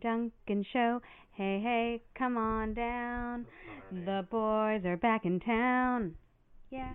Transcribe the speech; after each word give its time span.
Duncan 0.00 0.64
show. 0.72 1.00
Hey, 1.32 1.60
hey, 1.62 2.02
come 2.16 2.36
on 2.36 2.74
down. 2.74 3.46
The 3.92 4.26
boys 4.30 4.84
are 4.84 4.96
back 4.96 5.24
in 5.24 5.40
town. 5.40 6.14
Yeah. 6.70 6.92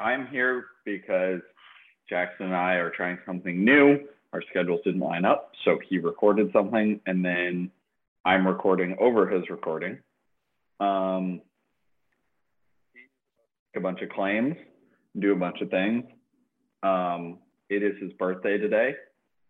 I'm 0.00 0.26
here 0.26 0.66
because 0.84 1.40
Jackson 2.08 2.46
and 2.46 2.54
I 2.54 2.74
are 2.74 2.90
trying 2.90 3.18
something 3.24 3.64
new. 3.64 3.98
Our 4.32 4.42
schedules 4.50 4.80
didn't 4.84 5.00
line 5.00 5.24
up, 5.24 5.52
so 5.64 5.78
he 5.88 5.98
recorded 5.98 6.50
something, 6.52 7.00
and 7.06 7.24
then 7.24 7.70
I'm 8.24 8.46
recording 8.46 8.96
over 9.00 9.28
his 9.28 9.48
recording. 9.48 9.98
Um, 10.80 11.40
a 13.76 13.80
bunch 13.80 14.00
of 14.02 14.08
claims, 14.10 14.56
do 15.18 15.32
a 15.32 15.36
bunch 15.36 15.60
of 15.60 15.70
things. 15.70 16.04
Um, 16.82 17.38
it 17.68 17.82
is 17.82 18.00
his 18.00 18.12
birthday 18.14 18.58
today. 18.58 18.94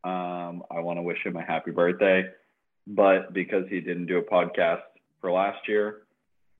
Um, 0.04 0.62
I 0.70 0.80
want 0.80 0.98
to 0.98 1.02
wish 1.02 1.18
him 1.24 1.36
a 1.36 1.42
happy 1.42 1.70
birthday, 1.70 2.24
but 2.86 3.32
because 3.32 3.64
he 3.68 3.80
didn't 3.80 4.06
do 4.06 4.18
a 4.18 4.22
podcast 4.22 4.82
for 5.20 5.32
last 5.32 5.66
year, 5.66 6.02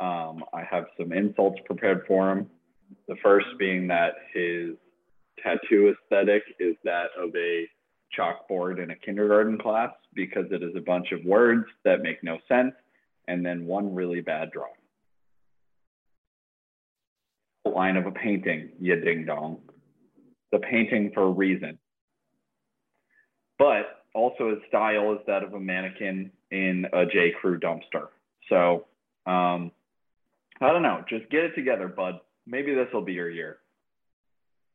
um, 0.01 0.45
I 0.53 0.63
have 0.69 0.87
some 0.99 1.13
insults 1.13 1.61
prepared 1.67 2.05
for 2.07 2.31
him. 2.31 2.51
The 3.09 3.17
first 3.23 3.47
being 3.59 3.87
that 3.89 4.15
his 4.33 4.77
tattoo 5.43 5.95
aesthetic 5.95 6.43
is 6.59 6.75
that 6.85 7.09
of 7.19 7.35
a 7.37 7.69
chalkboard 8.19 8.83
in 8.83 8.91
a 8.91 8.97
kindergarten 8.97 9.59
class 9.59 9.91
because 10.15 10.47
it 10.51 10.63
is 10.63 10.75
a 10.77 10.81
bunch 10.81 11.13
of 11.13 11.25
words 11.25 11.67
that 11.85 12.03
make 12.03 12.23
no 12.23 12.39
sense 12.49 12.73
and 13.29 13.45
then 13.45 13.67
one 13.67 13.95
really 13.95 14.21
bad 14.21 14.51
drawing. 14.53 14.71
Line 17.65 17.97
of 17.97 18.07
a 18.07 18.13
painting, 18.13 18.71
you 18.81 19.01
ding 19.01 19.25
dong. 19.25 19.59
The 20.55 20.61
painting 20.61 21.11
for 21.13 21.25
a 21.25 21.31
reason. 21.31 21.81
But 23.59 24.05
also 24.15 24.51
his 24.51 24.61
style 24.69 25.13
is 25.15 25.19
that 25.27 25.43
of 25.43 25.53
a 25.53 25.59
mannequin 25.59 26.31
in 26.53 26.87
a 26.93 27.07
J. 27.07 27.33
Crew 27.41 27.59
dumpster. 27.59 28.07
So 28.49 28.87
um, 29.27 29.73
I 30.61 30.71
don't 30.71 30.83
know. 30.83 31.03
Just 31.09 31.29
get 31.29 31.43
it 31.43 31.57
together, 31.57 31.89
bud. 31.89 32.21
Maybe 32.47 32.73
this 32.73 32.87
will 32.93 33.03
be 33.03 33.15
your 33.15 33.29
year. 33.29 33.59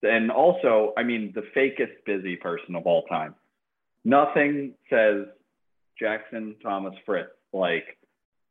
And 0.04 0.32
also, 0.32 0.92
I 0.98 1.04
mean, 1.04 1.32
the 1.34 1.44
fakest 1.56 2.04
busy 2.06 2.36
person 2.36 2.76
of 2.76 2.86
all 2.86 3.04
time. 3.04 3.36
Nothing 4.04 4.74
says 4.90 5.28
Jackson 5.98 6.58
Thomas 6.62 6.94
Fritz 7.06 7.30
like 7.54 7.98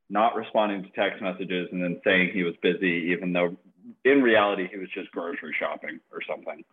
not 0.08 0.34
responding 0.34 0.82
to 0.82 0.88
text 0.92 1.20
messages 1.20 1.68
and 1.72 1.82
then 1.82 2.00
saying 2.04 2.30
he 2.32 2.42
was 2.42 2.54
busy, 2.62 3.12
even 3.12 3.34
though 3.34 3.54
in 4.06 4.22
reality 4.22 4.66
he 4.72 4.78
was 4.78 4.88
just 4.94 5.10
grocery 5.10 5.54
shopping 5.60 6.00
or 6.10 6.20
something. 6.26 6.64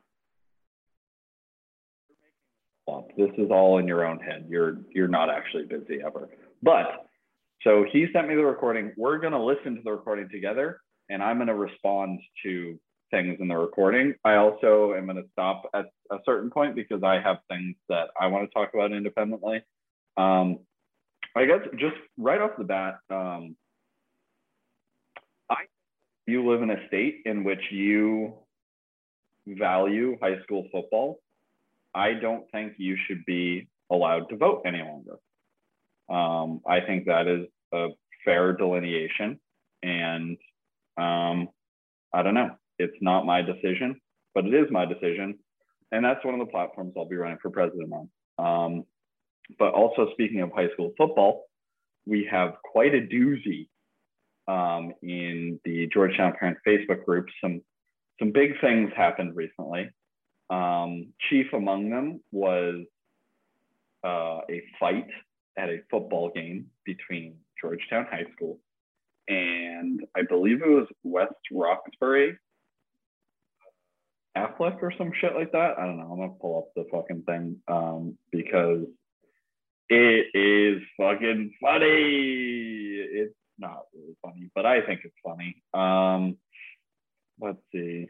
This 3.18 3.32
is 3.38 3.50
all 3.50 3.80
in 3.80 3.88
your 3.88 4.06
own 4.06 4.20
head. 4.20 4.46
You're 4.48 4.78
you're 4.94 5.08
not 5.08 5.30
actually 5.30 5.66
busy 5.66 6.02
ever. 6.06 6.30
But 6.62 7.08
so 7.64 7.86
he 7.92 8.08
sent 8.14 8.28
me 8.28 8.36
the 8.36 8.46
recording. 8.46 8.92
We're 8.96 9.18
gonna 9.18 9.44
listen 9.44 9.76
to 9.76 9.82
the 9.84 9.92
recording 9.92 10.30
together, 10.30 10.82
and 11.10 11.24
I'm 11.24 11.40
gonna 11.40 11.56
respond 11.56 12.20
to 12.44 12.80
things 13.12 13.38
in 13.40 13.48
the 13.48 13.58
recording. 13.58 14.14
I 14.24 14.36
also 14.36 14.94
am 14.96 15.08
gonna 15.08 15.24
stop 15.32 15.64
at 15.74 15.88
a 16.12 16.18
certain 16.26 16.52
point 16.52 16.76
because 16.76 17.02
I 17.04 17.20
have 17.20 17.38
things 17.50 17.76
that 17.90 18.10
I 18.20 18.28
want 18.28 18.48
to 18.48 18.54
talk 18.54 18.72
about 18.74 18.92
independently. 18.92 19.64
Um, 20.18 20.60
I 21.36 21.46
guess 21.46 21.62
just 21.80 21.96
right 22.18 22.40
off 22.40 22.52
the 22.58 22.64
bat, 22.64 23.00
um, 23.10 23.56
I 25.50 25.64
you 26.28 26.50
live 26.50 26.62
in 26.62 26.70
a 26.70 26.88
state 26.88 27.24
in 27.26 27.44
which 27.44 27.62
you 27.72 28.34
value 29.48 30.18
high 30.22 30.42
school 30.44 30.68
football. 30.72 31.20
I 31.96 32.14
don't 32.14 32.46
think 32.52 32.74
you 32.78 32.98
should 33.08 33.24
be 33.26 33.68
allowed 33.90 34.30
to 34.30 34.38
vote 34.38 34.64
any 34.66 34.82
longer. 34.82 35.18
Um, 36.10 36.62
I 36.68 36.82
think 36.82 37.06
that 37.06 37.28
is 37.28 37.48
a 37.74 37.88
fair 38.24 38.54
delineation, 38.54 39.40
and 39.82 40.38
um, 40.98 41.50
I 42.14 42.22
don't 42.22 42.34
know. 42.34 42.52
It's 42.78 42.98
not 43.02 43.26
my 43.26 43.42
decision, 43.42 44.00
but 44.34 44.46
it 44.46 44.54
is 44.54 44.68
my 44.70 44.86
decision, 44.86 45.40
and 45.92 46.04
that's 46.04 46.24
one 46.26 46.34
of 46.34 46.46
the 46.46 46.52
platforms 46.52 46.94
I'll 46.98 47.08
be 47.08 47.16
running 47.16 47.40
for 47.42 47.50
president 47.50 47.92
on. 47.94 48.10
Um, 48.38 48.84
but 49.58 49.74
also 49.74 50.12
speaking 50.12 50.42
of 50.42 50.52
high 50.52 50.70
school 50.74 50.94
football, 50.98 51.46
we 52.06 52.28
have 52.30 52.56
quite 52.64 52.94
a 52.94 53.02
doozy 53.02 53.68
um, 54.48 54.94
in 55.02 55.60
the 55.64 55.88
Georgetown 55.94 56.34
Parent 56.40 56.58
Facebook 56.68 57.06
group. 57.06 57.28
Some 57.42 57.62
some 58.20 58.32
big 58.32 58.60
things 58.62 58.92
happened 58.96 59.36
recently. 59.36 59.90
Um, 60.50 61.14
chief 61.30 61.48
among 61.54 61.90
them 61.90 62.22
was 62.32 62.86
uh, 64.04 64.42
a 64.50 64.62
fight 64.80 65.08
at 65.58 65.70
a 65.70 65.80
football 65.90 66.32
game 66.34 66.68
between 66.86 67.38
Georgetown 67.62 68.06
High 68.10 68.26
School 68.36 68.60
and 69.28 70.02
I 70.16 70.22
believe 70.24 70.62
it 70.62 70.70
was 70.70 70.88
West 71.04 71.34
Roxbury 71.52 72.38
Catholic 74.36 74.76
or 74.82 74.94
some 74.98 75.12
shit 75.20 75.34
like 75.34 75.52
that. 75.54 75.80
I 75.80 75.86
don't 75.86 75.98
know. 75.98 76.12
I'm 76.12 76.20
gonna 76.20 76.34
pull 76.40 76.58
up 76.60 76.74
the 76.76 76.86
fucking 76.92 77.24
thing 77.24 77.58
um, 77.68 78.18
because 78.32 78.86
it 79.90 80.28
is 80.34 80.82
fucking 80.98 81.54
funny. 81.62 82.98
It's 83.12 83.34
not 83.58 83.84
really 83.94 84.16
funny, 84.22 84.50
but 84.54 84.66
I 84.66 84.82
think 84.86 85.02
it's 85.06 85.16
funny. 85.24 85.64
Um, 85.74 86.38
let's 87.40 87.62
see. 87.72 88.10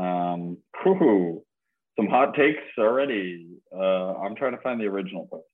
Um, 0.00 0.56
whew, 0.82 1.44
some 1.96 2.06
hot 2.06 2.34
takes 2.34 2.62
already. 2.78 3.46
Uh, 3.74 4.14
I'm 4.14 4.34
trying 4.34 4.52
to 4.52 4.62
find 4.62 4.80
the 4.80 4.86
original 4.86 5.26
post. 5.26 5.44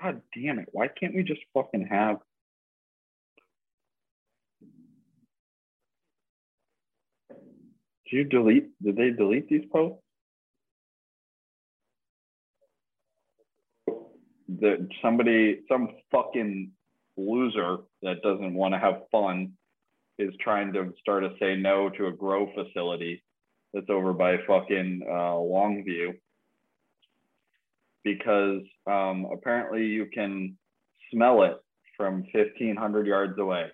God 0.00 0.22
damn 0.34 0.60
it! 0.60 0.68
Why 0.70 0.86
can't 0.88 1.14
we 1.14 1.24
just 1.24 1.40
fucking 1.54 1.88
have? 1.90 2.18
Did 7.30 8.16
you 8.16 8.24
delete? 8.24 8.68
Did 8.80 8.96
they 8.96 9.10
delete 9.10 9.48
these 9.48 9.64
posts? 9.72 10.02
That 14.60 14.88
somebody, 15.02 15.62
some 15.68 15.88
fucking 16.12 16.70
loser 17.16 17.78
that 18.02 18.22
doesn't 18.22 18.54
want 18.54 18.74
to 18.74 18.78
have 18.78 19.02
fun 19.10 19.52
is 20.18 20.32
trying 20.40 20.72
to 20.74 20.92
start 21.00 21.24
a 21.24 21.30
say 21.40 21.56
no 21.56 21.88
to 21.90 22.06
a 22.06 22.12
grow 22.12 22.52
facility 22.54 23.22
that's 23.72 23.90
over 23.90 24.12
by 24.12 24.36
fucking 24.46 25.02
uh, 25.08 25.34
Longview 25.36 26.18
because 28.04 28.62
um, 28.86 29.26
apparently 29.32 29.86
you 29.86 30.06
can 30.06 30.56
smell 31.12 31.42
it 31.42 31.56
from 31.96 32.24
1500 32.32 33.06
yards 33.06 33.38
away. 33.38 33.66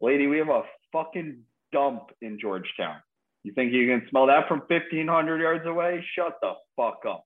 Lady, 0.00 0.26
we 0.26 0.38
have 0.38 0.48
a 0.48 0.62
fucking 0.92 1.40
dump 1.72 2.10
in 2.22 2.38
Georgetown. 2.40 2.96
You 3.42 3.52
think 3.52 3.72
you 3.72 3.86
can 3.86 4.06
smell 4.10 4.26
that 4.26 4.46
from 4.48 4.60
1500 4.68 5.40
yards 5.40 5.66
away? 5.66 6.04
Shut 6.14 6.36
the 6.40 6.52
fuck 6.76 7.00
up. 7.08 7.24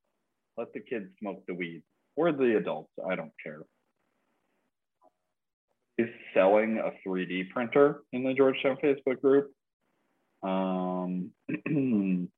Let 0.57 0.73
the 0.73 0.81
kids 0.81 1.07
smoke 1.19 1.43
the 1.47 1.55
weed 1.55 1.83
or 2.17 2.33
the 2.33 2.57
adults. 2.57 2.91
I 3.07 3.15
don't 3.17 3.33
care. 3.43 3.61
Is 5.99 6.09
selling 6.35 6.79
a 6.79 6.91
3D 7.07 7.51
printer 7.51 8.03
in 8.13 8.25
the 8.25 8.33
Georgetown 8.33 8.79
Facebook 8.83 9.21
group. 9.21 9.53
Um, 10.43 11.31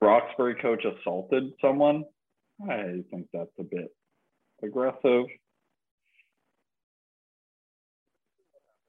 Roxbury 0.00 0.56
coach 0.60 0.84
assaulted 0.84 1.52
someone. 1.60 2.04
I 2.68 3.02
think 3.10 3.28
that's 3.32 3.50
a 3.58 3.62
bit 3.62 3.94
aggressive. 4.62 5.26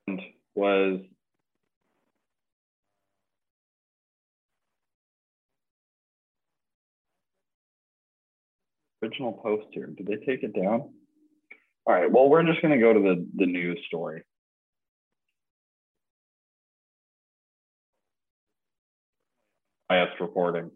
And 0.08 0.20
was 0.56 1.00
original 9.04 9.34
post 9.34 9.68
here. 9.72 9.88
Did 9.88 10.08
they 10.08 10.26
take 10.26 10.44
it 10.44 10.54
down? 10.56 10.90
All 11.86 11.94
right. 11.94 12.12
Well, 12.12 12.30
we're 12.30 12.44
just 12.44 12.62
going 12.62 12.74
to 12.74 12.80
go 12.80 12.94
to 12.94 13.00
the 13.00 13.28
the 13.36 13.46
news 13.46 13.80
story. 13.88 14.24
Biased 19.94 20.20
reporting. 20.20 20.72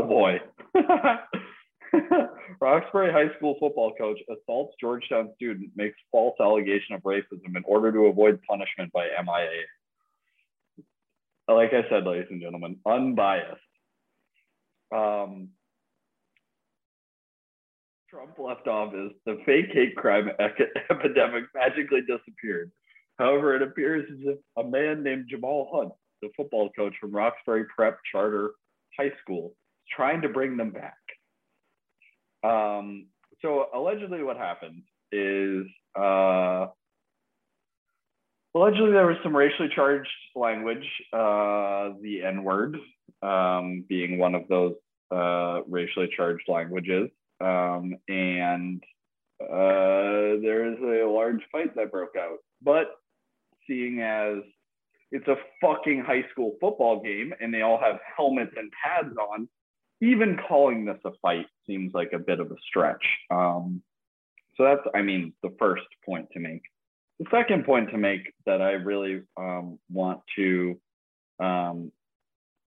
Oh 0.00 0.06
boy. 0.06 0.40
Roxbury 2.60 3.12
High 3.12 3.34
School 3.36 3.56
football 3.60 3.94
coach 3.96 4.18
assaults 4.28 4.74
Georgetown 4.80 5.30
student, 5.36 5.70
makes 5.76 5.96
false 6.10 6.34
allegation 6.40 6.94
of 6.96 7.02
racism 7.02 7.54
in 7.56 7.62
order 7.64 7.92
to 7.92 8.06
avoid 8.06 8.40
punishment 8.48 8.92
by 8.92 9.06
MIA. 9.24 9.62
Like 11.48 11.72
I 11.72 11.88
said, 11.88 12.04
ladies 12.04 12.26
and 12.30 12.42
gentlemen, 12.42 12.78
unbiased. 12.84 13.60
Um, 14.92 15.50
Trump 18.10 18.36
left 18.38 18.66
office, 18.66 19.12
the 19.26 19.38
fake 19.46 19.70
hate 19.72 19.94
crime 19.96 20.28
epidemic 20.90 21.44
magically 21.54 22.00
disappeared. 22.00 22.72
However, 23.18 23.56
it 23.56 23.62
appears 23.62 24.04
as 24.10 24.18
if 24.22 24.38
a 24.56 24.68
man 24.68 25.02
named 25.02 25.26
Jamal 25.30 25.70
Hunt, 25.72 25.92
the 26.22 26.28
football 26.36 26.70
coach 26.76 26.94
from 27.00 27.12
Roxbury 27.12 27.64
Prep 27.74 27.98
Charter 28.10 28.52
High 28.98 29.12
School, 29.22 29.48
is 29.48 29.94
trying 29.94 30.22
to 30.22 30.28
bring 30.28 30.56
them 30.56 30.70
back. 30.70 30.94
Um, 32.44 33.06
so 33.42 33.66
allegedly, 33.74 34.22
what 34.22 34.36
happened 34.36 34.82
is 35.12 35.66
uh, 35.98 36.66
allegedly 38.54 38.92
there 38.92 39.06
was 39.06 39.16
some 39.22 39.36
racially 39.36 39.70
charged 39.74 40.08
language, 40.34 40.86
uh, 41.12 41.90
the 42.02 42.22
N 42.24 42.44
word 42.44 42.76
um, 43.22 43.84
being 43.88 44.18
one 44.18 44.34
of 44.34 44.48
those 44.48 44.74
uh, 45.10 45.60
racially 45.68 46.08
charged 46.16 46.48
languages. 46.48 47.08
Um, 47.40 47.96
and 48.08 48.82
uh, 49.40 50.40
there 50.42 50.72
is 50.72 50.78
a 50.80 51.08
large 51.08 51.42
fight 51.52 51.74
that 51.76 51.92
broke 51.92 52.16
out. 52.18 52.38
But 52.62 52.88
seeing 53.66 54.00
as 54.00 54.38
it's 55.12 55.28
a 55.28 55.36
fucking 55.60 56.02
high 56.04 56.24
school 56.30 56.56
football 56.60 57.00
game 57.00 57.32
and 57.40 57.52
they 57.52 57.62
all 57.62 57.78
have 57.78 57.98
helmets 58.16 58.52
and 58.56 58.70
pads 58.84 59.14
on, 59.16 59.48
even 60.00 60.38
calling 60.48 60.84
this 60.84 60.98
a 61.04 61.10
fight 61.22 61.46
seems 61.66 61.92
like 61.94 62.12
a 62.12 62.18
bit 62.18 62.40
of 62.40 62.50
a 62.50 62.56
stretch. 62.68 63.04
Um, 63.30 63.82
so 64.56 64.64
that's, 64.64 64.82
I 64.94 65.02
mean, 65.02 65.32
the 65.42 65.54
first 65.58 65.86
point 66.04 66.28
to 66.32 66.40
make. 66.40 66.62
The 67.18 67.26
second 67.30 67.64
point 67.64 67.90
to 67.90 67.98
make 67.98 68.32
that 68.44 68.60
I 68.60 68.72
really 68.72 69.22
um, 69.36 69.78
want 69.90 70.20
to, 70.36 70.78
um, 71.40 71.92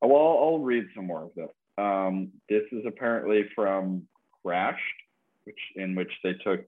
well, 0.01 0.27
I'll, 0.27 0.39
I'll 0.45 0.59
read 0.59 0.85
some 0.95 1.07
more 1.07 1.25
of 1.25 1.31
this. 1.35 1.51
Um, 1.79 2.33
this 2.49 2.63
is 2.73 2.85
apparently 2.87 3.45
from 3.55 4.07
Crashed, 4.45 4.81
which 5.45 5.59
in 5.75 5.95
which 5.95 6.13
they 6.23 6.35
took 6.45 6.61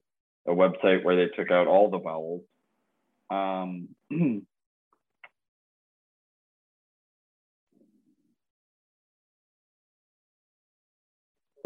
a 0.47 0.51
website 0.51 1.03
where 1.03 1.15
they 1.15 1.31
took 1.35 1.51
out 1.51 1.67
all 1.67 1.89
the 1.89 1.99
vowels. 1.99 2.41
Um, 3.29 3.89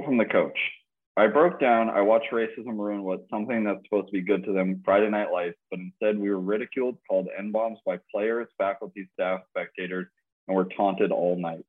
from 0.03 0.17
the 0.17 0.25
coach. 0.25 0.57
I 1.15 1.27
broke 1.27 1.59
down. 1.59 1.89
I 1.89 2.01
watched 2.01 2.31
racism 2.31 2.77
ruin 2.77 3.03
what's 3.03 3.29
something 3.29 3.63
that's 3.63 3.83
supposed 3.83 4.07
to 4.07 4.13
be 4.13 4.21
good 4.21 4.43
to 4.45 4.51
them, 4.51 4.81
Friday 4.83 5.09
Night 5.09 5.31
Lights, 5.31 5.59
but 5.69 5.79
instead 5.79 6.17
we 6.17 6.29
were 6.31 6.39
ridiculed, 6.39 6.97
called 7.07 7.27
N 7.37 7.51
bombs 7.51 7.77
by 7.85 7.99
players, 8.11 8.47
faculty, 8.57 9.07
staff, 9.13 9.41
spectators, 9.49 10.07
and 10.47 10.57
were 10.57 10.65
taunted 10.65 11.11
all 11.11 11.39
night. 11.39 11.63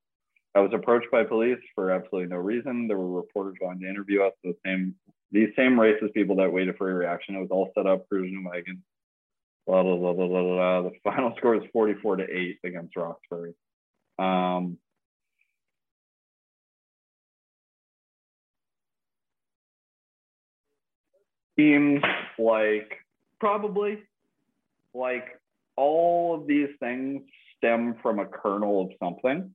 I 0.54 0.60
was 0.60 0.70
approached 0.72 1.10
by 1.10 1.24
police 1.24 1.58
for 1.74 1.90
absolutely 1.90 2.30
no 2.30 2.36
reason. 2.36 2.88
There 2.88 2.96
were 2.96 3.20
reporters 3.20 3.56
wanting 3.60 3.82
to 3.82 3.88
interview 3.88 4.22
us. 4.22 4.32
The 4.42 4.54
same, 4.64 4.94
these 5.30 5.50
same 5.56 5.72
racist 5.72 6.14
people 6.14 6.36
that 6.36 6.52
waited 6.52 6.76
for 6.78 6.90
a 6.90 6.94
reaction. 6.94 7.34
It 7.34 7.40
was 7.40 7.50
all 7.50 7.70
set 7.76 7.86
up, 7.86 8.08
cruising 8.08 8.44
wagon. 8.44 8.82
Blah 9.66 9.82
blah 9.82 9.96
blah 9.96 10.12
blah 10.12 10.28
blah 10.28 10.42
blah. 10.42 10.82
The 10.82 10.92
final 11.02 11.34
score 11.38 11.56
is 11.56 11.62
44 11.72 12.16
to 12.16 12.24
eight 12.24 12.58
against 12.64 12.96
Roxbury. 12.96 13.54
Um, 14.18 14.78
seems 21.58 22.02
like 22.38 22.98
probably 23.40 24.02
like 24.92 25.40
all 25.76 26.34
of 26.34 26.46
these 26.46 26.68
things 26.80 27.22
stem 27.56 27.96
from 28.02 28.18
a 28.18 28.26
kernel 28.26 28.82
of 28.82 28.90
something. 29.02 29.54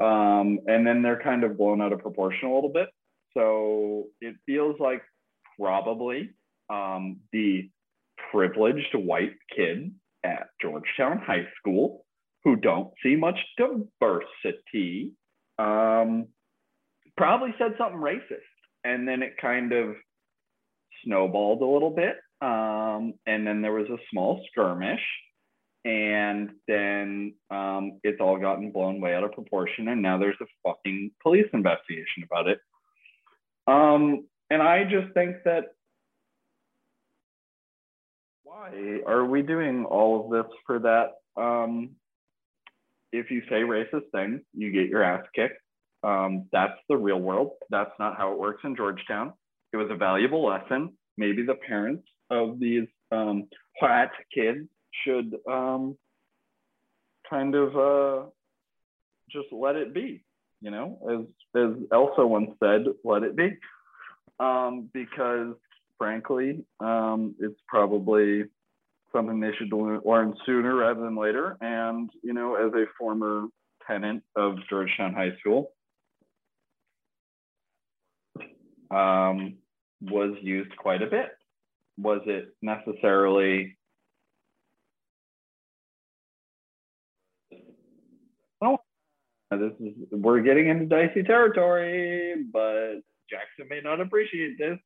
Um, 0.00 0.60
and 0.66 0.86
then 0.86 1.02
they're 1.02 1.20
kind 1.22 1.44
of 1.44 1.58
blown 1.58 1.80
out 1.80 1.92
of 1.92 2.00
proportion 2.00 2.48
a 2.48 2.54
little 2.54 2.72
bit. 2.72 2.88
So 3.34 4.06
it 4.20 4.34
feels 4.46 4.76
like 4.80 5.02
probably 5.58 6.30
um, 6.70 7.18
the 7.32 7.70
privileged 8.30 8.94
white 8.94 9.36
kid 9.54 9.92
at 10.24 10.48
Georgetown 10.60 11.18
High 11.18 11.46
School 11.58 12.04
who 12.44 12.56
don't 12.56 12.92
see 13.02 13.16
much 13.16 13.38
diversity 13.56 15.12
um, 15.58 16.26
probably 17.16 17.54
said 17.58 17.72
something 17.78 18.00
racist. 18.00 18.40
And 18.84 19.06
then 19.06 19.22
it 19.22 19.36
kind 19.40 19.72
of 19.72 19.94
snowballed 21.04 21.60
a 21.60 21.66
little 21.66 21.90
bit. 21.90 22.16
Um, 22.40 23.14
and 23.26 23.46
then 23.46 23.60
there 23.60 23.72
was 23.72 23.88
a 23.90 23.98
small 24.10 24.42
skirmish. 24.50 25.02
And 25.84 26.50
then 26.66 27.34
um, 27.50 28.00
it's 28.02 28.20
all 28.20 28.38
gotten 28.38 28.70
blown 28.70 29.00
way 29.00 29.14
out 29.14 29.24
of 29.24 29.32
proportion. 29.32 29.88
And 29.88 30.02
now 30.02 30.18
there's 30.18 30.36
a 30.40 30.46
fucking 30.66 31.10
police 31.22 31.46
investigation 31.52 32.24
about 32.24 32.48
it. 32.48 32.58
Um, 33.66 34.26
and 34.48 34.62
I 34.62 34.84
just 34.84 35.12
think 35.14 35.36
that 35.44 35.64
why 38.60 39.00
are 39.06 39.24
we 39.24 39.42
doing 39.42 39.84
all 39.86 40.24
of 40.24 40.30
this 40.30 40.52
for 40.66 40.78
that? 40.80 41.12
Um, 41.40 41.90
if 43.12 43.30
you 43.30 43.42
say 43.48 43.62
racist 43.62 44.10
things, 44.12 44.40
you 44.54 44.70
get 44.70 44.88
your 44.88 45.02
ass 45.02 45.24
kicked. 45.34 45.60
Um, 46.02 46.46
that's 46.52 46.78
the 46.88 46.96
real 46.96 47.20
world. 47.20 47.52
That's 47.70 47.92
not 47.98 48.16
how 48.16 48.32
it 48.32 48.38
works 48.38 48.60
in 48.64 48.76
Georgetown. 48.76 49.32
It 49.72 49.76
was 49.76 49.88
a 49.90 49.96
valuable 49.96 50.46
lesson. 50.46 50.92
Maybe 51.16 51.42
the 51.42 51.54
parents 51.54 52.06
of 52.30 52.60
these 52.60 52.86
um, 53.10 53.48
white 53.80 54.10
kids 54.34 54.68
should 55.04 55.36
um, 55.50 55.96
kind 57.28 57.54
of 57.54 57.76
uh, 57.76 58.26
just 59.30 59.48
let 59.52 59.76
it 59.76 59.94
be. 59.94 60.22
You 60.60 60.70
know, 60.70 60.98
as 61.10 61.62
as 61.62 61.70
Elsa 61.90 62.26
once 62.26 62.50
said, 62.62 62.84
let 63.04 63.22
it 63.22 63.34
be, 63.34 63.56
um, 64.38 64.90
because 64.92 65.54
frankly, 66.00 66.64
um, 66.80 67.34
it's 67.40 67.60
probably 67.68 68.44
something 69.14 69.38
they 69.38 69.52
should 69.58 69.70
learn 69.70 70.34
sooner 70.46 70.74
rather 70.74 71.02
than 71.02 71.14
later. 71.14 71.58
And 71.60 72.08
you 72.22 72.32
know, 72.32 72.54
as 72.54 72.72
a 72.72 72.86
former 72.98 73.48
tenant 73.86 74.22
of 74.34 74.56
Georgetown 74.68 75.12
High 75.12 75.36
School, 75.40 75.72
um, 78.90 79.58
was 80.00 80.34
used 80.40 80.74
quite 80.78 81.02
a 81.02 81.06
bit. 81.06 81.28
Was 81.98 82.22
it 82.24 82.54
necessarily? 82.62 83.76
Oh, 88.62 88.78
this 89.50 89.72
is 89.80 89.92
we're 90.12 90.40
getting 90.40 90.68
into 90.68 90.86
dicey 90.86 91.22
territory, 91.24 92.36
but 92.50 93.00
Jackson 93.28 93.68
may 93.68 93.80
not 93.82 94.00
appreciate 94.00 94.56
this. 94.58 94.78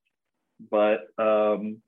But 0.71 1.09
um, 1.19 1.83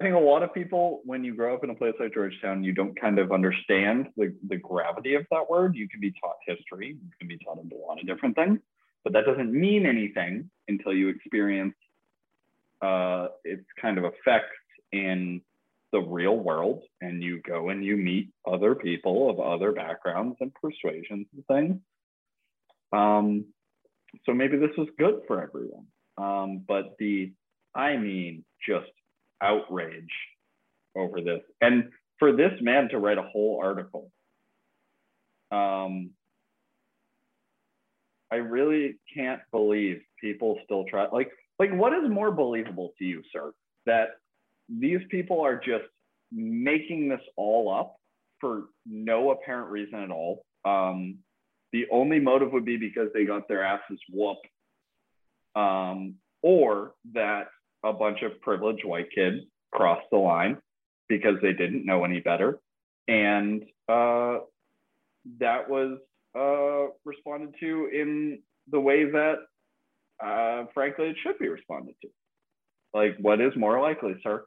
I 0.00 0.04
think 0.04 0.14
a 0.14 0.18
lot 0.18 0.42
of 0.42 0.54
people, 0.54 1.02
when 1.04 1.24
you 1.24 1.34
grow 1.34 1.54
up 1.54 1.62
in 1.62 1.70
a 1.70 1.74
place 1.74 1.94
like 2.00 2.14
Georgetown, 2.14 2.64
you 2.64 2.72
don't 2.72 2.98
kind 2.98 3.18
of 3.18 3.32
understand 3.32 4.08
the, 4.16 4.34
the 4.48 4.56
gravity 4.56 5.14
of 5.14 5.26
that 5.30 5.50
word. 5.50 5.76
You 5.76 5.88
can 5.88 6.00
be 6.00 6.12
taught 6.12 6.36
history, 6.46 6.88
you 6.88 7.10
can 7.18 7.28
be 7.28 7.38
taught 7.38 7.58
a 7.58 7.86
lot 7.86 8.00
of 8.00 8.06
different 8.06 8.34
things, 8.34 8.60
but 9.04 9.12
that 9.12 9.26
doesn't 9.26 9.52
mean 9.52 9.84
anything 9.84 10.50
until 10.68 10.94
you 10.94 11.08
experience 11.08 11.74
uh, 12.80 13.28
its 13.44 13.64
kind 13.80 13.98
of 13.98 14.04
effects 14.04 14.56
in 14.92 15.42
the 15.92 16.00
real 16.00 16.36
world 16.36 16.82
and 17.00 17.22
you 17.22 17.40
go 17.42 17.68
and 17.68 17.84
you 17.84 17.96
meet 17.96 18.30
other 18.46 18.74
people 18.74 19.28
of 19.28 19.40
other 19.40 19.72
backgrounds 19.72 20.36
and 20.40 20.52
persuasions 20.54 21.26
and 21.34 21.46
things. 21.46 21.76
Um, 22.92 23.44
so 24.26 24.34
maybe 24.34 24.56
this 24.56 24.76
was 24.76 24.88
good 24.98 25.20
for 25.26 25.42
everyone. 25.42 25.86
Um, 26.18 26.64
but 26.66 26.96
the, 26.98 27.32
I 27.74 27.96
mean, 27.96 28.44
just 28.66 28.90
outrage 29.42 30.10
over 30.96 31.20
this. 31.20 31.40
And 31.60 31.90
for 32.18 32.32
this 32.32 32.52
man 32.60 32.88
to 32.90 32.98
write 32.98 33.18
a 33.18 33.22
whole 33.22 33.60
article, 33.62 34.10
um, 35.50 36.10
I 38.30 38.36
really 38.36 38.96
can't 39.14 39.40
believe 39.50 40.00
people 40.20 40.58
still 40.64 40.84
try. 40.88 41.08
Like, 41.08 41.30
like 41.58 41.72
what 41.72 41.92
is 41.92 42.08
more 42.08 42.30
believable 42.30 42.92
to 42.98 43.04
you, 43.04 43.22
sir? 43.32 43.52
That 43.86 44.10
these 44.68 45.00
people 45.10 45.40
are 45.40 45.56
just 45.56 45.84
making 46.30 47.08
this 47.08 47.20
all 47.36 47.72
up 47.74 47.96
for 48.40 48.64
no 48.86 49.30
apparent 49.30 49.70
reason 49.70 50.00
at 50.00 50.10
all. 50.10 50.44
Um, 50.64 51.18
the 51.72 51.86
only 51.90 52.18
motive 52.18 52.52
would 52.52 52.64
be 52.64 52.76
because 52.76 53.08
they 53.14 53.24
got 53.24 53.48
their 53.48 53.62
asses 53.64 53.98
whooped, 54.12 54.46
um, 55.54 56.14
or 56.42 56.94
that 57.14 57.48
a 57.84 57.92
bunch 57.92 58.22
of 58.22 58.40
privileged 58.40 58.84
white 58.84 59.10
kids 59.14 59.38
crossed 59.72 60.06
the 60.10 60.18
line 60.18 60.58
because 61.08 61.36
they 61.42 61.52
didn't 61.52 61.84
know 61.86 62.04
any 62.04 62.20
better, 62.20 62.58
and 63.08 63.62
uh, 63.88 64.38
that 65.38 65.68
was 65.68 65.98
uh, 66.36 66.92
responded 67.04 67.54
to 67.60 67.88
in 67.92 68.40
the 68.70 68.80
way 68.80 69.10
that, 69.10 69.36
uh, 70.22 70.64
frankly, 70.74 71.08
it 71.08 71.16
should 71.22 71.38
be 71.38 71.48
responded 71.48 71.94
to. 72.02 72.08
Like, 72.94 73.16
what 73.20 73.40
is 73.40 73.52
more 73.56 73.80
likely, 73.80 74.14
sir? 74.22 74.44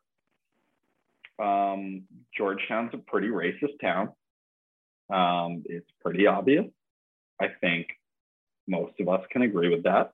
Um, 1.42 2.04
Georgetown's 2.38 2.94
a 2.94 2.98
pretty 2.98 3.30
racist 3.30 3.80
town. 3.82 4.10
Um, 5.12 5.64
it's 5.66 5.90
pretty 6.02 6.28
obvious. 6.28 6.66
I 7.42 7.48
think 7.62 7.88
most 8.68 8.94
of 9.00 9.10
us 9.10 9.22
can 9.32 9.42
agree 9.42 9.70
with 9.70 9.84
that. 9.84 10.12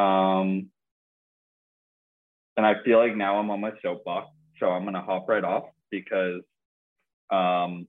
Um, 0.00 0.70
and 2.56 2.66
I 2.66 2.74
feel 2.84 2.98
like 2.98 3.16
now 3.16 3.38
I'm 3.38 3.50
on 3.50 3.60
my 3.60 3.72
soapbox, 3.82 4.28
so 4.58 4.66
I'm 4.66 4.84
gonna 4.84 5.02
hop 5.02 5.28
right 5.28 5.44
off 5.44 5.64
because 5.90 6.42
um, 7.30 7.86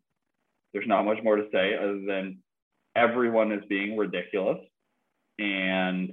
there's 0.73 0.87
not 0.87 1.03
much 1.03 1.19
more 1.23 1.35
to 1.35 1.47
say 1.51 1.75
other 1.75 2.01
than 2.05 2.39
everyone 2.95 3.51
is 3.51 3.63
being 3.69 3.97
ridiculous, 3.97 4.59
and 5.39 6.11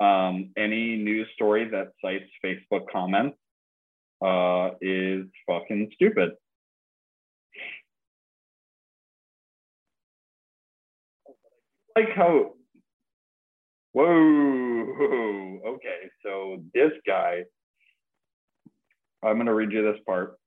um, 0.00 0.50
any 0.56 0.96
news 0.96 1.28
story 1.34 1.68
that 1.70 1.92
cites 2.02 2.30
Facebook 2.44 2.86
comments 2.92 3.36
uh, 4.24 4.70
is 4.80 5.26
fucking 5.46 5.90
stupid. 5.94 6.32
Like 11.98 12.14
how, 12.14 12.52
whoa, 13.90 15.58
okay, 15.66 16.08
so 16.24 16.62
this 16.72 16.92
guy, 17.04 17.42
I'm 19.24 19.34
going 19.34 19.46
to 19.46 19.54
read 19.54 19.72
you 19.72 19.82
this 19.82 20.00
part. 20.06 20.38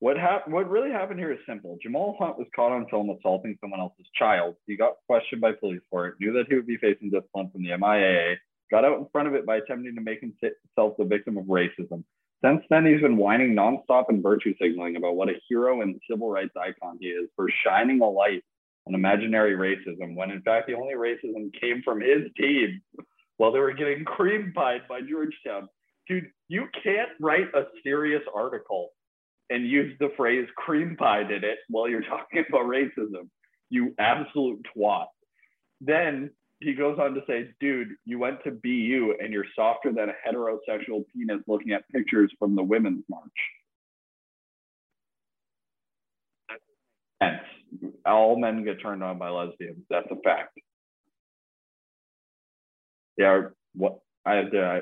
What 0.00 0.16
hap- 0.16 0.48
What 0.48 0.68
really 0.68 0.90
happened 0.90 1.20
here 1.20 1.30
is 1.30 1.38
simple. 1.46 1.78
Jamal 1.80 2.16
Hunt 2.18 2.36
was 2.36 2.48
caught 2.56 2.72
on 2.72 2.88
film 2.90 3.10
assaulting 3.10 3.56
someone 3.60 3.78
else's 3.78 4.08
child. 4.16 4.56
He 4.66 4.76
got 4.76 4.94
questioned 5.06 5.40
by 5.40 5.52
police 5.52 5.82
for 5.88 6.08
it, 6.08 6.14
knew 6.18 6.32
that 6.32 6.46
he 6.48 6.56
would 6.56 6.66
be 6.66 6.78
facing 6.78 7.10
discipline 7.10 7.48
from 7.52 7.62
the 7.62 7.68
MIAA, 7.68 8.38
got 8.72 8.84
out 8.84 8.98
in 8.98 9.06
front 9.12 9.28
of 9.28 9.34
it 9.34 9.46
by 9.46 9.58
attempting 9.58 9.94
to 9.94 10.00
make 10.00 10.20
himself 10.20 10.96
the 10.98 11.04
victim 11.04 11.38
of 11.38 11.44
racism. 11.44 12.02
Since 12.44 12.64
then, 12.70 12.86
he's 12.86 13.00
been 13.00 13.16
whining 13.16 13.54
nonstop 13.54 14.06
and 14.08 14.20
virtue 14.20 14.52
signaling 14.60 14.96
about 14.96 15.14
what 15.14 15.28
a 15.28 15.40
hero 15.48 15.82
and 15.82 16.00
civil 16.10 16.28
rights 16.28 16.56
icon 16.60 16.98
he 16.98 17.06
is 17.06 17.28
for 17.36 17.46
shining 17.64 18.00
a 18.00 18.10
light 18.10 18.42
on 18.86 18.94
imaginary 18.94 19.54
racism, 19.54 20.16
when 20.16 20.30
in 20.30 20.42
fact 20.42 20.66
the 20.66 20.74
only 20.74 20.94
racism 20.94 21.52
came 21.60 21.82
from 21.82 22.00
his 22.00 22.30
team 22.36 22.80
while 23.36 23.52
they 23.52 23.58
were 23.58 23.72
getting 23.72 24.04
cream 24.06 24.52
pied 24.54 24.82
by 24.88 25.00
Georgetown. 25.00 25.68
Dude, 26.08 26.26
you 26.48 26.66
can't 26.82 27.10
write 27.20 27.48
a 27.54 27.62
serious 27.82 28.22
article 28.34 28.90
and 29.50 29.66
use 29.66 29.96
the 30.00 30.10
phrase 30.16 30.48
cream 30.56 30.96
pied 30.96 31.30
in 31.30 31.44
it 31.44 31.58
while 31.68 31.88
you're 31.88 32.02
talking 32.08 32.44
about 32.48 32.66
racism. 32.66 33.28
You 33.70 33.94
absolute 33.98 34.64
twat. 34.76 35.06
Then 35.80 36.30
he 36.60 36.74
goes 36.74 36.98
on 36.98 37.14
to 37.14 37.20
say, 37.26 37.48
dude, 37.60 37.88
you 38.04 38.18
went 38.18 38.42
to 38.44 38.50
BU 38.50 39.16
and 39.20 39.32
you're 39.32 39.46
softer 39.56 39.92
than 39.92 40.08
a 40.08 40.14
heterosexual 40.26 41.04
penis 41.12 41.42
looking 41.46 41.72
at 41.72 41.88
pictures 41.88 42.32
from 42.38 42.54
the 42.54 42.62
Women's 42.62 43.04
March. 43.08 43.22
Hence, 47.20 47.40
all 48.04 48.38
men 48.38 48.64
get 48.64 48.80
turned 48.80 49.02
on 49.02 49.18
by 49.18 49.28
lesbians. 49.28 49.84
That's 49.90 50.08
a 50.10 50.16
fact. 50.22 50.58
Yeah, 53.16 53.42
what 53.74 54.00
I, 54.24 54.40
I 54.40 54.80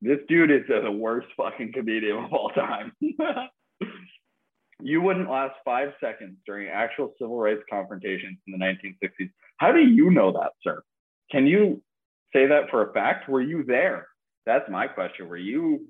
this 0.00 0.18
dude 0.28 0.50
is 0.50 0.62
the 0.68 0.90
worst 0.90 1.28
fucking 1.36 1.72
comedian 1.72 2.24
of 2.24 2.32
all 2.32 2.50
time. 2.50 2.92
you 4.80 5.00
wouldn't 5.00 5.30
last 5.30 5.54
five 5.64 5.92
seconds 6.00 6.36
during 6.46 6.68
actual 6.68 7.14
civil 7.18 7.38
rights 7.38 7.62
confrontations 7.70 8.38
in 8.46 8.52
the 8.52 8.58
1960s. 8.58 9.30
How 9.56 9.72
do 9.72 9.80
you 9.80 10.10
know 10.10 10.32
that, 10.32 10.52
sir? 10.62 10.82
Can 11.30 11.46
you 11.46 11.82
say 12.32 12.46
that 12.46 12.70
for 12.70 12.90
a 12.90 12.92
fact? 12.92 13.28
Were 13.28 13.40
you 13.40 13.64
there? 13.64 14.08
That's 14.46 14.68
my 14.70 14.86
question. 14.86 15.28
Were 15.28 15.36
you 15.36 15.86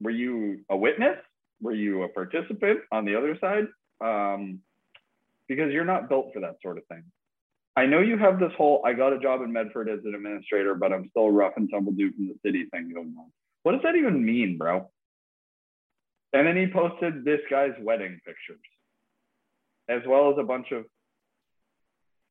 were 0.00 0.10
you 0.10 0.60
a 0.70 0.76
witness? 0.76 1.18
Were 1.60 1.74
you 1.74 2.04
a 2.04 2.08
participant 2.08 2.80
on 2.90 3.04
the 3.04 3.16
other 3.16 3.36
side? 3.38 3.66
Um, 4.00 4.60
because 5.50 5.72
you're 5.72 5.84
not 5.84 6.08
built 6.08 6.30
for 6.32 6.38
that 6.38 6.58
sort 6.62 6.78
of 6.78 6.86
thing. 6.86 7.02
I 7.76 7.84
know 7.84 8.00
you 8.00 8.16
have 8.16 8.38
this 8.38 8.52
whole 8.56 8.82
I 8.86 8.92
got 8.92 9.12
a 9.12 9.18
job 9.18 9.42
in 9.42 9.52
Medford 9.52 9.88
as 9.88 9.98
an 10.04 10.14
administrator, 10.14 10.76
but 10.76 10.92
I'm 10.92 11.08
still 11.10 11.28
rough 11.28 11.54
and 11.56 11.68
tumble 11.68 11.90
dude 11.90 12.14
from 12.14 12.28
the 12.28 12.36
city 12.46 12.66
thing 12.70 12.92
going 12.94 13.14
on. 13.18 13.32
What 13.64 13.72
does 13.72 13.80
that 13.82 13.96
even 13.96 14.24
mean, 14.24 14.58
bro? 14.58 14.88
And 16.32 16.46
then 16.46 16.56
he 16.56 16.72
posted 16.72 17.24
this 17.24 17.40
guy's 17.50 17.72
wedding 17.80 18.20
pictures, 18.24 18.60
as 19.88 20.02
well 20.06 20.30
as 20.30 20.36
a 20.38 20.44
bunch 20.44 20.68
of 20.70 20.84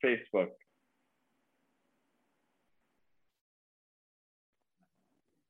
Facebook. 0.04 0.48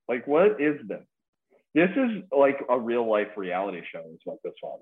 Like, 0.08 0.26
what 0.26 0.60
is 0.60 0.80
this? 0.88 1.04
This 1.76 1.92
is 1.92 2.24
like 2.36 2.58
a 2.68 2.80
real 2.80 3.08
life 3.08 3.38
reality 3.38 3.82
show, 3.92 4.04
is 4.12 4.22
what 4.24 4.40
this 4.44 4.56
was. 4.64 4.82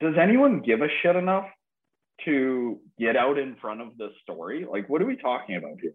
Does 0.00 0.14
anyone 0.20 0.60
give 0.60 0.80
a 0.80 0.88
shit 1.02 1.16
enough 1.16 1.46
to 2.24 2.78
get 2.98 3.16
out 3.16 3.38
in 3.38 3.56
front 3.60 3.80
of 3.80 3.96
this 3.98 4.12
story? 4.22 4.66
Like, 4.70 4.88
what 4.88 5.02
are 5.02 5.06
we 5.06 5.16
talking 5.16 5.56
about 5.56 5.80
here? 5.80 5.94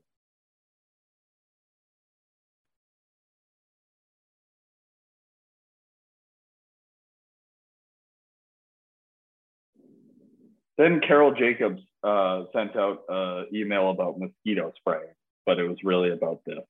Then 10.77 11.01
Carol 11.07 11.33
Jacobs 11.33 11.81
uh, 12.03 12.43
sent 12.53 12.75
out 12.75 13.03
an 13.07 13.45
email 13.53 13.91
about 13.91 14.19
mosquito 14.19 14.73
spray, 14.77 15.03
but 15.45 15.59
it 15.59 15.67
was 15.67 15.77
really 15.83 16.11
about 16.11 16.41
this. 16.45 16.63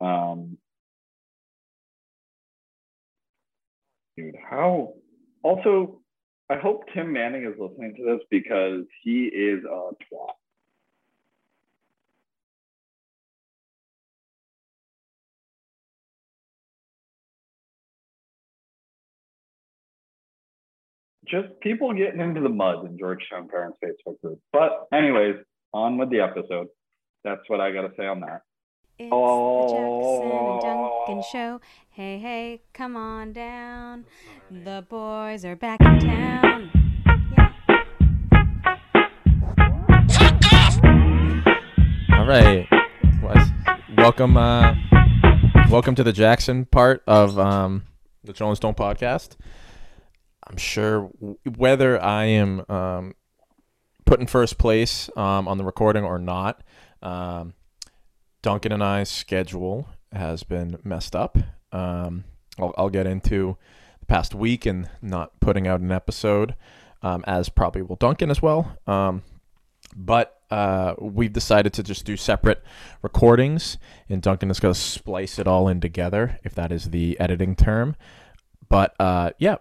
Um, 0.00 0.56
dude, 4.16 4.36
how? 4.48 4.94
Also, 5.42 5.99
I 6.50 6.56
hope 6.56 6.82
Tim 6.92 7.12
Manning 7.12 7.44
is 7.44 7.54
listening 7.58 7.94
to 7.94 8.04
this 8.04 8.20
because 8.28 8.84
he 9.02 9.26
is 9.26 9.64
a 9.64 9.68
twat. 9.68 10.34
just 21.30 21.48
people 21.60 21.94
getting 21.94 22.20
into 22.20 22.40
the 22.40 22.48
mud 22.48 22.84
in 22.84 22.98
Georgetown 22.98 23.48
Parents 23.48 23.78
Facebook 23.84 24.20
group. 24.20 24.40
But 24.52 24.88
anyways, 24.92 25.36
on 25.72 25.96
with 25.96 26.10
the 26.10 26.20
episode. 26.20 26.66
That's 27.22 27.42
what 27.48 27.60
I 27.60 27.70
got 27.70 27.82
to 27.82 27.92
say 27.96 28.06
on 28.06 28.20
that. 28.20 28.42
It's 29.02 29.08
Oh. 29.10 29.62
the 29.62 29.72
Jackson 29.72 30.30
and 30.30 30.60
Duncan 30.60 31.22
show. 31.32 31.60
Hey, 31.88 32.18
hey, 32.18 32.60
come 32.74 32.96
on 32.96 33.32
down. 33.32 34.04
The 34.50 34.84
boys 34.90 35.42
are 35.46 35.56
back 35.56 35.80
in 35.80 36.00
town. 36.00 36.70
Yeah. 37.32 37.48
All 42.18 42.26
right. 42.26 42.68
Welcome, 43.96 44.36
uh, 44.36 44.74
welcome 45.70 45.94
to 45.94 46.04
the 46.04 46.12
Jackson 46.12 46.66
part 46.66 47.02
of 47.06 47.38
um, 47.38 47.84
the 48.22 48.34
Jones 48.34 48.58
Stone 48.58 48.74
podcast. 48.74 49.36
I'm 50.46 50.58
sure 50.58 51.08
w- 51.20 51.38
whether 51.56 52.02
I 52.02 52.24
am 52.26 52.64
um, 52.68 53.14
put 54.04 54.20
in 54.20 54.26
first 54.26 54.58
place 54.58 55.08
um, 55.16 55.48
on 55.48 55.56
the 55.56 55.64
recording 55.64 56.04
or 56.04 56.18
not, 56.18 56.62
um, 57.02 57.54
Duncan 58.42 58.72
and 58.72 58.82
I's 58.82 59.10
schedule 59.10 59.88
has 60.12 60.42
been 60.42 60.78
messed 60.82 61.14
up. 61.14 61.36
Um, 61.72 62.24
I'll, 62.58 62.74
I'll 62.76 62.90
get 62.90 63.06
into 63.06 63.56
the 64.00 64.06
past 64.06 64.34
week 64.34 64.66
and 64.66 64.88
not 65.02 65.38
putting 65.40 65.66
out 65.66 65.80
an 65.80 65.92
episode, 65.92 66.54
um, 67.02 67.22
as 67.26 67.48
probably 67.48 67.82
will 67.82 67.96
Duncan 67.96 68.30
as 68.30 68.40
well. 68.40 68.76
Um, 68.86 69.22
but 69.94 70.40
uh, 70.50 70.94
we've 70.98 71.32
decided 71.32 71.72
to 71.74 71.82
just 71.82 72.04
do 72.04 72.16
separate 72.16 72.62
recordings, 73.02 73.76
and 74.08 74.22
Duncan 74.22 74.50
is 74.50 74.60
going 74.60 74.74
to 74.74 74.80
splice 74.80 75.38
it 75.38 75.46
all 75.46 75.68
in 75.68 75.80
together, 75.80 76.38
if 76.42 76.54
that 76.54 76.72
is 76.72 76.90
the 76.90 77.18
editing 77.20 77.54
term. 77.54 77.94
But 78.68 78.94
uh, 78.98 79.30
yeah, 79.38 79.56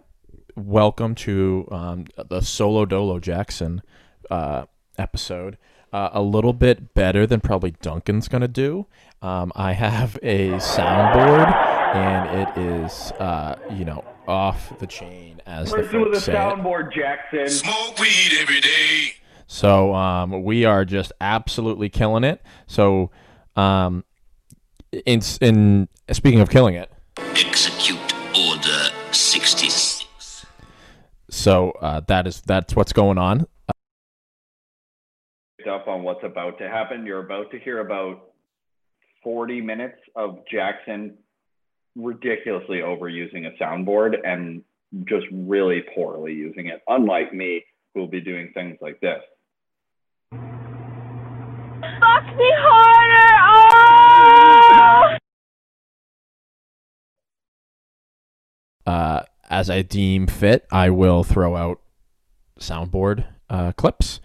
welcome 0.56 1.16
to 1.16 1.68
um, 1.72 2.06
the 2.30 2.42
Solo 2.42 2.86
Dolo 2.86 3.20
Jackson 3.20 3.82
uh, 4.30 4.66
episode. 4.98 5.58
Uh, 5.92 6.10
a 6.14 6.22
little 6.22 6.54
bit 6.54 6.94
better 6.94 7.26
than 7.26 7.40
probably 7.42 7.72
Duncan's 7.82 8.28
going 8.28 8.42
to 8.42 8.48
do. 8.48 8.86
Um, 9.24 9.52
I 9.56 9.72
have 9.74 10.20
a 10.22 10.52
soundboard, 10.52 11.52
and 11.96 12.40
it 12.42 12.58
is, 12.58 13.12
uh, 13.14 13.56
you 13.72 13.86
know, 13.86 14.06
off 14.28 14.78
the 14.78 14.86
chain, 14.86 15.42
as 15.48 15.72
the 15.72 15.78
Person 15.78 16.00
with 16.02 16.10
a 16.10 16.12
folks 16.14 16.26
say. 16.26 16.34
it. 16.34 16.36
soundboard, 16.36 16.94
Jackson. 16.94 17.50
Smoke 17.50 17.98
weed 18.00 18.32
every 18.40 18.62
day. 18.62 19.14
So 19.48 19.96
um, 19.96 20.44
we 20.44 20.64
are 20.66 20.86
just 20.86 21.12
absolutely 21.20 21.90
killing 21.90 22.24
it. 22.24 22.44
So, 22.68 23.10
um, 23.56 24.04
in 24.92 25.22
in 25.42 25.88
speaking 26.12 26.40
of 26.40 26.52
killing 26.52 26.76
it, 26.76 26.92
Execute 27.18 28.14
Order 28.38 28.92
66. 29.12 30.46
so 31.32 31.72
uh, 31.82 32.02
that 32.08 32.28
is 32.28 32.42
that's 32.42 32.76
what's 32.76 32.94
going 32.94 33.18
on. 33.18 33.48
Up 35.70 35.88
on 35.88 36.04
what's 36.04 36.24
about 36.24 36.58
to 36.58 36.68
happen. 36.68 37.06
You're 37.06 37.24
about 37.24 37.52
to 37.52 37.60
hear 37.60 37.80
about 37.80 38.32
40 39.24 39.62
minutes 39.62 40.00
of 40.16 40.40
Jackson 40.52 41.16
ridiculously 41.96 42.78
overusing 42.78 43.46
a 43.46 43.52
soundboard 43.62 44.16
and 44.24 44.64
just 45.06 45.28
really 45.32 45.84
poorly 45.94 46.34
using 46.34 46.68
it, 46.68 46.82
unlike 46.88 47.34
me, 47.34 47.64
who 47.94 48.00
will 48.02 48.08
be 48.08 48.22
doing 48.22 48.52
things 48.54 48.78
like 48.82 49.00
this. 49.00 49.20
Fuck 50.32 50.40
me 52.36 52.52
harder! 52.58 53.36
Oh! 53.52 55.18
uh, 58.86 59.24
as 59.50 59.70
I 59.70 59.84
deem 59.84 60.26
fit, 60.28 60.66
I 60.72 60.90
will 60.90 61.24
throw 61.24 61.56
out 61.56 61.80
soundboard 62.60 63.26
uh, 63.50 63.72
clips. 63.74 64.20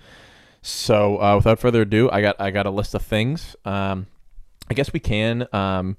So 0.67 1.21
uh, 1.21 1.37
without 1.37 1.59
further 1.59 1.83
ado, 1.83 2.09
I 2.11 2.23
got 2.23 2.41
I 2.41 2.51
got 2.51 2.65
a 2.65 2.71
list 2.71 2.95
of 2.95 3.03
things. 3.03 3.55
Um, 3.67 4.07
I 4.71 4.73
guess 4.73 4.95
we 4.95 4.99
can. 4.99 5.47
Um, 5.53 5.99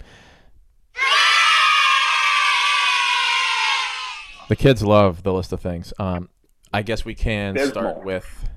the 4.50 4.55
kids 4.55 4.81
love 4.81 5.22
the 5.22 5.31
list 5.31 5.53
of 5.53 5.62
things. 5.62 5.93
Um, 6.00 6.29
I 6.74 6.81
guess 6.81 7.05
we 7.05 7.13
can 7.13 7.53
There's 7.53 7.69
start 7.69 7.98
more. 7.98 8.03
with 8.03 8.50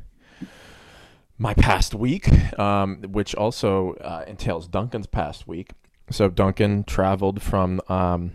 my 1.37 1.53
past 1.53 1.95
week, 1.95 2.59
um, 2.59 3.03
which 3.03 3.35
also 3.35 3.93
uh, 3.97 4.25
entails 4.27 4.67
Duncan's 4.67 5.07
past 5.07 5.47
week. 5.47 5.73
So 6.11 6.31
Duncan 6.31 6.85
traveled 6.85 7.43
from 7.43 7.83
um, 7.91 8.33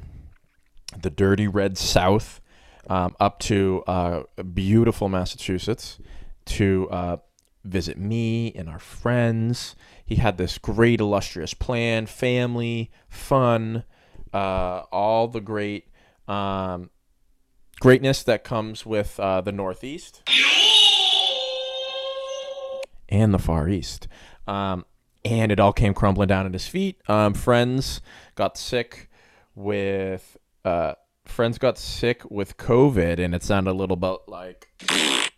the 1.02 1.10
dirty 1.10 1.48
red 1.48 1.80
South 1.80 2.40
um, 2.88 3.16
up 3.20 3.40
to 3.40 3.84
uh, 3.88 4.24
beautiful 4.54 5.10
Massachusetts 5.10 5.98
to 6.46 6.88
uh, 6.92 7.18
visit 7.64 7.98
me 7.98 8.52
and 8.54 8.70
our 8.70 8.80
friends. 8.80 9.76
He 10.06 10.16
had 10.16 10.38
this 10.38 10.58
great, 10.58 11.00
illustrious 11.00 11.54
plan 11.54 12.06
family, 12.06 12.92
fun, 13.08 13.84
uh, 14.34 14.84
all 14.92 15.28
the 15.28 15.42
great 15.42 15.88
um, 16.28 16.90
greatness 17.80 18.24
that 18.24 18.44
comes 18.44 18.86
with 18.86 19.20
uh, 19.20 19.42
the 19.42 19.52
Northeast 19.52 20.24
and 23.10 23.34
the 23.34 23.40
Far 23.40 23.70
East. 23.70 24.08
Um, 24.48 24.86
and 25.26 25.52
it 25.52 25.60
all 25.60 25.74
came 25.74 25.94
crumbling 25.94 26.28
down 26.28 26.46
at 26.46 26.54
his 26.54 26.68
feet. 26.68 27.02
Um, 27.08 27.34
friends 27.34 28.02
got 28.36 28.58
sick 28.58 29.10
with 29.56 30.38
uh, 30.66 30.94
friends 31.26 31.58
got 31.58 31.78
sick 31.78 32.30
with 32.30 32.58
COVID, 32.58 33.20
and 33.20 33.34
it 33.34 33.44
sounded 33.44 33.72
a 33.72 33.74
little 33.74 33.96
bit 33.96 34.18
like 34.28 34.68
a 34.90 35.30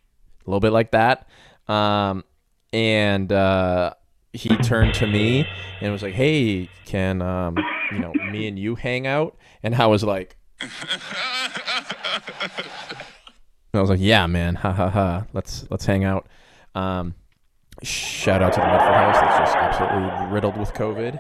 little 0.46 0.60
bit 0.60 0.72
like 0.72 0.92
that. 0.92 1.28
Um, 1.68 2.24
and 2.74 3.32
uh, 3.32 3.94
he 4.34 4.50
turned 4.58 4.94
to 4.96 5.08
me 5.08 5.48
and 5.82 5.92
was 5.92 6.04
like, 6.04 6.14
"Hey, 6.14 6.70
can 6.86 7.22
um, 7.22 7.58
you 7.92 8.00
know 8.00 8.14
me 8.32 8.48
and 8.48 8.60
you 8.60 8.76
hang 8.76 9.08
out?" 9.08 9.38
And 9.64 9.76
I 9.76 9.88
was 9.88 10.04
like. 10.04 10.38
And 13.76 13.80
I 13.80 13.82
was 13.82 13.90
like, 13.90 14.00
"Yeah, 14.02 14.26
man, 14.28 14.56
ha 14.56 14.72
ha 14.72 14.90
ha. 14.90 15.26
Let's 15.34 15.66
let's 15.70 15.86
hang 15.86 16.04
out." 16.04 16.28
Um, 16.76 17.14
shout 17.84 18.42
out 18.42 18.54
to 18.54 18.60
the 18.60 18.66
Medford 18.66 18.94
House 18.94 19.20
that's 19.20 19.38
just 19.38 19.56
absolutely 19.56 20.34
riddled 20.34 20.58
with 20.58 20.74
COVID. 20.74 21.20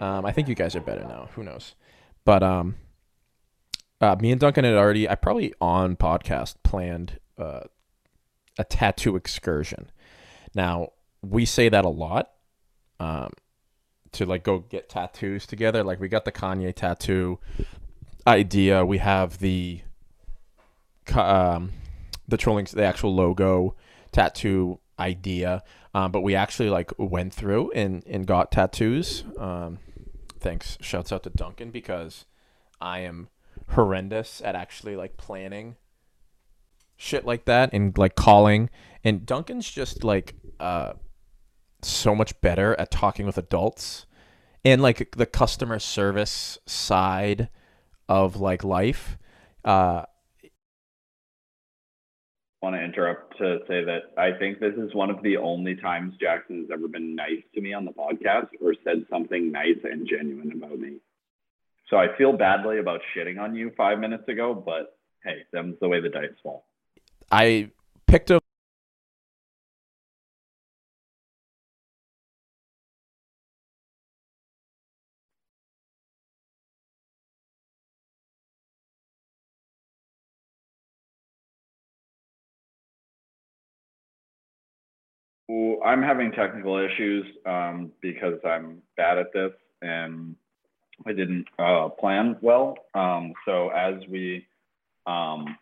Um, 0.00 0.24
I 0.24 0.32
think 0.32 0.48
you 0.48 0.54
guys 0.54 0.76
are 0.76 0.80
better 0.80 1.04
now. 1.04 1.28
Who 1.34 1.42
knows? 1.42 1.74
But 2.24 2.42
um, 2.42 2.76
uh, 4.00 4.16
me 4.20 4.30
and 4.30 4.40
Duncan 4.40 4.64
had 4.64 4.74
already, 4.74 5.08
I 5.08 5.14
probably 5.14 5.54
on 5.60 5.96
podcast 5.96 6.56
planned 6.62 7.18
uh, 7.38 7.60
a 8.58 8.64
tattoo 8.64 9.16
excursion. 9.16 9.90
Now 10.54 10.92
we 11.22 11.44
say 11.44 11.68
that 11.68 11.84
a 11.84 11.90
lot. 11.90 12.30
Um, 12.98 13.30
to 14.12 14.24
like 14.24 14.42
go 14.42 14.60
get 14.60 14.88
tattoos 14.88 15.46
together. 15.46 15.84
Like 15.84 16.00
we 16.00 16.08
got 16.08 16.24
the 16.24 16.32
Kanye 16.32 16.74
tattoo 16.74 17.38
idea. 18.26 18.84
We 18.84 18.98
have 18.98 19.38
the 19.38 19.82
um, 21.14 21.72
the 22.26 22.36
trolling 22.36 22.66
the 22.72 22.84
actual 22.84 23.14
logo 23.14 23.76
tattoo 24.12 24.80
idea. 24.98 25.62
Um, 25.94 26.12
but 26.12 26.22
we 26.22 26.34
actually 26.34 26.70
like 26.70 26.92
went 26.98 27.32
through 27.32 27.70
and, 27.72 28.02
and 28.06 28.26
got 28.26 28.52
tattoos. 28.52 29.24
Um, 29.38 29.78
thanks. 30.40 30.76
Shouts 30.80 31.12
out 31.12 31.22
to 31.22 31.30
Duncan 31.30 31.70
because 31.70 32.26
I 32.80 33.00
am 33.00 33.28
horrendous 33.70 34.42
at 34.44 34.54
actually 34.54 34.96
like 34.96 35.16
planning 35.16 35.76
shit 36.96 37.24
like 37.24 37.44
that 37.44 37.70
and 37.72 37.96
like 37.96 38.14
calling. 38.14 38.70
And 39.04 39.24
Duncan's 39.24 39.70
just 39.70 40.04
like 40.04 40.34
uh, 40.58 40.94
so 41.82 42.14
much 42.14 42.40
better 42.40 42.78
at 42.78 42.90
talking 42.90 43.26
with 43.26 43.38
adults 43.38 44.06
and 44.64 44.82
like 44.82 45.14
the 45.16 45.26
customer 45.26 45.78
service 45.78 46.58
side 46.66 47.48
of 48.08 48.36
like 48.36 48.64
life. 48.64 49.16
Uh, 49.64 50.04
want 52.66 52.74
to 52.74 52.82
interrupt 52.82 53.38
to 53.38 53.58
say 53.68 53.84
that 53.84 54.10
I 54.18 54.36
think 54.36 54.58
this 54.58 54.74
is 54.74 54.92
one 54.92 55.08
of 55.08 55.22
the 55.22 55.36
only 55.36 55.76
times 55.76 56.14
Jackson 56.20 56.62
has 56.62 56.70
ever 56.72 56.88
been 56.88 57.14
nice 57.14 57.42
to 57.54 57.60
me 57.60 57.72
on 57.72 57.84
the 57.84 57.92
podcast 57.92 58.48
or 58.60 58.74
said 58.82 59.06
something 59.08 59.52
nice 59.52 59.78
and 59.84 60.08
genuine 60.08 60.50
about 60.50 60.78
me. 60.78 60.96
So 61.88 61.96
I 61.96 62.08
feel 62.18 62.32
badly 62.32 62.78
about 62.78 63.02
shitting 63.16 63.38
on 63.38 63.54
you 63.54 63.70
five 63.76 64.00
minutes 64.00 64.26
ago, 64.28 64.52
but 64.52 64.98
hey, 65.22 65.44
them's 65.52 65.76
the 65.80 65.88
way 65.88 66.00
the 66.00 66.08
dice 66.08 66.30
fall. 66.42 66.65
I 67.30 67.70
picked 68.06 68.30
up. 68.30 68.42
I'm 85.84 86.02
having 86.02 86.32
technical 86.32 86.78
issues 86.78 87.24
um, 87.46 87.92
because 88.02 88.40
I'm 88.44 88.82
bad 88.96 89.18
at 89.18 89.32
this 89.32 89.52
and 89.82 90.34
I 91.06 91.12
didn't 91.12 91.46
uh, 91.58 91.88
plan 91.90 92.36
well. 92.40 92.76
Um, 92.94 93.32
so 93.44 93.68
as 93.68 93.94
we 94.10 94.46
um, 95.06 95.56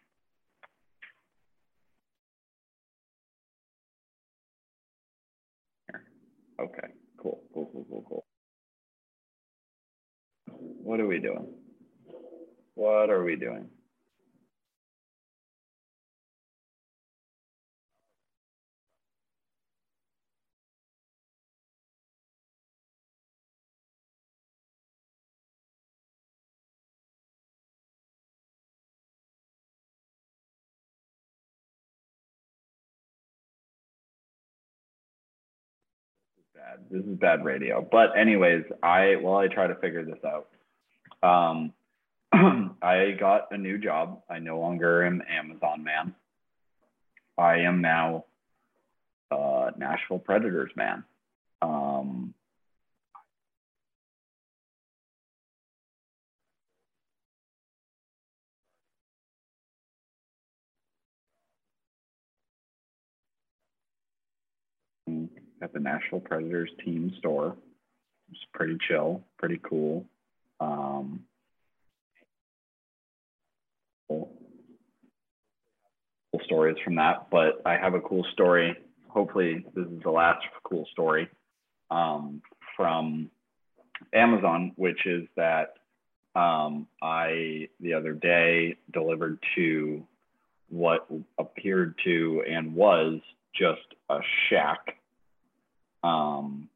okay, 6.61 6.89
cool, 7.19 7.43
cool, 7.53 7.71
cool, 7.73 7.87
cool, 7.91 8.05
cool. 8.09 8.27
What 10.47 11.01
are 11.01 11.07
we 11.07 11.19
doing? 11.19 11.47
What 12.75 13.11
are 13.11 13.25
we 13.25 13.37
doing? 13.37 13.69
Bad. 36.55 36.79
This 36.91 37.05
is 37.05 37.19
bad 37.19 37.45
radio. 37.45 37.87
But 37.91 38.17
anyways, 38.17 38.65
I 38.83 39.17
while 39.17 39.39
I 39.39 39.49
try 39.49 39.67
to 39.67 39.75
figure 39.77 40.05
this 40.05 40.19
out, 40.25 40.49
um, 41.23 41.73
I 42.83 43.17
got 43.19 43.49
a 43.51 43.59
new 43.59 43.79
job. 43.79 44.23
I 44.31 44.39
no 44.39 44.61
longer 44.61 45.05
am 45.05 45.23
Amazon 45.29 45.85
man. 45.85 46.15
I 47.37 47.59
am 47.61 47.81
now 47.81 48.25
uh, 49.31 49.71
Nashville 49.77 50.19
Predators 50.19 50.71
man. 50.77 51.05
Um, 51.63 52.35
the 65.75 65.81
Nashville 65.81 66.21
Predators 66.21 66.71
team 66.85 67.13
store. 67.19 67.57
It's 68.31 68.41
pretty 68.55 68.79
chill, 68.89 69.23
pretty 69.39 69.61
cool. 69.63 70.07
Um, 70.61 71.25
cool 74.09 74.31
stories 76.45 76.77
from 76.85 76.95
that, 76.97 77.29
but 77.31 77.61
I 77.67 77.77
have 77.77 77.95
a 77.95 78.01
cool 78.01 78.25
story. 78.33 78.77
Hopefully, 79.09 79.65
this 79.75 79.87
is 79.87 80.03
the 80.03 80.11
last 80.11 80.45
cool 80.65 80.87
story 80.93 81.29
um, 81.91 82.41
from 82.77 83.31
Amazon, 84.13 84.73
which 84.77 85.07
is 85.07 85.27
that 85.37 85.75
um, 86.35 86.87
I 87.03 87.69
the 87.81 87.95
other 87.95 88.13
day 88.13 88.77
delivered 88.93 89.39
to 89.57 90.05
what 90.69 91.07
appeared 91.39 91.95
to 92.05 92.43
and 92.49 92.75
was 92.75 93.21
just 93.55 93.95
a 94.11 94.19
shack 94.49 94.97
um, 96.05 96.69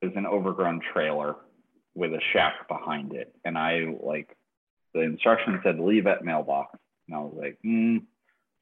is 0.00 0.12
an 0.14 0.26
overgrown 0.26 0.80
trailer 0.92 1.34
with 1.94 2.12
a 2.12 2.20
shack 2.32 2.68
behind 2.68 3.12
it. 3.12 3.34
And 3.44 3.58
I 3.58 3.96
like 4.00 4.36
the 4.94 5.00
instruction 5.00 5.60
said 5.64 5.80
leave 5.80 6.06
at 6.06 6.24
mailbox. 6.24 6.78
And 7.08 7.16
I 7.16 7.20
was 7.20 7.34
like, 7.36 7.58
hmm, 7.62 7.98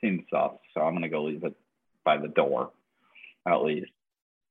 seems 0.00 0.22
sus. 0.30 0.52
So 0.74 0.80
I'm 0.80 0.94
gonna 0.94 1.10
go 1.10 1.24
leave 1.24 1.44
it 1.44 1.54
by 2.04 2.16
the 2.16 2.28
door, 2.28 2.70
at 3.46 3.62
least 3.62 3.90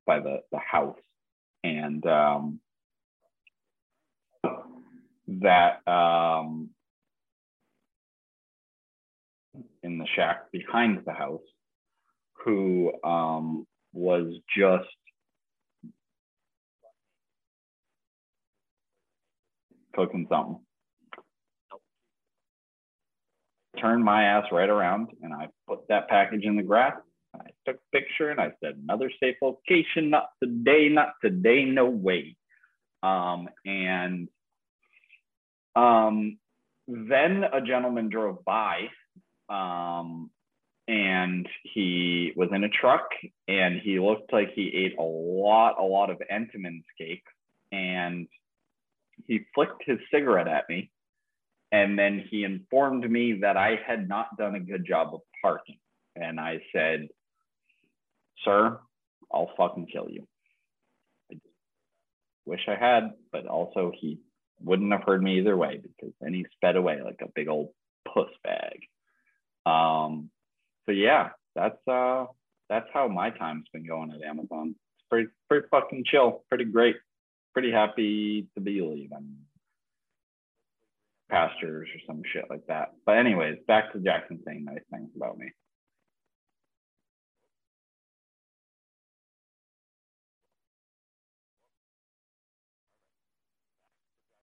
by 0.05 0.19
the, 0.19 0.43
the 0.51 0.59
house. 0.59 0.99
And 1.63 2.05
um 2.05 2.59
that 5.27 5.85
um 5.87 6.69
in 9.87 9.97
the 9.97 10.07
shack 10.15 10.51
behind 10.51 10.99
the 11.05 11.13
house 11.13 11.41
who 12.43 12.91
um 13.03 13.65
was 13.93 14.27
just 14.55 14.85
cooking 19.95 20.27
something. 20.29 20.59
Turned 23.81 24.03
my 24.03 24.23
ass 24.25 24.45
right 24.51 24.69
around 24.69 25.07
and 25.23 25.33
I 25.33 25.47
put 25.67 25.87
that 25.89 26.07
package 26.09 26.43
in 26.43 26.55
the 26.55 26.63
grass. 26.63 26.93
I 27.33 27.49
took 27.65 27.77
a 27.77 27.97
picture 27.97 28.29
and 28.29 28.39
I 28.39 28.51
said, 28.63 28.75
another 28.81 29.11
safe 29.19 29.35
location, 29.41 30.09
not 30.09 30.29
today, 30.41 30.89
not 30.89 31.13
today, 31.23 31.65
no 31.65 31.89
way. 31.89 32.35
Um, 33.03 33.49
and 33.65 34.27
um, 35.75 36.37
then 36.87 37.43
a 37.43 37.61
gentleman 37.61 38.09
drove 38.09 38.43
by 38.45 38.87
um, 39.49 40.29
and 40.87 41.47
he 41.63 42.31
was 42.35 42.49
in 42.53 42.63
a 42.63 42.69
truck 42.69 43.09
and 43.47 43.79
he 43.81 43.99
looked 43.99 44.31
like 44.31 44.53
he 44.53 44.67
ate 44.73 44.97
a 44.97 45.03
lot, 45.03 45.75
a 45.79 45.83
lot 45.83 46.09
of 46.09 46.21
Entenmann's 46.31 46.85
cake. 46.97 47.23
And 47.71 48.27
he 49.25 49.41
flicked 49.53 49.83
his 49.85 49.99
cigarette 50.11 50.47
at 50.47 50.69
me 50.69 50.91
and 51.71 51.99
then 51.99 52.23
he 52.29 52.43
informed 52.43 53.09
me 53.09 53.39
that 53.41 53.57
I 53.57 53.77
had 53.85 54.07
not 54.07 54.37
done 54.37 54.55
a 54.55 54.59
good 54.59 54.85
job 54.85 55.13
of 55.13 55.21
parking. 55.41 55.77
And 56.15 56.39
I 56.39 56.61
said, 56.73 57.09
Sir, 58.45 58.79
I'll 59.31 59.51
fucking 59.57 59.87
kill 59.91 60.07
you. 60.09 60.25
I 61.31 61.37
wish 62.45 62.61
I 62.67 62.75
had, 62.75 63.11
but 63.31 63.47
also 63.47 63.91
he 63.99 64.19
wouldn't 64.61 64.91
have 64.91 65.03
heard 65.03 65.21
me 65.21 65.39
either 65.39 65.57
way 65.57 65.81
because 65.81 66.13
then 66.21 66.33
he 66.33 66.45
sped 66.55 66.77
away 66.77 67.01
like 67.03 67.19
a 67.21 67.31
big 67.35 67.49
old 67.49 67.69
puss 68.11 68.29
bag. 68.43 68.79
Um, 69.67 70.29
so 70.85 70.91
yeah, 70.91 71.29
that's 71.55 71.87
uh 71.87 72.25
that's 72.69 72.87
how 72.93 73.07
my 73.07 73.29
time's 73.31 73.67
been 73.73 73.87
going 73.87 74.11
at 74.11 74.21
Amazon. 74.21 74.75
It's 74.97 75.05
pretty 75.09 75.29
pretty 75.49 75.67
fucking 75.71 76.05
chill, 76.09 76.43
pretty 76.49 76.65
great 76.65 76.95
pretty 77.57 77.71
happy 77.71 78.45
to 78.53 78.61
be 78.61 78.81
leaving 78.81 79.35
pastures 81.27 81.87
or 81.91 81.99
some 82.05 82.21
shit 82.31 82.45
like 82.51 82.67
that. 82.67 82.93
But 83.03 83.17
anyways, 83.17 83.57
back 83.67 83.91
to 83.93 83.99
Jackson 83.99 84.39
saying 84.45 84.63
nice 84.63 84.83
things 84.91 85.09
about 85.15 85.39
me. 85.39 85.51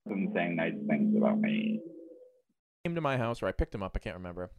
Saying 0.07 0.55
nice 0.55 0.73
things 0.87 1.15
about 1.15 1.39
me. 1.39 1.81
Came 2.83 2.95
to 2.95 3.01
my 3.01 3.17
house, 3.17 3.43
or 3.43 3.47
I 3.47 3.51
picked 3.51 3.75
him 3.75 3.83
up. 3.83 3.91
I 3.95 3.99
can't 3.99 4.15
remember, 4.15 4.49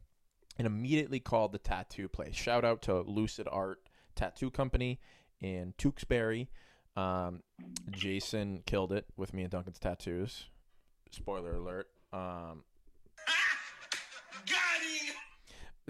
and 0.59 0.67
immediately 0.67 1.21
called 1.21 1.53
the 1.53 1.59
tattoo 1.59 2.09
place. 2.09 2.35
Shout 2.35 2.65
out 2.65 2.83
to 2.83 3.01
Lucid 3.01 3.49
Art 3.51 3.81
Tattoo 4.15 4.51
Company 4.51 5.01
in 5.41 5.75
Tewksbury. 5.79 6.49
Um, 6.97 7.43
Jason 7.91 8.63
killed 8.67 8.93
it 8.93 9.07
with 9.17 9.35
me 9.35 9.43
and 9.43 9.51
Duncan's 9.51 9.79
tattoos. 9.79 10.47
Spoiler 11.11 11.57
alert. 11.57 11.89
Um, 12.13 12.63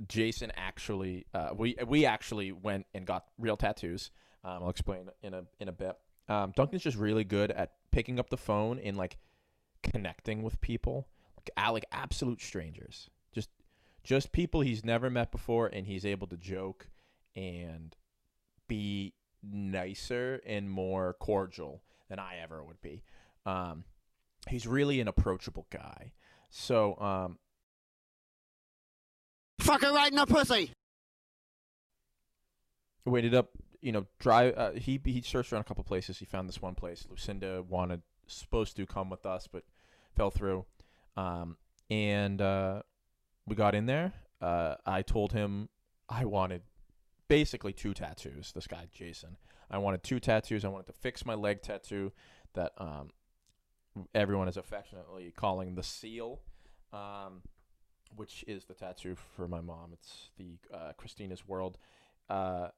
Jason 0.08 0.50
actually, 0.56 1.26
uh, 1.34 1.50
we 1.56 1.76
we 1.86 2.04
actually 2.06 2.52
went 2.52 2.86
and 2.94 3.06
got 3.06 3.26
real 3.38 3.56
tattoos. 3.56 4.10
Um, 4.42 4.62
I'll 4.62 4.70
explain 4.70 5.08
in 5.22 5.34
a 5.34 5.44
in 5.60 5.68
a 5.68 5.72
bit. 5.72 5.96
Um, 6.28 6.52
Duncan's 6.56 6.82
just 6.82 6.96
really 6.96 7.24
good 7.24 7.50
at 7.50 7.72
picking 7.90 8.18
up 8.18 8.30
the 8.30 8.36
phone 8.36 8.78
and 8.78 8.96
like 8.96 9.18
connecting 9.82 10.42
with 10.42 10.60
people, 10.60 11.06
like, 11.36 11.70
like 11.70 11.84
absolute 11.92 12.40
strangers, 12.40 13.10
just 14.04 14.32
people 14.32 14.60
he's 14.60 14.84
never 14.84 15.10
met 15.10 15.32
before, 15.32 15.66
and 15.66 15.86
he's 15.86 16.04
able 16.04 16.26
to 16.28 16.36
joke 16.36 16.88
and 17.34 17.96
be 18.68 19.14
nicer 19.42 20.40
and 20.46 20.70
more 20.70 21.14
cordial 21.14 21.82
than 22.08 22.18
I 22.18 22.38
ever 22.42 22.62
would 22.62 22.80
be. 22.80 23.02
Um, 23.46 23.84
he's 24.48 24.66
really 24.66 25.00
an 25.00 25.08
approachable 25.08 25.66
guy. 25.70 26.12
So, 26.50 26.98
um, 27.00 27.38
Fucker 29.60 29.92
right 29.92 30.10
in 30.10 30.16
the 30.16 30.26
pussy. 30.26 30.72
we 33.04 33.18
ended 33.20 33.34
up, 33.34 33.50
you 33.80 33.92
know, 33.92 34.06
drive. 34.18 34.54
Uh, 34.56 34.72
he 34.72 35.00
he 35.04 35.22
searched 35.22 35.52
around 35.52 35.62
a 35.62 35.64
couple 35.64 35.84
places. 35.84 36.18
He 36.18 36.26
found 36.26 36.48
this 36.48 36.60
one 36.60 36.74
place. 36.74 37.06
Lucinda 37.08 37.62
wanted 37.62 38.02
supposed 38.26 38.76
to 38.76 38.86
come 38.86 39.10
with 39.10 39.24
us, 39.26 39.48
but 39.50 39.64
fell 40.16 40.30
through. 40.30 40.64
Um, 41.16 41.56
and 41.90 42.40
uh, 42.40 42.82
we 43.46 43.54
got 43.54 43.74
in 43.74 43.86
there. 43.86 44.12
Uh, 44.40 44.76
I 44.86 45.02
told 45.02 45.32
him 45.32 45.68
I 46.08 46.24
wanted 46.24 46.62
basically 47.28 47.72
two 47.72 47.94
tattoos. 47.94 48.52
This 48.52 48.66
guy 48.66 48.86
Jason. 48.92 49.36
I 49.70 49.78
wanted 49.78 50.02
two 50.02 50.20
tattoos. 50.20 50.64
I 50.64 50.68
wanted 50.68 50.86
to 50.86 50.92
fix 50.92 51.24
my 51.24 51.34
leg 51.34 51.62
tattoo 51.62 52.12
that 52.54 52.72
um, 52.78 53.10
everyone 54.14 54.48
is 54.48 54.56
affectionately 54.56 55.32
calling 55.36 55.74
the 55.74 55.82
seal, 55.82 56.40
um, 56.92 57.42
which 58.14 58.44
is 58.46 58.64
the 58.64 58.74
tattoo 58.74 59.16
for 59.36 59.48
my 59.48 59.60
mom. 59.60 59.90
It's 59.92 60.30
the 60.36 60.58
uh, 60.72 60.92
Christina's 60.96 61.46
World. 61.46 61.78
Uh, 62.28 62.68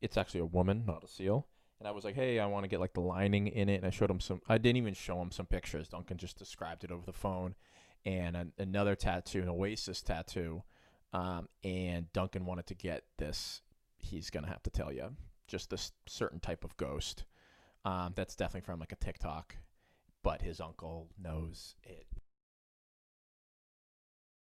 it's 0.00 0.16
actually 0.16 0.40
a 0.40 0.46
woman, 0.46 0.84
not 0.86 1.04
a 1.04 1.08
seal. 1.08 1.46
And 1.78 1.88
I 1.88 1.90
was 1.90 2.04
like, 2.04 2.14
hey, 2.14 2.38
I 2.38 2.46
want 2.46 2.64
to 2.64 2.68
get 2.68 2.80
like 2.80 2.94
the 2.94 3.00
lining 3.00 3.48
in 3.48 3.68
it. 3.68 3.76
And 3.76 3.86
I 3.86 3.90
showed 3.90 4.10
him 4.10 4.20
some. 4.20 4.40
I 4.48 4.58
didn't 4.58 4.76
even 4.76 4.94
show 4.94 5.20
him 5.20 5.30
some 5.30 5.46
pictures. 5.46 5.88
Duncan 5.88 6.16
just 6.16 6.38
described 6.38 6.84
it 6.84 6.90
over 6.90 7.04
the 7.04 7.12
phone. 7.12 7.54
And 8.06 8.36
an, 8.36 8.52
another 8.58 8.94
tattoo, 8.94 9.42
an 9.42 9.48
Oasis 9.48 10.02
tattoo. 10.02 10.62
Um, 11.12 11.48
and 11.62 12.12
Duncan 12.12 12.44
wanted 12.44 12.66
to 12.66 12.74
get 12.74 13.04
this. 13.18 13.62
He's 13.96 14.30
gonna 14.30 14.48
have 14.48 14.62
to 14.64 14.70
tell 14.70 14.92
you 14.92 15.16
just 15.46 15.70
this 15.70 15.92
certain 16.06 16.40
type 16.40 16.64
of 16.64 16.76
ghost. 16.76 17.24
Um, 17.84 18.12
that's 18.16 18.34
definitely 18.34 18.66
from 18.66 18.80
like 18.80 18.92
a 18.92 18.96
TikTok, 18.96 19.56
but 20.22 20.42
his 20.42 20.60
uncle 20.60 21.08
knows 21.22 21.76
it. 21.84 22.06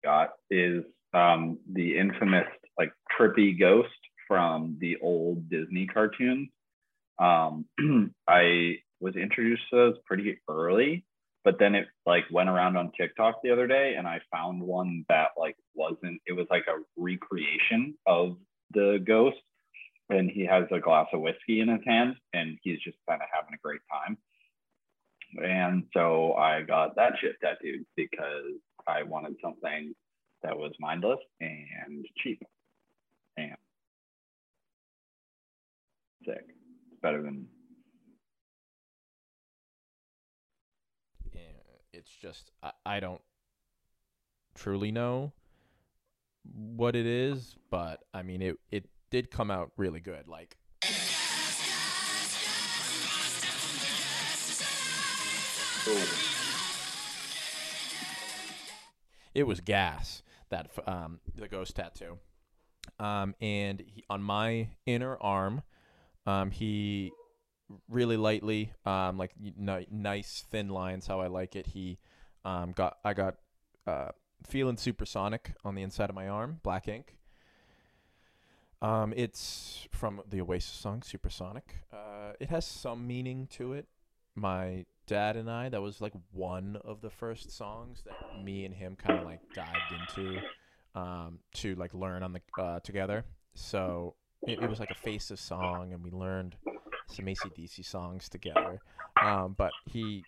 Got 0.04 0.30
is 0.50 0.84
um, 1.14 1.60
the 1.72 1.98
infamous 1.98 2.48
like 2.78 2.94
trippy 3.20 3.60
ghost 3.60 3.90
from 4.28 4.78
the 4.80 4.98
old 5.02 5.50
Disney 5.50 5.88
cartoons. 5.88 6.50
Um, 7.20 7.66
I 8.28 8.78
was 9.00 9.16
introduced 9.16 9.64
to 9.72 9.76
those 9.76 9.96
pretty 10.06 10.40
early, 10.50 11.04
but 11.44 11.58
then 11.60 11.76
it 11.76 11.88
like 12.06 12.26
went 12.32 12.50
around 12.50 12.78
on 12.78 12.92
TikTok 12.92 13.42
the 13.44 13.52
other 13.52 13.68
day, 13.68 13.96
and 13.98 14.08
I 14.08 14.22
found 14.32 14.62
one 14.62 15.06
that 15.10 15.30
like 15.38 15.56
wasn't. 15.74 16.22
It 16.26 16.34
was 16.34 16.48
like 16.50 16.66
a 16.68 16.82
recreation 16.96 17.96
of 18.06 18.38
the 18.74 19.04
ghost, 19.06 19.38
and 20.10 20.30
he 20.30 20.46
has 20.46 20.66
a 20.72 20.80
glass 20.80 21.08
of 21.14 21.22
whiskey 21.22 21.62
in 21.62 21.70
his 21.70 21.82
hand, 21.86 22.16
and 22.34 22.58
he's 22.62 22.80
just 22.80 22.98
kind 23.10 23.22
of 23.22 23.28
having 23.34 23.54
a 23.54 23.58
great 23.58 23.82
time. 23.92 24.18
And 25.44 25.86
so 25.94 26.34
I 26.34 26.62
got 26.62 26.96
that 26.98 27.14
shit 27.22 27.38
tattooed 27.42 27.86
because 27.96 28.60
I 28.88 29.04
wanted 29.04 29.36
something 29.42 29.94
that 30.44 30.58
was 30.58 30.72
mindless 30.80 31.20
and 31.40 32.06
cheap 32.18 32.44
and 33.38 33.56
sick. 36.26 36.46
It's 36.92 37.02
better 37.02 37.22
than 37.22 37.48
it's 42.02 42.16
just 42.16 42.52
I, 42.64 42.72
I 42.84 43.00
don't 43.00 43.22
truly 44.56 44.92
know 44.92 45.34
what 46.52 46.96
it 46.96 47.06
is, 47.06 47.56
but 47.70 48.04
I 48.12 48.24
mean 48.24 48.42
it 48.42 48.58
it 48.72 48.90
did 49.12 49.30
come 49.30 49.52
out 49.52 49.72
really 49.78 50.00
good. 50.00 50.28
Like 50.28 50.58
it 59.36 59.44
was 59.44 59.62
gas 59.62 60.24
that 60.50 60.72
um 60.88 61.20
the 61.36 61.48
ghost 61.48 61.76
tattoo. 61.76 62.18
Um 63.00 63.36
and 63.40 63.80
he, 63.80 64.04
on 64.10 64.24
my 64.24 64.70
inner 64.88 65.18
arm, 65.22 65.62
um 66.26 66.50
he 66.50 67.12
really 67.90 68.18
lightly 68.18 68.74
um 68.86 69.18
like 69.18 69.32
ni- 69.40 69.88
nice 69.92 70.46
thin 70.52 70.70
lines 70.70 71.08
how 71.08 71.20
I 71.22 71.28
like 71.28 71.56
it. 71.56 71.68
He 71.68 72.00
um 72.46 72.72
got 72.72 72.98
I 73.04 73.14
got 73.14 73.36
uh 73.88 74.10
feeling 74.48 74.78
supersonic 74.78 75.54
on 75.64 75.76
the 75.76 75.82
inside 75.84 76.10
of 76.10 76.16
my 76.16 76.28
arm, 76.28 76.60
black 76.64 76.88
ink. 76.88 77.18
Um, 78.82 79.14
it's 79.16 79.88
from 79.92 80.22
the 80.28 80.42
Oasis 80.42 80.72
song 80.72 81.04
Supersonic. 81.04 81.84
Uh, 81.94 82.34
it 82.40 82.50
has 82.50 82.66
some 82.66 83.06
meaning 83.06 83.48
to 83.52 83.74
it. 83.74 83.88
my 84.36 84.86
dad 85.06 85.36
and 85.38 85.50
I. 85.52 85.70
That 85.70 85.82
was 85.82 86.02
like 86.02 86.14
one 86.32 86.78
of 86.84 87.02
the 87.02 87.10
first 87.10 87.52
songs 87.56 88.02
that 88.06 88.44
me 88.44 88.66
and 88.66 88.74
him 88.74 88.96
kind 88.96 89.20
of 89.20 89.26
like 89.26 89.42
dived 89.54 89.94
into 90.18 90.40
um, 90.96 91.40
to 91.56 91.76
like 91.76 91.94
learn 91.94 92.24
on 92.24 92.34
the 92.34 92.42
uh, 92.62 92.80
together. 92.80 93.26
So 93.54 94.16
it, 94.48 94.60
it 94.64 94.70
was 94.70 94.80
like 94.80 94.90
a 94.90 94.96
Faces 94.96 95.40
song, 95.40 95.94
and 95.94 96.04
we 96.04 96.10
learned 96.10 96.56
some 97.08 97.26
ACDC 97.26 97.86
songs 97.86 98.30
together. 98.30 98.80
Um, 99.22 99.56
but 99.58 99.72
he 99.86 100.24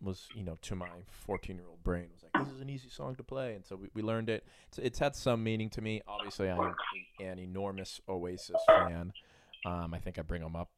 was, 0.00 0.28
you 0.34 0.44
know, 0.44 0.58
to 0.62 0.76
my 0.76 0.88
14 1.08 1.56
year 1.56 1.66
old 1.68 1.82
brain, 1.82 2.08
was 2.12 2.22
like, 2.22 2.44
this 2.44 2.54
is 2.54 2.60
an 2.60 2.70
easy 2.70 2.88
song 2.88 3.14
to 3.16 3.22
play. 3.22 3.54
And 3.54 3.64
so 3.64 3.76
we, 3.76 3.88
we 3.94 4.02
learned 4.02 4.28
it. 4.30 4.44
It's, 4.68 4.78
it's 4.78 4.98
had 4.98 5.16
some 5.16 5.42
meaning 5.42 5.70
to 5.70 5.80
me. 5.80 6.02
Obviously, 6.06 6.50
I'm 6.50 6.74
an 7.20 7.38
enormous 7.38 8.00
Oasis 8.08 8.60
fan. 8.66 9.12
Um, 9.66 9.94
I 9.94 9.98
think 9.98 10.18
I 10.18 10.22
bring 10.22 10.42
them 10.42 10.56
up 10.56 10.70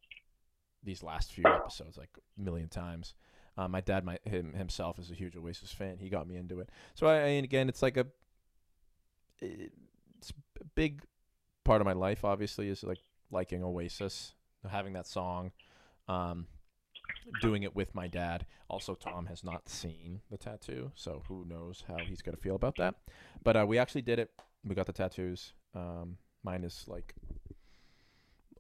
these 0.83 1.03
last 1.03 1.33
few 1.33 1.45
episodes 1.45 1.99
like 1.99 2.11
a 2.17 2.41
million 2.41 2.69
times. 2.69 3.15
Uh, 3.59 3.69
my 3.69 3.81
dad, 3.81 4.05
my 4.05 4.19
him 4.25 4.53
himself, 4.53 4.99
is 4.99 5.11
a 5.11 5.15
huge 5.15 5.37
Oasis 5.37 5.73
fan. 5.73 5.97
He 5.99 6.09
got 6.09 6.29
me 6.29 6.37
into 6.37 6.61
it. 6.61 6.71
So 6.95 7.07
I, 7.07 7.17
and 7.17 7.45
again, 7.45 7.69
it's 7.69 7.83
like 7.83 7.97
a 7.97 8.07
it's 9.41 10.31
a 10.61 10.65
big 10.75 11.03
part 11.65 11.81
of 11.81 11.87
my 11.87 11.95
life. 11.95 12.25
Obviously, 12.25 12.69
is 12.69 12.85
like 12.85 12.99
liking 13.31 13.65
Oasis, 13.65 14.35
having 14.69 14.93
that 14.95 15.07
song, 15.07 15.53
um, 16.09 16.47
doing 17.41 17.63
it 17.63 17.75
with 17.75 17.95
my 17.95 18.07
dad. 18.07 18.47
Also, 18.69 18.95
Tom 18.95 19.27
has 19.27 19.45
not 19.45 19.69
seen 19.69 20.21
the 20.31 20.37
tattoo, 20.37 20.93
so 20.95 21.23
who 21.29 21.45
knows 21.45 21.85
how 21.87 21.97
he's 21.99 22.23
gonna 22.23 22.37
feel 22.37 22.57
about 22.57 22.77
that. 22.77 22.95
But 23.43 23.57
uh, 23.57 23.65
we 23.67 23.79
actually 23.79 24.03
did 24.03 24.19
it. 24.19 24.31
We 24.65 24.75
got 24.75 24.87
the 24.87 24.93
tattoos. 24.93 25.53
Um, 25.75 26.19
mine 26.43 26.65
is 26.65 26.85
like 26.87 27.15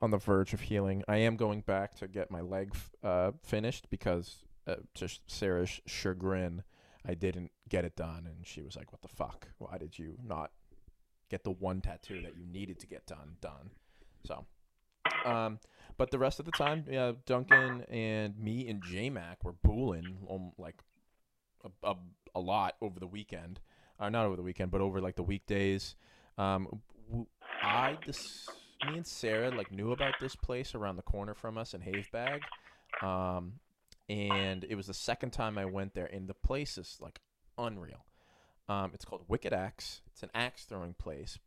on 0.03 0.11
the 0.11 0.19
verge 0.19 0.53
of 0.53 0.61
healing. 0.61 1.03
I 1.09 1.19
am 1.19 1.37
going 1.37 1.62
back 1.62 1.95
to 1.97 2.09
get 2.09 2.31
my 2.31 2.40
leg 2.40 2.75
uh, 3.03 3.33
finished 3.42 3.88
because, 3.90 4.45
uh, 4.66 4.77
to 4.95 5.09
Sarah's 5.27 5.81
chagrin, 5.87 6.62
I 7.07 7.14
didn't 7.14 7.53
get 7.69 7.85
it 7.85 7.97
done, 7.97 8.27
and 8.27 8.47
she 8.47 8.62
was 8.62 8.77
like, 8.77 8.92
"What 8.92 9.03
the 9.03 9.09
fuck? 9.09 9.49
Why 9.59 9.79
did 9.79 9.99
you 9.99 10.19
not 10.23 10.51
get 11.31 11.45
the 11.45 11.51
one 11.51 11.81
tattoo 11.81 12.21
that 12.23 12.37
you 12.37 12.45
needed 12.45 12.79
to 12.81 12.87
get 12.87 13.07
done 13.07 13.37
done?" 13.40 13.71
So, 14.25 14.45
um, 15.25 15.61
but 15.97 16.11
the 16.11 16.19
rest 16.19 16.39
of 16.39 16.47
the 16.47 16.53
time, 16.53 16.85
yeah, 16.91 17.13
Duncan 17.25 17.83
and 17.91 18.39
me 18.39 18.69
and 18.69 18.83
J 18.83 19.11
Mac 19.11 19.45
were 19.45 19.55
booling 19.63 20.19
um, 20.31 20.53
like 20.59 20.77
a, 21.65 21.91
a, 21.91 21.95
a 22.35 22.41
lot 22.41 22.75
over 22.81 23.01
the 23.01 23.07
weekend. 23.07 23.61
Uh, 23.99 24.11
not 24.11 24.27
over 24.27 24.37
the 24.37 24.43
weekend, 24.43 24.71
but 24.71 24.81
over 24.81 25.01
like 25.01 25.17
the 25.17 25.23
weekdays. 25.23 25.97
Um, 26.37 26.83
I 27.63 27.97
this 28.07 28.47
me 28.87 28.97
and 28.97 29.07
Sarah 29.07 29.51
like 29.51 29.73
knew 29.73 29.93
about 29.93 30.15
this 30.21 30.37
place 30.37 30.75
around 30.75 30.97
the 30.97 31.03
corner 31.03 31.35
from 31.35 31.57
us 31.57 31.75
in 31.75 31.81
Havebag. 31.81 32.41
Um, 33.03 33.55
and 34.09 34.65
it 34.65 34.75
was 34.75 34.87
the 34.87 34.95
second 34.95 35.31
time 35.31 35.59
I 35.59 35.65
went 35.65 35.95
there, 35.95 36.07
and 36.07 36.29
the 36.29 36.35
place 36.35 36.79
is 36.79 36.99
like 37.01 37.21
unreal. 37.59 38.05
Um, 38.69 38.91
it's 38.95 39.05
called 39.05 39.23
Wicked 39.29 39.53
Axe. 39.53 40.03
It's 40.13 40.23
an 40.23 40.31
axe 40.35 40.65
throwing 40.65 40.95
place, 40.95 41.39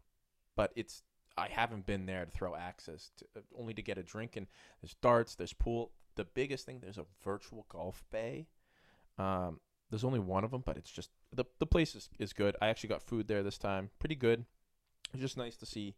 but 0.55 0.71
it's 0.75 1.03
I 1.39 1.47
haven't 1.49 1.85
been 1.85 2.05
there 2.05 2.25
to 2.25 2.31
throw 2.31 2.55
axes, 2.55 3.11
to, 3.17 3.25
uh, 3.37 3.41
only 3.57 3.73
to 3.73 3.81
get 3.81 3.97
a 3.97 4.03
drink. 4.03 4.35
And 4.35 4.47
there's 4.81 4.95
darts, 5.01 5.35
there's 5.35 5.53
pool. 5.53 5.91
The 6.15 6.25
biggest 6.25 6.65
thing, 6.65 6.79
there's 6.81 6.97
a 6.97 7.05
virtual 7.23 7.65
golf 7.69 8.03
bay. 8.11 8.47
Um, 9.17 9.59
there's 9.89 10.03
only 10.03 10.19
one 10.19 10.43
of 10.43 10.51
them, 10.51 10.63
but 10.65 10.77
it's 10.77 10.91
just 10.91 11.09
the 11.33 11.45
the 11.59 11.65
place 11.65 11.95
is, 11.95 12.09
is 12.19 12.33
good. 12.33 12.55
I 12.61 12.67
actually 12.67 12.89
got 12.89 13.01
food 13.01 13.27
there 13.27 13.41
this 13.43 13.57
time, 13.57 13.89
pretty 13.99 14.15
good. 14.15 14.45
It's 15.13 15.21
just 15.21 15.37
nice 15.37 15.55
to 15.57 15.65
see 15.65 15.95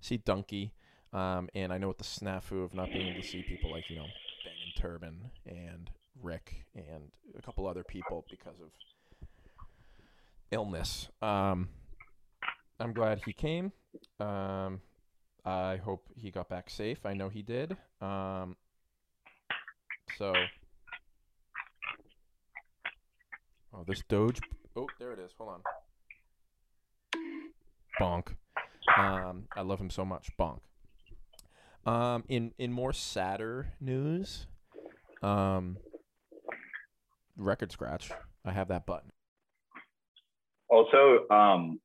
see 0.00 0.18
Dunky. 0.18 0.72
Um, 1.12 1.48
and 1.54 1.72
I 1.72 1.78
know 1.78 1.88
with 1.88 1.98
the 1.98 2.04
snafu 2.04 2.64
of 2.64 2.74
not 2.74 2.88
being 2.92 3.08
able 3.08 3.22
to 3.22 3.26
see 3.26 3.42
people 3.42 3.70
like 3.70 3.88
you 3.88 3.96
know 3.96 4.06
Bangin' 4.44 4.72
Turban 4.76 5.30
and 5.46 5.90
Rick 6.22 6.66
and 6.74 7.10
a 7.36 7.42
couple 7.42 7.66
other 7.66 7.84
people 7.84 8.26
because 8.30 8.60
of 8.60 8.70
illness. 10.50 11.08
Um, 11.22 11.68
I'm 12.80 12.92
glad 12.92 13.22
he 13.24 13.32
came. 13.32 13.72
Um, 14.20 14.80
I 15.44 15.76
hope 15.76 16.06
he 16.16 16.30
got 16.30 16.48
back 16.48 16.70
safe. 16.70 17.04
I 17.04 17.14
know 17.14 17.28
he 17.28 17.42
did. 17.42 17.76
Um, 18.00 18.56
so, 20.16 20.32
oh, 23.74 23.84
this 23.86 24.02
Doge. 24.08 24.40
Oh, 24.76 24.86
there 24.98 25.12
it 25.12 25.18
is. 25.18 25.32
Hold 25.38 25.50
on. 25.50 25.62
Bonk. 28.00 28.28
Um, 28.96 29.44
I 29.56 29.62
love 29.62 29.80
him 29.80 29.90
so 29.90 30.04
much. 30.04 30.30
Bonk. 30.38 30.60
Um, 31.86 32.24
in 32.28 32.52
in 32.58 32.72
more 32.72 32.92
sadder 32.92 33.72
news, 33.80 34.46
um, 35.22 35.78
record 37.36 37.72
scratch. 37.72 38.10
I 38.44 38.52
have 38.52 38.68
that 38.68 38.84
button. 38.84 39.10
Also, 40.68 41.26
um, 41.30 41.80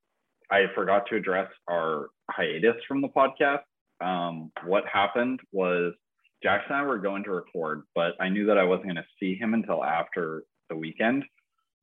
I 0.54 0.68
forgot 0.76 1.08
to 1.10 1.16
address 1.16 1.50
our 1.68 2.10
hiatus 2.30 2.76
from 2.88 3.02
the 3.02 3.08
podcast. 3.08 3.64
Um, 4.06 4.52
what 4.66 4.84
happened 4.86 5.40
was 5.52 5.94
Jackson 6.44 6.76
and 6.76 6.84
I 6.84 6.86
were 6.86 7.00
going 7.00 7.24
to 7.24 7.32
record, 7.32 7.82
but 7.96 8.12
I 8.20 8.30
knew 8.30 8.46
that 8.46 8.60
I 8.60 8.64
wasn't 8.64 8.86
going 8.86 8.98
to 8.98 9.06
see 9.20 9.34
him 9.36 9.56
until 9.56 9.84
after 9.84 10.44
the 10.70 10.76
weekend. 10.76 11.24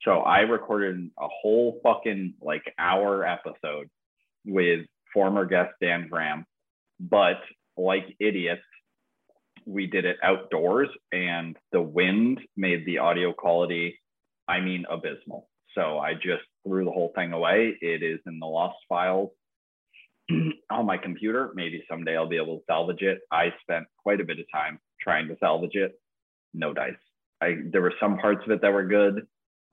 So 0.02 0.20
I 0.20 0.40
recorded 0.40 1.11
a 1.18 1.26
whole 1.26 1.80
fucking 1.83 2.35
like 2.40 2.62
hour 2.78 3.26
episode 3.26 3.90
with 4.46 4.87
former 5.12 5.46
guest 5.46 5.70
Dan 5.83 6.06
Graham. 6.09 6.46
But 7.00 7.40
like 7.76 8.14
idiots, 8.20 8.62
we 9.66 9.88
did 9.88 10.04
it 10.04 10.18
outdoors 10.22 10.90
and 11.11 11.56
the 11.72 11.83
wind 11.83 12.40
made 12.56 12.87
the 12.87 12.98
audio 12.98 13.33
quality, 13.33 13.98
I 14.46 14.61
mean, 14.61 14.85
abysmal. 14.88 15.48
So 15.74 15.98
I 15.98 16.14
just 16.14 16.44
threw 16.66 16.85
the 16.85 16.90
whole 16.90 17.12
thing 17.14 17.33
away. 17.33 17.77
It 17.81 18.03
is 18.03 18.20
in 18.27 18.38
the 18.38 18.46
lost 18.46 18.79
files 18.88 19.31
on 20.70 20.87
my 20.87 20.96
computer. 20.96 21.51
Maybe 21.55 21.85
someday 21.88 22.16
I'll 22.16 22.29
be 22.29 22.37
able 22.37 22.59
to 22.59 22.64
salvage 22.66 23.03
it. 23.03 23.20
I 23.31 23.53
spent 23.62 23.87
quite 24.03 24.20
a 24.20 24.25
bit 24.25 24.38
of 24.38 24.46
time 24.53 24.79
trying 25.01 25.29
to 25.29 25.37
salvage 25.40 25.75
it. 25.75 25.92
No 26.55 26.73
dice. 26.73 26.94
I 27.40 27.55
there 27.70 27.83
were 27.83 27.94
some 28.01 28.18
parts 28.18 28.42
of 28.44 28.51
it 28.51 28.62
that 28.62 28.73
were 28.73 28.87
good, 28.87 29.27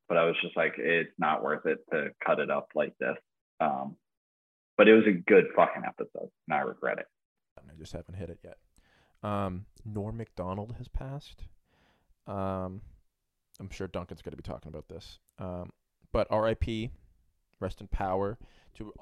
but 0.08 0.18
I 0.18 0.26
was 0.26 0.36
just 0.42 0.56
like, 0.56 0.74
it's 0.78 1.12
not 1.18 1.44
worth 1.44 1.66
it 1.66 1.80
to 1.92 2.10
cut 2.26 2.40
it 2.40 2.50
up 2.50 2.70
like 2.76 2.94
this. 3.00 3.18
Um, 3.60 3.96
but 4.78 4.88
it 4.88 4.94
was 4.94 5.06
a 5.08 5.12
good 5.12 5.46
fucking 5.56 5.84
episode, 5.86 6.30
and 6.48 6.54
I 6.54 6.60
regret 6.60 7.00
it. 7.00 7.08
I 7.58 7.74
just 7.78 7.94
haven't 7.94 8.16
hit 8.16 8.30
it 8.30 8.40
yet. 8.44 8.58
Um, 9.24 9.66
Norm 9.84 10.18
Macdonald 10.18 10.76
has 10.78 10.88
passed. 10.88 11.44
Um, 12.28 12.82
I'm 13.60 13.70
sure 13.72 13.88
Duncan's 13.88 14.22
going 14.22 14.32
to 14.32 14.38
be 14.38 14.44
talking 14.44 14.70
about 14.70 14.88
this. 14.88 15.20
Um, 15.40 15.72
but 16.12 16.28
R.I.P. 16.30 16.92
Rest 17.60 17.82
in 17.82 17.88
power 17.88 18.38
to 18.76 18.94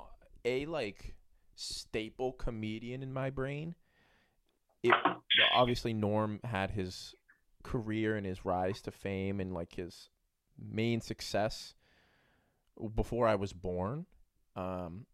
a 0.46 0.66
like 0.66 1.16
staple 1.56 2.32
comedian 2.32 3.04
in 3.04 3.12
my 3.14 3.30
brain. 3.30 3.76
It 4.84 4.94
obviously 5.54 5.94
Norm 5.94 6.40
had 6.44 6.72
his 6.72 7.16
career 7.64 8.16
and 8.16 8.26
his 8.26 8.46
rise 8.46 8.82
to 8.84 8.92
fame 8.92 9.40
and 9.40 9.54
like 9.54 9.76
his 9.76 10.10
main 10.58 11.02
success 11.02 11.74
before 12.96 13.28
I 13.28 13.36
was 13.36 13.52
born. 13.52 14.06
Um, 14.56 15.06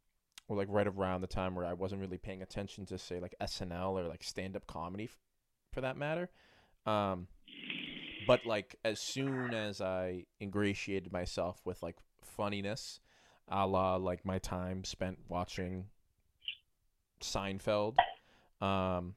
or 0.52 0.58
like 0.58 0.68
right 0.70 0.86
around 0.86 1.22
the 1.22 1.28
time 1.28 1.56
where 1.56 1.66
I 1.66 1.74
wasn't 1.74 2.02
really 2.02 2.18
paying 2.18 2.42
attention 2.42 2.86
to 2.88 2.98
say 2.98 3.22
like 3.22 3.34
SNL 3.42 3.94
or 3.94 4.08
like 4.08 4.22
stand 4.22 4.58
up 4.58 4.68
comedy 4.68 5.06
f- 5.06 5.18
for 5.72 5.80
that 5.80 5.96
matter. 5.96 6.30
Um, 6.86 7.28
but 8.28 8.46
like 8.46 8.76
as 8.84 9.00
soon 9.00 9.54
as 9.54 9.82
I 9.82 10.26
ingratiated 10.40 11.12
myself 11.12 11.62
with 11.66 11.82
like 11.82 11.98
funniness, 12.24 13.00
a 13.48 13.66
la 13.68 13.96
like 13.96 14.26
my 14.26 14.40
time 14.40 14.84
spent 14.84 15.20
watching 15.28 15.86
Seinfeld, 17.22 17.96
um, 18.62 19.16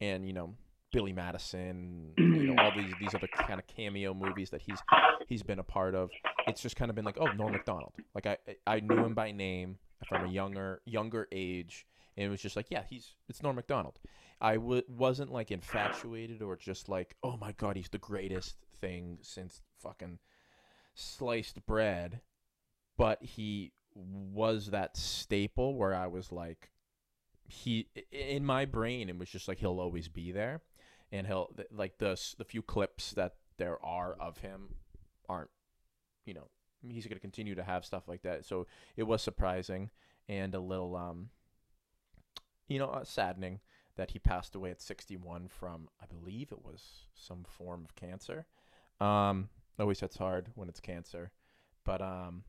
and 0.00 0.26
you 0.26 0.32
know 0.32 0.54
Billy 0.92 1.12
Madison, 1.12 2.12
you 2.16 2.54
know 2.54 2.62
all 2.62 2.72
these 2.76 2.92
these 3.00 3.14
other 3.14 3.28
kind 3.28 3.60
of 3.60 3.66
cameo 3.66 4.14
movies 4.14 4.50
that 4.50 4.62
he's 4.62 4.78
he's 5.26 5.42
been 5.42 5.58
a 5.58 5.64
part 5.64 5.94
of. 5.94 6.10
It's 6.46 6.62
just 6.62 6.76
kind 6.76 6.88
of 6.88 6.94
been 6.94 7.04
like, 7.04 7.18
oh, 7.20 7.26
Norm 7.32 7.52
Macdonald. 7.52 7.92
Like 8.14 8.26
I 8.26 8.38
I 8.66 8.80
knew 8.80 9.04
him 9.04 9.14
by 9.14 9.32
name 9.32 9.78
from 10.08 10.24
a 10.26 10.28
younger 10.28 10.80
younger 10.84 11.28
age, 11.32 11.86
and 12.18 12.26
it 12.26 12.30
was 12.30 12.42
just 12.42 12.56
like, 12.56 12.66
yeah, 12.68 12.82
he's 12.90 13.14
it's 13.28 13.44
Norm 13.44 13.54
Macdonald. 13.56 14.00
I 14.40 14.54
w- 14.54 14.82
wasn't 14.88 15.32
like 15.32 15.52
infatuated 15.52 16.42
or 16.42 16.56
just 16.56 16.88
like, 16.88 17.14
oh 17.22 17.36
my 17.36 17.52
god, 17.52 17.76
he's 17.76 17.88
the 17.88 17.98
greatest 17.98 18.56
thing 18.80 19.18
since 19.22 19.62
fucking 19.80 20.18
sliced 20.94 21.64
bread, 21.64 22.20
but 22.96 23.22
he 23.22 23.72
was 23.94 24.66
that 24.66 24.96
staple 24.96 25.76
where 25.76 25.94
I 25.94 26.08
was 26.08 26.32
like, 26.32 26.70
he 27.46 27.88
in 28.10 28.44
my 28.44 28.64
brain 28.64 29.08
it 29.08 29.16
was 29.16 29.30
just 29.30 29.46
like 29.46 29.58
he'll 29.58 29.80
always 29.80 30.08
be 30.08 30.32
there, 30.32 30.60
and 31.12 31.24
he'll 31.24 31.54
like 31.70 31.98
the 31.98 32.20
the 32.36 32.44
few 32.44 32.62
clips 32.62 33.12
that 33.12 33.36
there 33.58 33.78
are 33.84 34.14
of 34.14 34.38
him 34.38 34.74
aren't, 35.28 35.50
you 36.26 36.34
know, 36.34 36.48
he's 36.82 37.06
going 37.06 37.16
to 37.16 37.20
continue 37.20 37.54
to 37.54 37.62
have 37.62 37.84
stuff 37.84 38.08
like 38.08 38.22
that. 38.22 38.44
So 38.44 38.66
it 38.96 39.04
was 39.04 39.22
surprising 39.22 39.90
and 40.28 40.54
a 40.54 40.60
little, 40.60 40.94
um, 40.96 41.30
you 42.68 42.78
know, 42.78 42.86
uh, 42.86 43.04
saddening 43.04 43.60
that 43.96 44.12
he 44.12 44.18
passed 44.18 44.54
away 44.54 44.70
at 44.70 44.80
61 44.80 45.48
from, 45.48 45.88
I 46.00 46.06
believe 46.06 46.52
it 46.52 46.64
was 46.64 47.06
some 47.14 47.44
form 47.44 47.84
of 47.84 47.96
cancer. 47.96 48.46
Um, 49.00 49.48
always 49.78 50.00
hits 50.00 50.16
hard 50.16 50.48
when 50.54 50.68
it's 50.68 50.80
cancer, 50.80 51.30
but 51.84 52.00
um, 52.00 52.44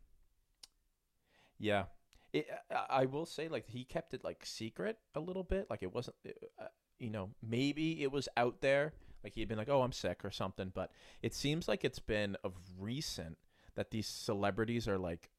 yeah. 1.58 1.86
It, 2.32 2.48
I 2.72 3.02
I 3.02 3.06
will 3.06 3.26
say, 3.26 3.48
like 3.48 3.68
he 3.68 3.84
kept 3.84 4.14
it 4.14 4.24
like 4.24 4.46
secret 4.46 4.98
a 5.16 5.20
little 5.20 5.44
bit. 5.44 5.68
Like 5.70 5.82
it 5.82 5.94
wasn't, 5.94 6.16
uh, 6.60 6.66
you 7.00 7.10
know, 7.10 7.32
maybe 7.42 8.04
it 8.04 8.12
was 8.12 8.28
out 8.38 8.62
there. 8.62 8.94
Like 9.24 9.34
he 9.34 9.42
had 9.42 9.50
been 9.50 9.58
like, 9.58 9.70
"Oh, 9.70 9.82
I'm 9.82 9.92
sick" 9.92 10.24
or 10.24 10.30
something. 10.30 10.72
But 10.74 10.92
it 11.24 11.34
seems 11.34 11.68
like 11.68 11.84
it's 11.84 12.00
been 12.00 12.38
of 12.44 12.54
recent 12.80 13.38
that 13.76 13.92
these 13.92 14.08
celebrities 14.08 14.88
are 14.88 15.00
like, 15.00 15.30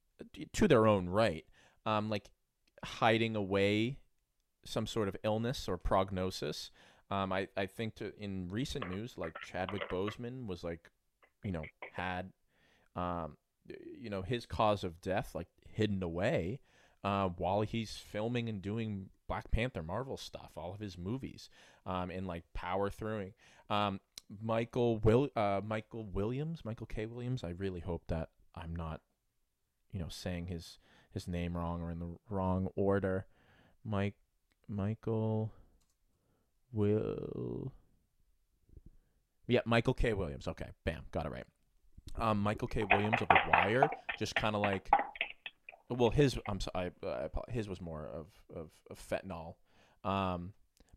to 0.53 0.67
their 0.67 0.87
own 0.87 1.09
right, 1.09 1.45
um, 1.87 2.11
like 2.11 2.31
hiding 2.85 3.37
away 3.37 3.99
some 4.65 4.87
sort 4.87 5.09
of 5.09 5.17
illness 5.23 5.69
or 5.69 5.77
prognosis. 5.77 6.71
Um, 7.11 7.33
I, 7.33 7.49
I 7.57 7.67
think 7.67 7.97
to, 7.97 8.13
in 8.19 8.49
recent 8.51 8.89
news, 8.89 9.15
like 9.17 9.35
Chadwick 9.45 9.89
Boseman 9.89 10.47
was 10.47 10.63
like, 10.63 10.91
you 11.43 11.53
know, 11.53 11.65
had, 11.93 12.31
um, 12.95 13.37
you 13.99 14.11
know, 14.11 14.23
his 14.23 14.47
cause 14.47 14.85
of 14.85 15.01
death 15.01 15.35
like 15.35 15.49
hidden 15.69 16.03
away, 16.03 16.61
uh, 17.03 17.29
while 17.29 17.63
he's 17.63 17.97
filming 17.97 18.49
and 18.49 18.63
doing 18.63 19.09
Black 19.27 19.51
Panther 19.51 19.83
Marvel 19.83 20.17
stuff, 20.17 20.51
all 20.57 20.75
of 20.75 20.81
his 20.81 20.99
movies, 20.99 21.49
um, 21.87 22.11
and 22.11 22.27
like 22.27 22.45
power 22.53 22.91
throughing. 22.91 23.33
Um, 23.69 24.01
Michael 24.43 24.99
Will, 24.99 25.29
uh, 25.35 25.61
Michael 25.65 26.05
Williams, 26.05 26.65
Michael 26.65 26.87
K. 26.87 27.07
Williams. 27.07 27.43
I 27.43 27.51
really 27.51 27.81
hope 27.81 28.03
that 28.09 28.29
I'm 28.55 28.77
not, 28.77 29.01
you 29.93 29.99
know, 29.99 30.09
saying 30.09 30.47
his 30.47 30.79
his 31.13 31.27
name 31.27 31.57
wrong 31.57 31.83
or 31.83 31.91
in 31.91 31.99
the 31.99 32.17
wrong 32.29 32.69
order. 32.77 33.27
Mike 33.85 34.15
Michael 34.71 35.51
Will 36.73 37.73
Yeah, 39.49 39.61
Michael 39.65 39.95
K. 39.95 40.13
Williams. 40.13 40.47
Okay, 40.47 40.69
bam, 40.85 41.03
got 41.11 41.27
it 41.27 41.33
right. 41.33 41.45
Um, 42.17 42.39
Michael 42.41 42.69
K. 42.69 42.85
Williams 42.85 43.21
of 43.21 43.29
The 43.29 43.39
Wire, 43.51 43.91
just 44.19 44.35
kind 44.37 44.55
of 44.55 44.63
like, 44.63 44.89
well, 45.89 46.11
his 46.11 46.39
I'm 46.49 46.61
sorry, 46.61 46.93
I, 47.05 47.09
I, 47.09 47.29
his 47.51 47.69
was 47.69 47.81
more 47.81 48.07
of 48.07 48.27
of, 48.55 48.71
of 48.91 48.99
fentanyl, 48.99 49.55
um, 50.09 50.53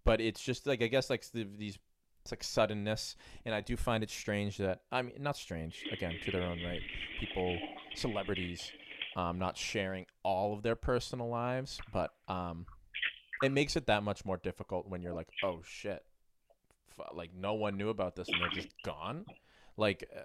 but 0.05 0.21
it's 0.21 0.41
just 0.41 0.67
like 0.67 0.83
I 0.83 0.88
guess 0.88 1.09
like 1.09 1.25
the, 1.31 1.47
these 1.57 1.79
it's 2.21 2.31
like 2.31 2.43
suddenness, 2.43 3.15
and 3.43 3.55
I 3.55 3.62
do 3.62 3.75
find 3.75 4.03
it 4.03 4.12
strange 4.12 4.57
that 4.57 4.81
I 4.91 5.01
mean 5.01 5.15
not 5.19 5.36
strange 5.36 5.83
again 5.91 6.15
to 6.23 6.31
their 6.31 6.43
own 6.43 6.63
right, 6.63 6.81
people, 7.19 7.57
celebrities, 7.95 8.71
um, 9.15 9.39
not 9.39 9.57
sharing 9.57 10.05
all 10.23 10.53
of 10.53 10.62
their 10.62 10.75
personal 10.75 11.27
lives, 11.27 11.79
but 11.91 12.12
um, 12.27 12.65
it 13.43 13.51
makes 13.51 13.75
it 13.75 13.88
that 13.88 14.03
much 14.03 14.25
more 14.25 14.38
difficult 14.38 14.88
when 14.88 15.01
you're 15.01 15.13
like, 15.13 15.29
oh 15.43 15.62
shit, 15.63 16.03
like 17.13 17.32
no 17.36 17.53
one 17.53 17.77
knew 17.77 17.89
about 17.89 18.15
this 18.15 18.27
and 18.29 18.41
they're 18.41 18.49
just 18.49 18.73
gone. 18.84 19.25
Like 19.77 20.10
uh, 20.15 20.21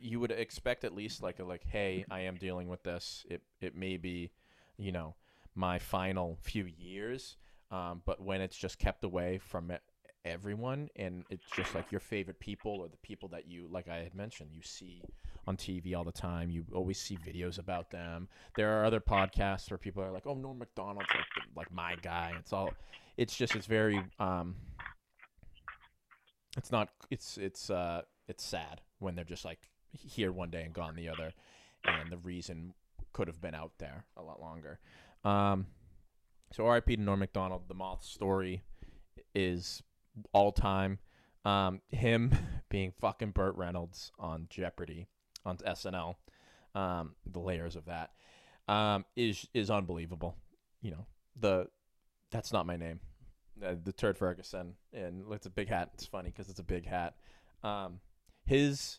you 0.00 0.20
would 0.20 0.30
expect 0.30 0.84
at 0.84 0.94
least 0.94 1.22
like 1.22 1.38
a 1.38 1.44
like, 1.44 1.64
hey, 1.66 2.04
I 2.10 2.20
am 2.20 2.36
dealing 2.36 2.68
with 2.68 2.82
this. 2.82 3.24
It 3.28 3.42
it 3.60 3.76
may 3.76 3.96
be, 3.96 4.30
you 4.76 4.92
know, 4.92 5.14
my 5.54 5.78
final 5.78 6.38
few 6.40 6.66
years. 6.66 7.36
Um, 7.70 8.02
but 8.04 8.20
when 8.20 8.40
it's 8.40 8.56
just 8.56 8.78
kept 8.78 9.02
away 9.04 9.38
from 9.38 9.72
e- 9.72 9.76
everyone 10.24 10.88
and 10.96 11.24
it's 11.28 11.44
just 11.54 11.74
like 11.74 11.92
your 11.92 12.00
favorite 12.00 12.40
people 12.40 12.78
or 12.80 12.88
the 12.88 12.96
people 12.98 13.28
that 13.28 13.46
you 13.46 13.68
like 13.70 13.88
I 13.88 13.96
had 13.96 14.14
mentioned 14.14 14.50
you 14.52 14.62
see 14.62 15.02
on 15.46 15.56
TV 15.56 15.94
all 15.94 16.04
the 16.04 16.12
time. 16.12 16.50
You 16.50 16.64
always 16.72 16.98
see 16.98 17.16
videos 17.16 17.58
about 17.58 17.90
them. 17.90 18.28
There 18.56 18.80
are 18.80 18.84
other 18.86 19.00
podcasts 19.00 19.70
where 19.70 19.78
people 19.78 20.02
are 20.02 20.10
like 20.10 20.26
oh 20.26 20.34
Norm 20.34 20.58
Macdonald's 20.58 21.08
like 21.10 21.26
like 21.56 21.72
my 21.72 21.96
guy. 22.02 22.32
It's 22.38 22.52
all 22.52 22.72
it's 23.16 23.36
just 23.36 23.54
it's 23.54 23.66
very 23.66 24.02
um 24.18 24.56
it's 26.56 26.72
not 26.72 26.88
it's 27.10 27.36
it's 27.36 27.68
uh 27.68 28.02
it's 28.28 28.44
sad 28.44 28.80
when 29.00 29.14
they're 29.14 29.24
just 29.24 29.44
like 29.44 29.58
here 29.92 30.32
one 30.32 30.50
day 30.50 30.62
and 30.62 30.72
gone 30.72 30.96
the 30.96 31.08
other 31.08 31.32
and 31.84 32.10
the 32.10 32.18
reason 32.18 32.72
could 33.12 33.28
have 33.28 33.40
been 33.40 33.54
out 33.54 33.72
there 33.78 34.06
a 34.16 34.22
lot 34.22 34.40
longer. 34.40 34.78
Um 35.24 35.66
so 36.52 36.66
RIP 36.68 36.86
to 36.86 36.96
Norm 36.96 37.18
Macdonald. 37.18 37.62
The 37.68 37.74
moth 37.74 38.04
story 38.04 38.62
is 39.34 39.82
all 40.32 40.52
time. 40.52 40.98
Um, 41.44 41.80
him 41.90 42.32
being 42.68 42.92
fucking 43.00 43.32
Burt 43.32 43.56
Reynolds 43.56 44.12
on 44.18 44.46
Jeopardy 44.48 45.08
on 45.44 45.58
SNL, 45.58 46.14
um, 46.74 47.14
the 47.26 47.38
layers 47.40 47.76
of 47.76 47.84
that 47.86 48.10
um, 48.68 49.04
is 49.16 49.46
is 49.54 49.70
unbelievable. 49.70 50.36
You 50.80 50.92
know 50.92 51.06
the 51.38 51.68
that's 52.30 52.52
not 52.52 52.66
my 52.66 52.76
name, 52.76 53.00
uh, 53.64 53.74
the 53.82 53.92
Turd 53.92 54.18
Ferguson, 54.18 54.74
and 54.92 55.24
it's 55.32 55.46
a 55.46 55.50
big 55.50 55.68
hat. 55.68 55.90
It's 55.94 56.06
funny 56.06 56.30
because 56.30 56.48
it's 56.48 56.60
a 56.60 56.64
big 56.64 56.86
hat. 56.86 57.14
Um, 57.62 58.00
his 58.44 58.98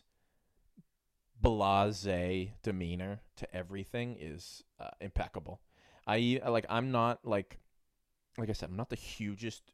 blase 1.40 2.48
demeanor 2.62 3.20
to 3.36 3.54
everything 3.54 4.16
is 4.18 4.62
uh, 4.80 4.90
impeccable. 5.00 5.60
I 6.06 6.40
like 6.46 6.66
I'm 6.68 6.92
not 6.92 7.24
like 7.24 7.58
like 8.38 8.48
I 8.48 8.52
said 8.52 8.68
I'm 8.68 8.76
not 8.76 8.90
the 8.90 8.96
hugest 8.96 9.72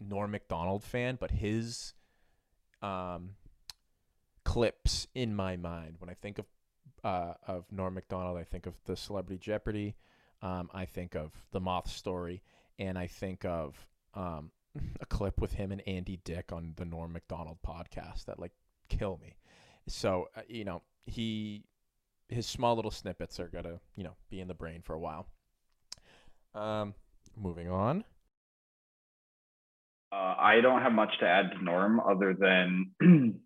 Norm 0.00 0.30
Macdonald 0.30 0.82
fan, 0.82 1.16
but 1.20 1.30
his 1.30 1.94
um, 2.82 3.30
clips 4.44 5.06
in 5.14 5.34
my 5.34 5.56
mind 5.56 5.96
when 5.98 6.10
I 6.10 6.14
think 6.14 6.38
of 6.38 6.46
uh, 7.02 7.34
of 7.46 7.64
Norm 7.70 7.94
Macdonald, 7.94 8.36
I 8.36 8.44
think 8.44 8.66
of 8.66 8.74
the 8.84 8.96
Celebrity 8.96 9.38
Jeopardy, 9.38 9.96
um, 10.42 10.68
I 10.74 10.84
think 10.84 11.14
of 11.14 11.32
the 11.50 11.60
Moth 11.60 11.90
Story, 11.90 12.42
and 12.78 12.98
I 12.98 13.06
think 13.06 13.44
of 13.44 13.86
um, 14.14 14.50
a 15.00 15.06
clip 15.06 15.40
with 15.40 15.54
him 15.54 15.72
and 15.72 15.82
Andy 15.86 16.20
Dick 16.24 16.52
on 16.52 16.74
the 16.76 16.84
Norm 16.84 17.12
Macdonald 17.12 17.58
podcast 17.66 18.26
that 18.26 18.38
like 18.38 18.52
kill 18.88 19.18
me. 19.22 19.36
So 19.86 20.28
uh, 20.36 20.42
you 20.48 20.64
know 20.64 20.82
he 21.06 21.64
his 22.28 22.46
small 22.46 22.76
little 22.76 22.90
snippets 22.90 23.40
are 23.40 23.48
gonna 23.48 23.80
you 23.96 24.04
know 24.04 24.16
be 24.30 24.40
in 24.40 24.48
the 24.48 24.54
brain 24.54 24.82
for 24.82 24.94
a 24.94 25.00
while. 25.00 25.26
Um, 26.54 26.94
moving 27.36 27.70
on. 27.70 28.04
Uh, 30.12 30.34
I 30.38 30.60
don't 30.60 30.82
have 30.82 30.92
much 30.92 31.18
to 31.20 31.26
add 31.26 31.52
to 31.52 31.64
Norm 31.64 32.00
other 32.00 32.34
than 32.34 32.90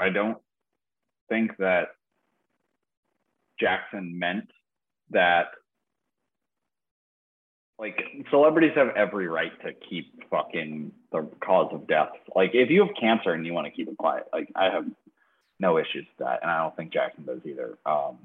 I 0.00 0.08
don't 0.10 0.38
think 1.28 1.56
that 1.58 1.88
Jackson 3.58 4.18
meant 4.18 4.48
that 5.10 5.48
like 7.78 7.98
celebrities 8.30 8.72
have 8.76 8.88
every 8.96 9.26
right 9.26 9.52
to 9.64 9.72
keep 9.72 10.28
fucking 10.30 10.92
the 11.12 11.26
cause 11.42 11.70
of 11.72 11.88
death. 11.88 12.12
Like 12.36 12.50
if 12.54 12.70
you 12.70 12.84
have 12.84 12.94
cancer 12.98 13.32
and 13.32 13.44
you 13.44 13.54
want 13.54 13.66
to 13.66 13.72
keep 13.72 13.88
it 13.88 13.96
quiet, 13.96 14.26
like 14.32 14.48
I 14.54 14.66
have 14.66 14.84
no 15.58 15.78
issues 15.78 16.06
with 16.06 16.26
that, 16.26 16.40
and 16.42 16.50
I 16.50 16.62
don't 16.62 16.76
think 16.76 16.92
Jackson 16.92 17.24
does 17.24 17.40
either. 17.44 17.78
Um, 17.86 18.18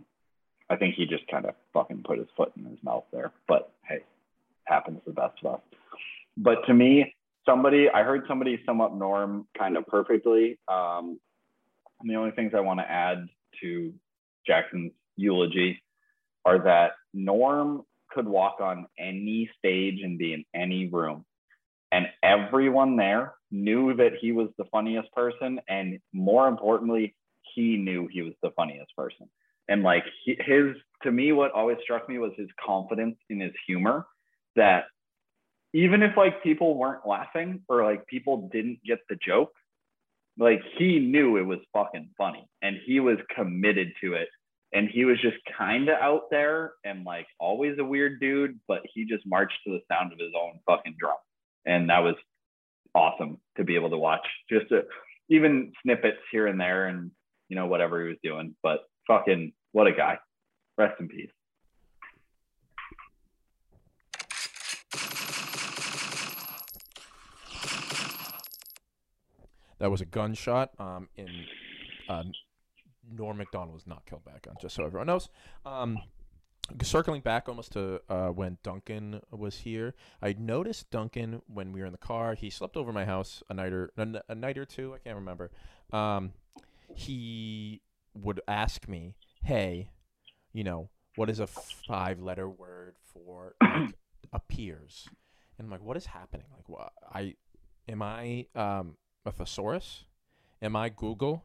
I 0.70 0.76
think 0.76 0.96
he 0.96 1.06
just 1.06 1.28
kind 1.28 1.46
of 1.46 1.56
fucking 1.74 2.04
put 2.06 2.18
his 2.18 2.28
foot 2.36 2.52
in 2.58 2.66
his 2.66 2.82
mouth 2.84 3.06
there. 3.12 3.32
But 3.48 3.72
hey, 3.88 4.00
happens 4.66 5.00
to 5.06 5.12
the 5.12 5.16
best 5.16 5.38
of 5.44 5.56
us. 5.56 5.62
But 6.38 6.66
to 6.68 6.74
me, 6.74 7.14
somebody 7.46 7.90
I 7.90 8.04
heard 8.04 8.24
somebody 8.28 8.62
sum 8.66 8.82
up 8.82 8.94
Norm 8.94 9.48
kind 9.58 9.78
of 9.78 9.86
perfectly. 9.88 10.60
Um, 10.68 11.20
and 12.02 12.10
the 12.10 12.16
only 12.16 12.32
things 12.32 12.54
I 12.56 12.60
want 12.60 12.80
to 12.80 12.90
add 12.90 13.28
to 13.62 13.94
Jackson's 14.46 14.92
eulogy 15.16 15.82
are 16.44 16.60
that 16.60 16.92
Norm 17.14 17.84
could 18.12 18.28
walk 18.28 18.58
on 18.62 18.86
any 19.00 19.50
stage 19.58 20.02
and 20.04 20.18
be 20.18 20.34
in 20.34 20.46
any 20.54 20.88
room, 20.88 21.26
and 21.92 22.08
everyone 22.24 22.98
there 22.98 23.34
knew 23.52 23.96
that 23.96 24.14
he 24.20 24.32
was 24.32 24.50
the 24.58 24.66
funniest 24.66 25.12
person, 25.14 25.60
and 25.68 26.00
more 26.14 26.48
importantly, 26.48 27.16
he 27.54 27.78
knew 27.78 28.08
he 28.12 28.22
was 28.22 28.34
the 28.44 28.52
funniest 28.52 28.96
person. 28.96 29.30
And 29.68 29.82
like 29.82 30.04
his, 30.26 30.76
to 31.04 31.12
me, 31.12 31.32
what 31.32 31.52
always 31.52 31.78
struck 31.84 32.08
me 32.08 32.18
was 32.20 32.32
his 32.38 32.50
confidence 32.64 33.18
in 33.30 33.40
his 33.40 33.54
humor. 33.66 34.06
That 34.56 34.86
even 35.76 36.04
if 36.04 36.16
like 36.16 36.42
people 36.42 36.78
weren't 36.78 37.06
laughing 37.06 37.60
or 37.68 37.84
like 37.84 38.08
people 38.08 38.48
didn't 38.50 38.80
get 38.86 39.00
the 39.10 39.18
joke, 39.18 39.52
like 40.40 40.62
he 40.78 41.00
knew 41.00 41.36
it 41.36 41.46
was 41.46 41.60
fucking 41.74 42.12
funny 42.18 42.48
and 42.62 42.78
he 42.86 43.02
was 43.02 43.18
committed 43.36 43.92
to 44.00 44.14
it. 44.14 44.30
And 44.72 44.88
he 44.90 45.04
was 45.04 45.20
just 45.22 45.36
kind 45.58 45.90
of 45.90 45.98
out 46.02 46.30
there 46.32 46.72
and 46.86 47.04
like 47.04 47.28
always 47.42 47.78
a 47.78 47.84
weird 47.84 48.22
dude, 48.22 48.58
but 48.70 48.84
he 48.94 49.04
just 49.04 49.26
marched 49.28 49.58
to 49.66 49.74
the 49.74 49.82
sound 49.92 50.14
of 50.14 50.20
his 50.20 50.32
own 50.34 50.60
fucking 50.66 50.96
drum. 50.98 51.18
And 51.66 51.90
that 51.90 52.04
was 52.04 52.16
awesome 52.94 53.42
to 53.58 53.66
be 53.66 53.76
able 53.76 53.90
to 53.90 53.98
watch 53.98 54.26
just 54.50 54.72
a, 54.72 54.84
even 55.28 55.74
snippets 55.84 56.20
here 56.32 56.48
and 56.48 56.60
there 56.60 56.88
and, 56.88 57.12
you 57.50 57.58
know, 57.58 57.66
whatever 57.66 58.02
he 58.02 58.08
was 58.08 58.18
doing. 58.24 58.56
But 58.64 58.80
fucking, 59.08 59.52
what 59.74 59.88
a 59.88 59.92
guy. 59.92 60.20
Rest 60.78 61.02
in 61.02 61.10
peace. 61.10 61.32
That 69.80 69.92
was 69.92 70.02
a 70.02 70.06
gunshot. 70.06 70.72
Um, 70.80 71.10
in 71.16 71.28
uh, 72.08 72.24
Norm 73.12 73.38
Macdonald 73.38 73.74
was 73.74 73.88
not 73.88 74.06
killed 74.06 74.24
by 74.24 74.32
a 74.32 74.40
gun, 74.40 74.56
just 74.62 74.76
so 74.76 74.86
everyone 74.86 75.08
knows. 75.08 75.30
Um, 75.66 76.00
circling 76.82 77.22
back 77.22 77.48
almost 77.48 77.74
to 77.74 78.02
uh, 78.10 78.30
when 78.30 78.58
Duncan 78.64 79.22
was 79.32 79.58
here, 79.60 79.94
I 80.22 80.36
noticed 80.38 80.90
Duncan 80.90 81.42
when 81.48 81.72
we 81.72 81.82
were 81.82 81.86
in 81.86 81.92
the 81.92 81.98
car. 81.98 82.36
He 82.36 82.50
slept 82.50 82.78
over 82.78 82.92
my 82.92 83.06
house 83.06 83.44
a 83.50 83.54
night 83.54 83.74
or 83.74 83.92
a, 83.98 84.22
a 84.30 84.36
night 84.36 84.58
or 84.58 84.66
two. 84.66 84.94
I 84.94 84.98
can't 85.00 85.16
remember. 85.16 85.52
Um, 85.92 86.34
he 86.96 87.82
would 88.14 88.42
ask 88.48 88.88
me, 88.88 89.16
"Hey, 89.44 89.90
you 90.54 90.64
know, 90.64 90.90
what 91.16 91.30
is 91.30 91.40
a 91.40 91.48
five-letter 91.48 92.50
word 92.50 92.96
for 93.14 93.56
like, 93.62 93.94
appears?" 94.34 95.08
And 95.58 95.66
I'm 95.66 95.72
like, 95.72 95.84
"What 95.84 95.98
is 95.98 96.06
happening? 96.08 96.48
Like, 96.56 96.68
what? 96.68 96.94
I 97.14 97.36
am 97.88 98.02
I 98.02 98.48
um, 98.56 98.98
a 99.26 99.32
thesaurus? 99.32 100.06
Am 100.62 100.76
I 100.76 100.90
Google?" 100.90 101.44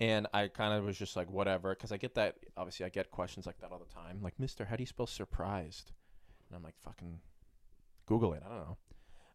And 0.00 0.28
I 0.32 0.46
kind 0.46 0.74
of 0.74 0.84
was 0.84 0.96
just 0.96 1.16
like, 1.16 1.28
whatever, 1.28 1.74
because 1.74 1.90
I 1.90 1.96
get 1.96 2.14
that. 2.14 2.36
Obviously, 2.56 2.86
I 2.86 2.88
get 2.88 3.10
questions 3.10 3.46
like 3.46 3.58
that 3.58 3.72
all 3.72 3.80
the 3.80 3.92
time. 3.92 4.20
Like, 4.22 4.38
Mister, 4.38 4.64
how 4.64 4.76
do 4.76 4.82
you 4.82 4.86
spell 4.86 5.08
surprised? 5.08 5.90
And 6.48 6.56
I'm 6.56 6.62
like, 6.62 6.78
fucking 6.84 7.20
Google 8.06 8.32
it. 8.32 8.42
I 8.46 8.48
don't 8.48 8.64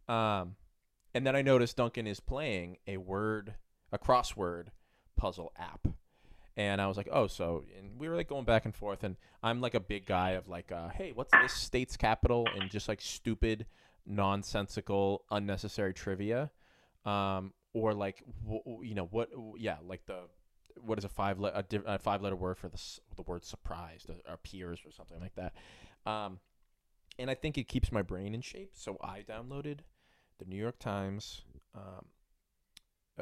know. 0.08 0.14
Um, 0.14 0.56
and 1.14 1.28
then 1.28 1.36
I 1.36 1.42
noticed 1.42 1.78
Duncan 1.78 2.08
is 2.08 2.20
playing 2.20 2.78
a 2.88 2.98
word, 2.98 3.56
a 3.92 4.00
crossword 4.00 4.68
puzzle 5.18 5.52
app. 5.58 5.88
And 6.56 6.80
I 6.80 6.88
was 6.88 6.98
like, 6.98 7.10
oh, 7.12 7.28
so, 7.28 7.64
and 7.78 8.00
we 8.00 8.08
were 8.08 8.16
like 8.16 8.30
going 8.30 8.46
back 8.46 8.66
and 8.66 8.74
forth. 8.74 9.04
And 9.04 9.16
I'm 9.42 9.60
like 9.60 9.74
a 9.74 9.80
big 9.80 10.06
guy 10.06 10.32
of 10.32 10.48
like, 10.48 10.72
uh, 10.72 10.90
hey, 10.90 11.12
what's 11.14 11.32
this 11.32 11.54
state's 11.54 11.98
capital? 11.98 12.48
And 12.58 12.70
just 12.70 12.88
like 12.88 13.02
stupid, 13.02 13.66
nonsensical, 14.06 15.26
unnecessary 15.30 15.94
trivia. 15.94 16.52
Um, 17.06 17.54
or 17.74 17.94
like, 17.94 18.24
you 18.82 18.96
know, 18.96 19.06
what, 19.06 19.30
yeah, 19.58 19.78
like 19.88 20.06
the, 20.06 20.22
what 20.82 20.98
is 20.98 21.06
a 21.06 21.10
five 21.10 21.40
le- 21.40 21.52
a, 21.52 21.64
a 21.86 22.00
five 22.00 22.22
letter 22.22 22.36
word 22.36 22.58
for 22.58 22.68
the 22.68 22.82
the 23.16 23.22
word 23.22 23.46
surprised 23.46 24.10
or 24.10 24.16
appears 24.28 24.80
or 24.86 24.92
something 24.92 25.20
like 25.20 25.36
that. 25.36 25.54
Um, 26.06 26.40
and 27.20 27.30
I 27.30 27.36
think 27.36 27.58
it 27.58 27.68
keeps 27.68 27.92
my 27.92 28.02
brain 28.02 28.34
in 28.34 28.42
shape. 28.42 28.72
So 28.74 28.98
I 29.02 29.22
downloaded 29.22 29.80
the 30.40 30.46
New 30.46 30.58
York 30.58 30.80
Times 30.80 31.44
um, 31.76 32.06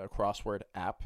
crossword 0.07 0.61
app. 0.75 1.03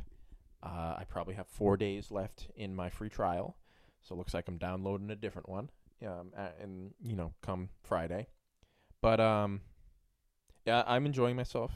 Uh, 0.61 0.95
I 0.97 1.03
probably 1.07 1.35
have 1.35 1.47
four 1.47 1.77
days 1.77 2.11
left 2.11 2.47
in 2.55 2.75
my 2.75 2.89
free 2.89 3.09
trial, 3.09 3.57
so 4.01 4.15
it 4.15 4.17
looks 4.17 4.33
like 4.33 4.47
I'm 4.47 4.57
downloading 4.57 5.09
a 5.11 5.15
different 5.15 5.49
one. 5.49 5.69
Um, 6.05 6.31
and 6.61 6.93
you 7.01 7.15
know, 7.15 7.33
come 7.41 7.69
Friday, 7.83 8.27
but 9.01 9.19
um, 9.19 9.61
yeah, 10.65 10.83
I'm 10.85 11.05
enjoying 11.05 11.35
myself. 11.35 11.71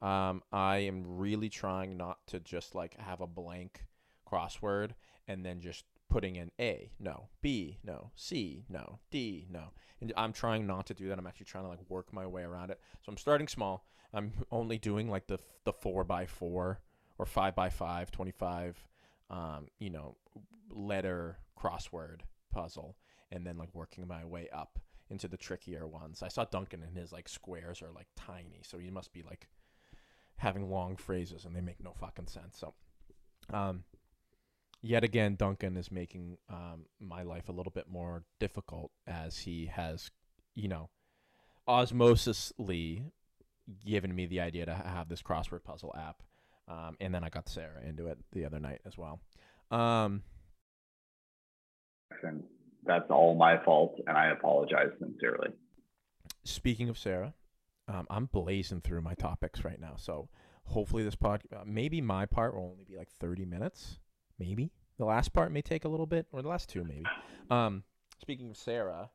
Um, 0.00 0.42
I 0.52 0.78
am 0.78 1.04
really 1.06 1.48
trying 1.48 1.96
not 1.96 2.18
to 2.28 2.40
just 2.40 2.74
like 2.74 2.96
have 2.98 3.20
a 3.20 3.26
blank 3.26 3.84
crossword 4.30 4.90
and 5.26 5.44
then 5.44 5.60
just 5.60 5.84
putting 6.08 6.36
in 6.36 6.50
A, 6.58 6.90
no, 6.98 7.28
B, 7.42 7.78
no, 7.84 8.10
C, 8.14 8.64
no, 8.68 9.00
D, 9.10 9.46
no. 9.50 9.72
And 10.00 10.12
I'm 10.16 10.32
trying 10.32 10.66
not 10.66 10.86
to 10.86 10.94
do 10.94 11.08
that. 11.08 11.18
I'm 11.18 11.26
actually 11.26 11.46
trying 11.46 11.64
to 11.64 11.70
like 11.70 11.80
work 11.88 12.12
my 12.12 12.26
way 12.26 12.42
around 12.42 12.70
it. 12.70 12.80
So 13.04 13.10
I'm 13.10 13.18
starting 13.18 13.48
small. 13.48 13.84
I'm 14.14 14.32
only 14.50 14.78
doing 14.78 15.10
like 15.10 15.26
the 15.26 15.38
the 15.64 15.72
4 15.72 16.04
by 16.04 16.26
4 16.26 16.80
or 17.18 17.26
5 17.26 17.54
by 17.54 17.68
5, 17.68 18.10
25 18.10 18.86
um, 19.30 19.68
you 19.78 19.90
know, 19.90 20.16
letter 20.70 21.38
crossword 21.58 22.20
puzzle 22.50 22.96
and 23.30 23.46
then 23.46 23.58
like 23.58 23.74
working 23.74 24.06
my 24.06 24.24
way 24.24 24.48
up 24.52 24.78
into 25.10 25.28
the 25.28 25.36
trickier 25.36 25.86
ones. 25.86 26.22
I 26.22 26.28
saw 26.28 26.44
Duncan 26.44 26.82
and 26.82 26.96
his 26.96 27.12
like 27.12 27.28
squares 27.28 27.82
are 27.82 27.92
like 27.94 28.08
tiny, 28.16 28.60
so 28.62 28.78
he 28.78 28.90
must 28.90 29.12
be 29.12 29.22
like 29.22 29.48
having 30.38 30.70
long 30.70 30.96
phrases 30.96 31.44
and 31.44 31.54
they 31.54 31.60
make 31.60 31.82
no 31.82 31.92
fucking 32.00 32.26
sense. 32.26 32.58
So 32.58 32.74
um 33.52 33.84
yet 34.82 35.04
again 35.04 35.36
Duncan 35.36 35.76
is 35.76 35.90
making 35.90 36.38
um 36.48 36.86
my 37.00 37.22
life 37.22 37.48
a 37.48 37.52
little 37.52 37.72
bit 37.72 37.88
more 37.88 38.24
difficult 38.40 38.90
as 39.06 39.38
he 39.38 39.66
has, 39.66 40.10
you 40.54 40.68
know, 40.68 40.88
osmosisly 41.68 43.02
given 43.84 44.14
me 44.14 44.26
the 44.26 44.40
idea 44.40 44.64
to 44.64 44.74
have 44.74 45.08
this 45.08 45.22
crossword 45.22 45.62
puzzle 45.64 45.94
app. 45.98 46.22
Um, 46.66 46.96
and 47.00 47.14
then 47.14 47.24
I 47.24 47.28
got 47.28 47.48
Sarah 47.48 47.82
into 47.86 48.06
it 48.06 48.18
the 48.32 48.44
other 48.44 48.58
night 48.60 48.80
as 48.86 48.96
well. 48.98 49.20
Um, 49.70 50.22
that's 52.84 53.10
all 53.10 53.34
my 53.34 53.62
fault, 53.64 53.98
and 54.06 54.16
I 54.16 54.30
apologize 54.30 54.88
sincerely. 54.98 55.50
speaking 56.44 56.88
of 56.88 56.98
Sarah, 56.98 57.34
um, 57.88 58.06
I'm 58.10 58.26
blazing 58.26 58.80
through 58.80 59.00
my 59.00 59.14
topics 59.14 59.64
right 59.64 59.80
now. 59.80 59.94
So 59.96 60.28
hopefully 60.64 61.02
this 61.02 61.14
pod, 61.14 61.42
uh, 61.54 61.62
maybe 61.64 62.00
my 62.00 62.26
part 62.26 62.54
will 62.54 62.70
only 62.72 62.84
be 62.84 62.96
like 62.96 63.08
30 63.18 63.44
minutes. 63.46 63.98
Maybe 64.38 64.70
the 64.98 65.04
last 65.04 65.32
part 65.32 65.50
may 65.50 65.62
take 65.62 65.84
a 65.84 65.88
little 65.88 66.06
bit, 66.06 66.26
or 66.32 66.42
the 66.42 66.48
last 66.48 66.68
two 66.68 66.84
maybe. 66.84 67.06
Um, 67.50 67.82
speaking 68.20 68.50
of 68.50 68.56
Sarah, 68.56 69.10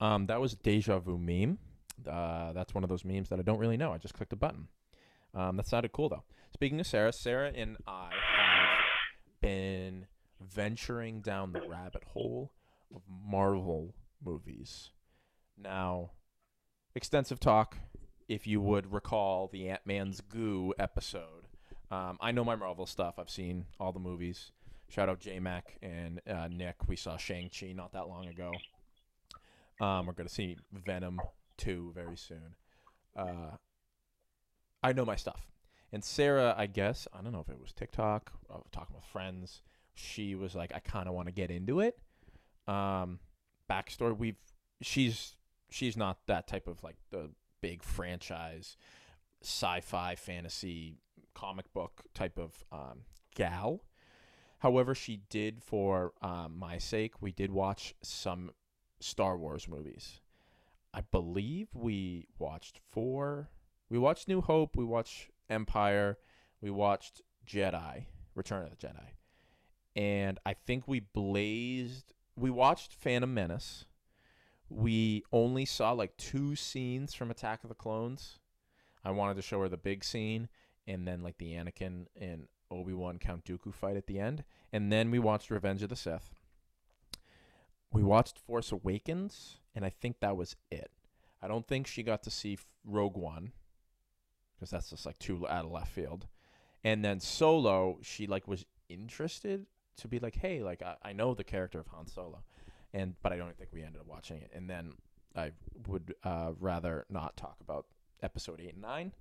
um, 0.00 0.26
that 0.26 0.40
was 0.40 0.54
deja 0.54 0.98
vu 0.98 1.16
meme. 1.18 1.58
Uh, 2.08 2.52
that's 2.52 2.74
one 2.74 2.84
of 2.84 2.90
those 2.90 3.04
memes 3.04 3.28
that 3.30 3.38
I 3.38 3.42
don't 3.42 3.58
really 3.58 3.76
know. 3.76 3.92
I 3.92 3.98
just 3.98 4.14
clicked 4.14 4.32
a 4.32 4.36
button. 4.36 4.68
Um, 5.34 5.56
that 5.56 5.66
sounded 5.66 5.92
cool 5.92 6.08
though. 6.08 6.24
Speaking 6.52 6.80
of 6.80 6.86
Sarah, 6.86 7.12
Sarah 7.12 7.52
and 7.54 7.76
I 7.86 8.10
been 9.40 10.06
venturing 10.40 11.20
down 11.20 11.52
the 11.52 11.62
rabbit 11.62 12.04
hole 12.12 12.52
of 12.94 13.02
Marvel 13.08 13.94
movies. 14.24 14.90
Now, 15.56 16.10
extensive 16.94 17.40
talk, 17.40 17.76
if 18.28 18.46
you 18.46 18.60
would 18.60 18.92
recall 18.92 19.48
the 19.48 19.68
Ant 19.68 19.82
Man's 19.84 20.20
Goo 20.20 20.72
episode. 20.78 21.48
Um, 21.90 22.18
I 22.20 22.32
know 22.32 22.44
my 22.44 22.56
Marvel 22.56 22.86
stuff. 22.86 23.18
I've 23.18 23.30
seen 23.30 23.66
all 23.78 23.92
the 23.92 23.98
movies. 23.98 24.52
Shout 24.88 25.08
out 25.08 25.20
J 25.20 25.40
Mac 25.40 25.78
and 25.82 26.20
uh, 26.28 26.48
Nick. 26.50 26.88
We 26.88 26.96
saw 26.96 27.16
Shang 27.16 27.50
Chi 27.50 27.72
not 27.72 27.92
that 27.92 28.08
long 28.08 28.26
ago. 28.26 28.52
Um, 29.80 30.06
we're 30.06 30.12
gonna 30.12 30.28
see 30.28 30.56
Venom 30.72 31.20
two 31.56 31.92
very 31.94 32.16
soon. 32.16 32.54
Uh, 33.16 33.56
I 34.82 34.92
know 34.92 35.04
my 35.04 35.16
stuff. 35.16 35.46
And 35.92 36.04
Sarah, 36.04 36.54
I 36.56 36.66
guess, 36.66 37.08
I 37.12 37.20
don't 37.20 37.32
know 37.32 37.40
if 37.40 37.48
it 37.48 37.60
was 37.60 37.72
TikTok, 37.72 38.32
I 38.50 38.54
was 38.54 38.66
talking 38.70 38.94
with 38.94 39.04
friends. 39.04 39.62
She 39.94 40.34
was 40.34 40.54
like, 40.54 40.72
I 40.74 40.78
kind 40.78 41.08
of 41.08 41.14
want 41.14 41.26
to 41.26 41.32
get 41.32 41.50
into 41.50 41.80
it. 41.80 41.98
Um, 42.68 43.18
backstory, 43.68 44.16
we've 44.16 44.36
she's 44.80 45.36
she's 45.68 45.96
not 45.96 46.18
that 46.26 46.46
type 46.46 46.66
of 46.68 46.82
like 46.82 46.96
the 47.10 47.30
big 47.60 47.82
franchise, 47.82 48.76
sci-fi, 49.42 50.14
fantasy, 50.14 50.96
comic 51.34 51.72
book 51.72 52.02
type 52.14 52.38
of 52.38 52.64
um, 52.72 53.00
gal. 53.34 53.82
However, 54.58 54.94
she 54.94 55.22
did 55.28 55.62
for 55.62 56.12
um, 56.22 56.58
my 56.58 56.78
sake. 56.78 57.14
We 57.20 57.32
did 57.32 57.50
watch 57.50 57.94
some 58.02 58.50
Star 59.00 59.36
Wars 59.38 59.66
movies. 59.68 60.20
I 60.92 61.00
believe 61.00 61.68
we 61.74 62.26
watched 62.38 62.80
four. 62.90 63.48
We 63.88 63.98
watched 63.98 64.28
New 64.28 64.40
Hope. 64.40 64.76
We 64.76 64.84
watched 64.84 65.30
Empire. 65.50 66.18
We 66.60 66.70
watched 66.70 67.22
Jedi, 67.46 68.06
Return 68.34 68.64
of 68.64 68.70
the 68.70 68.76
Jedi. 68.76 69.08
And 69.96 70.38
I 70.46 70.54
think 70.54 70.86
we 70.86 71.00
blazed. 71.00 72.14
We 72.36 72.50
watched 72.50 72.94
Phantom 72.94 73.32
Menace. 73.32 73.86
We 74.68 75.24
only 75.32 75.64
saw 75.64 75.92
like 75.92 76.16
two 76.16 76.54
scenes 76.54 77.12
from 77.12 77.30
Attack 77.30 77.64
of 77.64 77.68
the 77.68 77.74
Clones. 77.74 78.38
I 79.04 79.10
wanted 79.10 79.34
to 79.36 79.42
show 79.42 79.60
her 79.60 79.68
the 79.68 79.76
big 79.76 80.04
scene 80.04 80.48
and 80.86 81.06
then 81.06 81.22
like 81.22 81.38
the 81.38 81.52
Anakin 81.52 82.06
and 82.20 82.46
Obi 82.70 82.92
Wan 82.92 83.18
Count 83.18 83.44
Dooku 83.44 83.74
fight 83.74 83.96
at 83.96 84.06
the 84.06 84.20
end. 84.20 84.44
And 84.72 84.92
then 84.92 85.10
we 85.10 85.18
watched 85.18 85.50
Revenge 85.50 85.82
of 85.82 85.88
the 85.88 85.96
Sith. 85.96 86.34
We 87.92 88.04
watched 88.04 88.38
Force 88.38 88.70
Awakens, 88.70 89.58
and 89.74 89.84
I 89.84 89.90
think 89.90 90.20
that 90.20 90.36
was 90.36 90.54
it. 90.70 90.92
I 91.42 91.48
don't 91.48 91.66
think 91.66 91.88
she 91.88 92.04
got 92.04 92.22
to 92.22 92.30
see 92.30 92.58
Rogue 92.84 93.16
One 93.16 93.50
because 94.60 94.70
that's 94.70 94.90
just 94.90 95.06
like 95.06 95.18
too 95.18 95.48
out 95.48 95.64
of 95.64 95.72
left 95.72 95.90
field. 95.90 96.26
And 96.84 97.02
then 97.02 97.18
Solo, 97.18 97.98
she 98.02 98.26
like 98.26 98.46
was 98.46 98.66
interested 98.90 99.66
to 99.96 100.08
be 100.08 100.18
like, 100.18 100.36
hey, 100.36 100.62
like 100.62 100.82
I, 100.82 100.96
I 101.02 101.12
know 101.12 101.34
the 101.34 101.44
character 101.44 101.80
of 101.80 101.86
Han 101.88 102.06
Solo, 102.06 102.42
and 102.92 103.14
but 103.22 103.32
I 103.32 103.36
don't 103.36 103.56
think 103.56 103.70
we 103.72 103.82
ended 103.82 104.02
up 104.02 104.06
watching 104.06 104.36
it. 104.38 104.50
And 104.54 104.68
then 104.68 104.92
I 105.34 105.52
would 105.86 106.14
uh, 106.24 106.52
rather 106.58 107.06
not 107.08 107.36
talk 107.36 107.56
about 107.62 107.86
episode 108.22 108.60
eight 108.60 108.74
and 108.74 108.82
nine. 108.82 109.12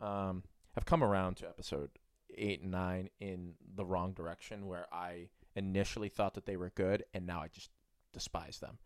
Um, 0.00 0.44
I've 0.76 0.86
come 0.86 1.02
around 1.02 1.36
to 1.38 1.48
episode 1.48 1.90
eight 2.36 2.62
and 2.62 2.70
nine 2.70 3.10
in 3.20 3.54
the 3.74 3.84
wrong 3.84 4.12
direction, 4.12 4.66
where 4.66 4.86
I 4.92 5.28
initially 5.56 6.08
thought 6.08 6.34
that 6.34 6.46
they 6.46 6.56
were 6.56 6.70
good, 6.70 7.04
and 7.14 7.26
now 7.26 7.40
I 7.40 7.48
just 7.48 7.70
despise 8.12 8.60
them. 8.60 8.78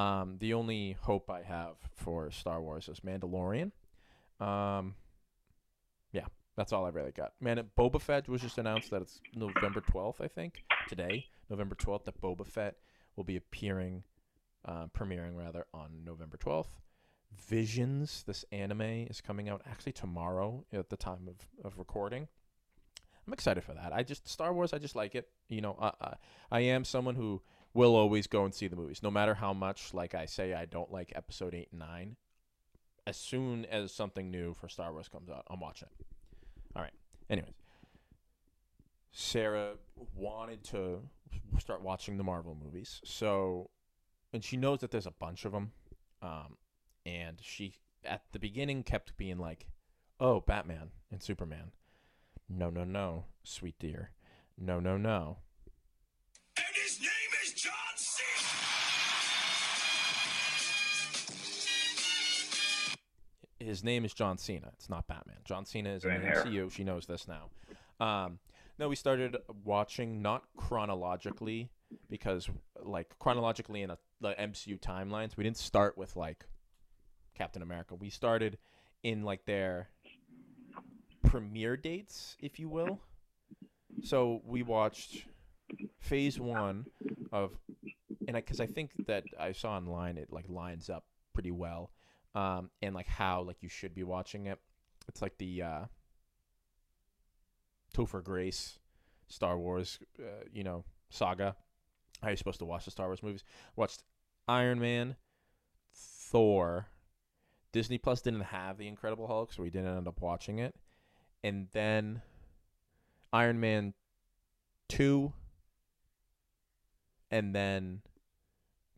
Um, 0.00 0.38
the 0.40 0.54
only 0.54 0.96
hope 1.00 1.30
I 1.30 1.42
have 1.42 1.76
for 1.94 2.30
Star 2.32 2.60
Wars 2.60 2.88
is 2.88 3.00
Mandalorian. 3.00 3.70
Um, 4.40 4.94
yeah, 6.14 6.26
that's 6.56 6.72
all 6.72 6.86
I 6.86 6.90
really 6.90 7.12
got. 7.12 7.32
Man, 7.40 7.62
Boba 7.76 8.00
Fett 8.00 8.28
was 8.28 8.40
just 8.40 8.56
announced 8.56 8.90
that 8.90 9.02
it's 9.02 9.20
November 9.34 9.80
12th, 9.80 10.20
I 10.20 10.28
think, 10.28 10.62
today, 10.88 11.26
November 11.50 11.74
12th, 11.74 12.04
that 12.04 12.20
Boba 12.20 12.46
Fett 12.46 12.76
will 13.16 13.24
be 13.24 13.36
appearing, 13.36 14.04
uh, 14.64 14.86
premiering 14.96 15.36
rather, 15.36 15.66
on 15.74 16.04
November 16.04 16.38
12th. 16.38 16.80
Visions, 17.48 18.22
this 18.28 18.44
anime, 18.52 18.80
is 19.10 19.20
coming 19.20 19.48
out 19.48 19.60
actually 19.68 19.92
tomorrow 19.92 20.64
at 20.72 20.88
the 20.88 20.96
time 20.96 21.28
of, 21.28 21.66
of 21.66 21.78
recording. 21.78 22.28
I'm 23.26 23.32
excited 23.32 23.64
for 23.64 23.74
that. 23.74 23.92
I 23.92 24.04
just 24.04 24.28
Star 24.28 24.52
Wars. 24.52 24.72
I 24.72 24.78
just 24.78 24.94
like 24.94 25.14
it. 25.14 25.28
You 25.48 25.62
know, 25.62 25.76
I, 25.80 25.92
I 26.00 26.14
I 26.50 26.60
am 26.60 26.84
someone 26.84 27.14
who 27.14 27.42
will 27.72 27.96
always 27.96 28.26
go 28.26 28.44
and 28.44 28.54
see 28.54 28.68
the 28.68 28.76
movies, 28.76 29.02
no 29.02 29.10
matter 29.10 29.34
how 29.34 29.52
much, 29.52 29.94
like 29.94 30.14
I 30.14 30.26
say, 30.26 30.52
I 30.52 30.66
don't 30.66 30.92
like 30.92 31.12
Episode 31.16 31.54
eight 31.54 31.68
and 31.72 31.80
nine. 31.80 32.16
As 33.06 33.16
soon 33.16 33.64
as 33.66 33.92
something 33.92 34.30
new 34.30 34.54
for 34.54 34.68
Star 34.68 34.92
Wars 34.92 35.08
comes 35.08 35.28
out, 35.28 35.44
I'm 35.48 35.60
watching 35.60 35.88
it. 35.98 36.06
All 36.74 36.82
right. 36.82 36.92
Anyways, 37.28 37.54
Sarah 39.12 39.74
wanted 40.14 40.64
to 40.64 41.00
start 41.58 41.82
watching 41.82 42.16
the 42.16 42.24
Marvel 42.24 42.56
movies, 42.62 43.00
so 43.04 43.70
and 44.32 44.42
she 44.42 44.56
knows 44.56 44.80
that 44.80 44.90
there's 44.90 45.06
a 45.06 45.12
bunch 45.12 45.44
of 45.44 45.52
them, 45.52 45.72
um, 46.20 46.56
and 47.06 47.38
she 47.40 47.74
at 48.04 48.22
the 48.32 48.38
beginning 48.38 48.82
kept 48.82 49.16
being 49.16 49.38
like, 49.38 49.66
"Oh, 50.18 50.40
Batman 50.40 50.90
and 51.10 51.22
Superman." 51.22 51.72
No, 52.48 52.70
no, 52.70 52.84
no, 52.84 53.26
sweet 53.42 53.78
dear. 53.78 54.10
No, 54.58 54.80
no, 54.80 54.96
no. 54.96 55.38
His 63.64 63.82
name 63.82 64.04
is 64.04 64.12
John 64.12 64.38
Cena. 64.38 64.70
It's 64.74 64.88
not 64.88 65.06
Batman. 65.06 65.38
John 65.44 65.64
Cena 65.64 65.90
is 65.90 66.04
in 66.04 66.20
the. 66.20 66.28
MCU. 66.28 66.70
She 66.70 66.84
knows 66.84 67.06
this 67.06 67.26
now. 67.26 67.50
Um, 68.04 68.38
no, 68.78 68.88
we 68.88 68.96
started 68.96 69.36
watching 69.64 70.20
not 70.20 70.42
chronologically 70.56 71.70
because, 72.10 72.48
like, 72.82 73.18
chronologically 73.18 73.82
in 73.82 73.90
a, 73.90 73.98
the 74.20 74.34
MCU 74.34 74.80
timelines, 74.80 75.36
we 75.36 75.44
didn't 75.44 75.58
start 75.58 75.96
with 75.96 76.16
like 76.16 76.44
Captain 77.34 77.62
America. 77.62 77.94
We 77.94 78.10
started 78.10 78.58
in 79.02 79.22
like 79.22 79.44
their 79.44 79.88
premiere 81.22 81.76
dates, 81.76 82.36
if 82.40 82.58
you 82.58 82.68
will. 82.68 83.00
So 84.02 84.42
we 84.44 84.62
watched 84.62 85.26
Phase 86.00 86.38
One 86.40 86.86
of, 87.32 87.52
and 88.26 88.36
because 88.36 88.60
I, 88.60 88.66
think 88.66 88.90
that 89.06 89.24
I 89.38 89.52
saw 89.52 89.76
online 89.76 90.16
it 90.18 90.32
like 90.32 90.48
lines 90.48 90.90
up 90.90 91.04
pretty 91.32 91.50
well 91.50 91.90
um, 92.34 92.70
and 92.82 92.94
like 92.94 93.06
how 93.06 93.42
like 93.42 93.62
you 93.62 93.68
should 93.68 93.94
be 93.94 94.02
watching 94.02 94.46
it. 94.46 94.58
It's 95.08 95.22
like 95.22 95.38
the 95.38 95.62
uh, 95.62 95.84
Topher 97.94 98.22
Grace 98.22 98.78
Star 99.28 99.58
Wars, 99.58 99.98
uh, 100.18 100.44
you 100.52 100.64
know, 100.64 100.84
saga. 101.10 101.56
How 102.22 102.28
you're 102.28 102.36
supposed 102.36 102.60
to 102.60 102.64
watch 102.64 102.84
the 102.84 102.90
Star 102.90 103.06
Wars 103.06 103.22
movies. 103.22 103.44
Watched 103.76 104.02
Iron 104.48 104.80
Man, 104.80 105.16
Thor. 105.94 106.88
Disney 107.72 107.98
Plus 107.98 108.22
didn't 108.22 108.42
have 108.42 108.78
the 108.78 108.86
Incredible 108.86 109.26
Hulk, 109.26 109.52
so 109.52 109.62
we 109.62 109.70
didn't 109.70 109.96
end 109.96 110.08
up 110.08 110.20
watching 110.20 110.60
it. 110.60 110.74
And 111.42 111.68
then 111.72 112.22
Iron 113.32 113.60
Man 113.60 113.94
two, 114.88 115.32
and 117.30 117.54
then 117.54 118.02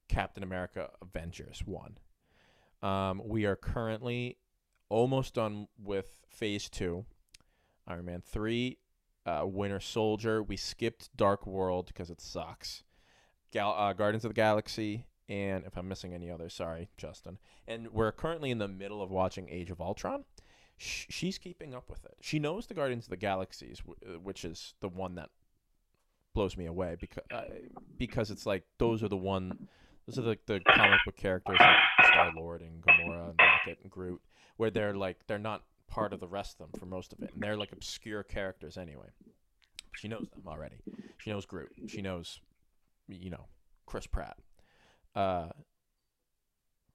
Captain 0.09 0.43
America 0.43 0.91
Avengers 1.01 1.62
one. 1.64 1.97
Um, 2.83 3.22
we 3.24 3.45
are 3.47 3.57
currently 3.57 4.37
almost 4.89 5.35
done 5.35 5.68
with 5.83 6.22
Phase 6.29 6.68
Two, 6.68 7.05
Iron 7.87 8.05
Man 8.05 8.22
Three, 8.24 8.79
uh, 9.24 9.43
Winter 9.47 9.81
Soldier. 9.81 10.43
We 10.43 10.57
skipped 10.57 11.14
Dark 11.16 11.47
World 11.47 11.87
because 11.89 12.11
it 12.11 12.20
sucks. 12.20 12.85
Gal- 13.53 13.74
uh, 13.77 13.93
Guardians 13.93 14.24
of 14.24 14.31
the 14.31 14.35
Galaxy, 14.35 15.07
and 15.29 15.64
if 15.64 15.77
I'm 15.77 15.89
missing 15.89 16.12
any 16.12 16.31
others, 16.31 16.53
sorry, 16.55 16.91
Justin. 16.97 17.39
And 17.66 17.93
we're 17.93 18.12
currently 18.12 18.51
in 18.51 18.59
the 18.59 18.68
middle 18.68 19.03
of 19.03 19.11
watching 19.11 19.49
Age 19.49 19.70
of 19.70 19.81
Ultron. 19.81 20.24
Sh- 20.77 21.07
she's 21.09 21.39
keeping 21.39 21.74
up 21.74 21.89
with 21.89 22.05
it. 22.05 22.16
She 22.20 22.39
knows 22.39 22.66
the 22.66 22.74
Guardians 22.74 23.05
of 23.07 23.11
the 23.11 23.16
Galaxies, 23.16 23.81
w- 23.87 24.20
which 24.20 24.45
is 24.45 24.74
the 24.81 24.89
one 24.89 25.14
that 25.14 25.31
blows 26.35 26.55
me 26.57 26.66
away 26.66 26.97
because 27.01 27.24
uh, 27.33 27.45
because 27.97 28.31
it's 28.31 28.45
like 28.45 28.62
those 28.77 29.03
are 29.03 29.09
the 29.09 29.16
one 29.16 29.68
those 30.07 30.18
are 30.18 30.22
the, 30.22 30.37
the 30.45 30.61
comic 30.68 31.01
book 31.07 31.16
characters 31.16 31.57
Star 32.17 32.33
Lord 32.35 32.62
and 32.62 32.83
Gamora 32.83 33.31
and 33.31 33.39
Rocket 33.39 33.79
and 33.83 33.91
Groot, 33.91 34.21
where 34.57 34.71
they're 34.71 34.95
like 34.95 35.27
they're 35.27 35.39
not 35.39 35.62
part 35.89 36.12
of 36.12 36.21
the 36.21 36.27
rest 36.27 36.57
of 36.59 36.71
them 36.71 36.81
for 36.81 36.87
most 36.87 37.12
of 37.12 37.23
it, 37.23 37.31
and 37.35 37.43
they're 37.43 37.57
like 37.57 37.73
obscure 37.73 38.23
characters 38.23 38.77
anyway. 38.77 39.09
She 39.97 40.09
knows 40.09 40.27
them 40.31 40.47
already. 40.47 40.77
She 41.19 41.31
knows 41.31 41.47
Groot. 41.47 41.73
She 41.89 42.03
knows, 42.03 42.41
you 43.09 43.31
know, 43.31 43.47
Chris 43.87 44.07
Pratt. 44.07 44.37
Uh, 45.14 45.49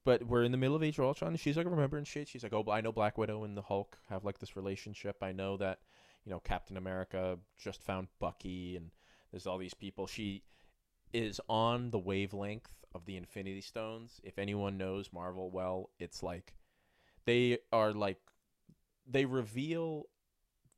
but 0.04 0.24
we're 0.24 0.44
in 0.44 0.52
the 0.52 0.58
middle 0.58 0.76
of 0.76 0.82
Age 0.82 0.98
of 0.98 1.04
Ultron. 1.04 1.32
And 1.32 1.40
she's 1.40 1.56
like 1.56 1.66
remembering 1.66 2.04
shit. 2.04 2.28
She's 2.28 2.42
like, 2.42 2.52
oh, 2.52 2.64
I 2.70 2.80
know 2.80 2.92
Black 2.92 3.18
Widow 3.18 3.44
and 3.44 3.56
the 3.56 3.62
Hulk 3.62 3.98
have 4.08 4.24
like 4.24 4.38
this 4.38 4.56
relationship. 4.56 5.16
I 5.22 5.32
know 5.32 5.56
that, 5.56 5.80
you 6.24 6.30
know, 6.30 6.40
Captain 6.40 6.76
America 6.76 7.38
just 7.58 7.82
found 7.82 8.08
Bucky, 8.20 8.76
and 8.76 8.90
there's 9.30 9.46
all 9.46 9.58
these 9.58 9.74
people. 9.74 10.06
She 10.06 10.42
is 11.12 11.40
on 11.48 11.90
the 11.90 11.98
wavelength 11.98 12.70
of 12.94 13.04
the 13.04 13.16
Infinity 13.16 13.60
Stones. 13.60 14.20
If 14.22 14.38
anyone 14.38 14.78
knows 14.78 15.12
Marvel 15.12 15.50
well, 15.50 15.90
it's 15.98 16.22
like 16.22 16.54
they 17.24 17.58
are 17.72 17.92
like 17.92 18.18
they 19.08 19.24
reveal 19.24 20.06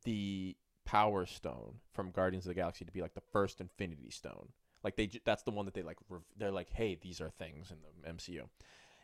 the 0.04 0.56
Power 0.84 1.26
Stone 1.26 1.76
from 1.92 2.10
Guardians 2.10 2.44
of 2.44 2.50
the 2.50 2.54
Galaxy 2.54 2.84
to 2.84 2.92
be 2.92 3.02
like 3.02 3.14
the 3.14 3.22
first 3.32 3.60
Infinity 3.60 4.10
Stone. 4.10 4.48
Like 4.82 4.96
they, 4.96 5.10
that's 5.24 5.42
the 5.42 5.50
one 5.50 5.64
that 5.64 5.74
they 5.74 5.82
like. 5.82 5.96
They're 6.36 6.50
like, 6.50 6.70
hey, 6.70 6.98
these 7.00 7.20
are 7.20 7.30
things 7.30 7.70
in 7.70 7.78
the 8.02 8.12
MCU. 8.12 8.42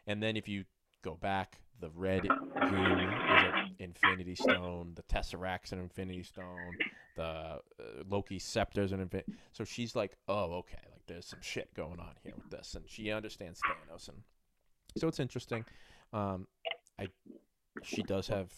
And 0.06 0.22
then 0.22 0.36
if 0.36 0.46
you 0.46 0.64
go 1.02 1.14
back, 1.14 1.60
the 1.80 1.90
red 1.94 2.22
goo 2.22 2.28
is 2.28 3.44
an 3.54 3.74
Infinity 3.78 4.34
Stone. 4.34 4.92
The 4.94 5.02
Tesseract's 5.02 5.72
an 5.72 5.80
Infinity 5.80 6.22
Stone. 6.22 6.76
The 7.16 7.22
uh, 7.22 7.58
Loki 8.08 8.38
scepter's 8.38 8.92
an 8.92 9.00
Infinity. 9.00 9.32
So 9.52 9.64
she's 9.64 9.96
like, 9.96 10.16
oh, 10.28 10.58
okay, 10.58 10.76
there's 11.10 11.26
some 11.26 11.40
shit 11.42 11.74
going 11.74 12.00
on 12.00 12.14
here 12.22 12.34
with 12.36 12.50
this, 12.50 12.74
and 12.74 12.88
she 12.88 13.10
understands 13.10 13.62
Thanos, 13.62 14.08
and 14.08 14.22
so 14.94 15.08
it's 15.08 15.20
interesting. 15.20 15.64
Um, 16.12 16.46
I 16.98 17.08
she 17.82 18.02
does 18.02 18.28
have 18.28 18.52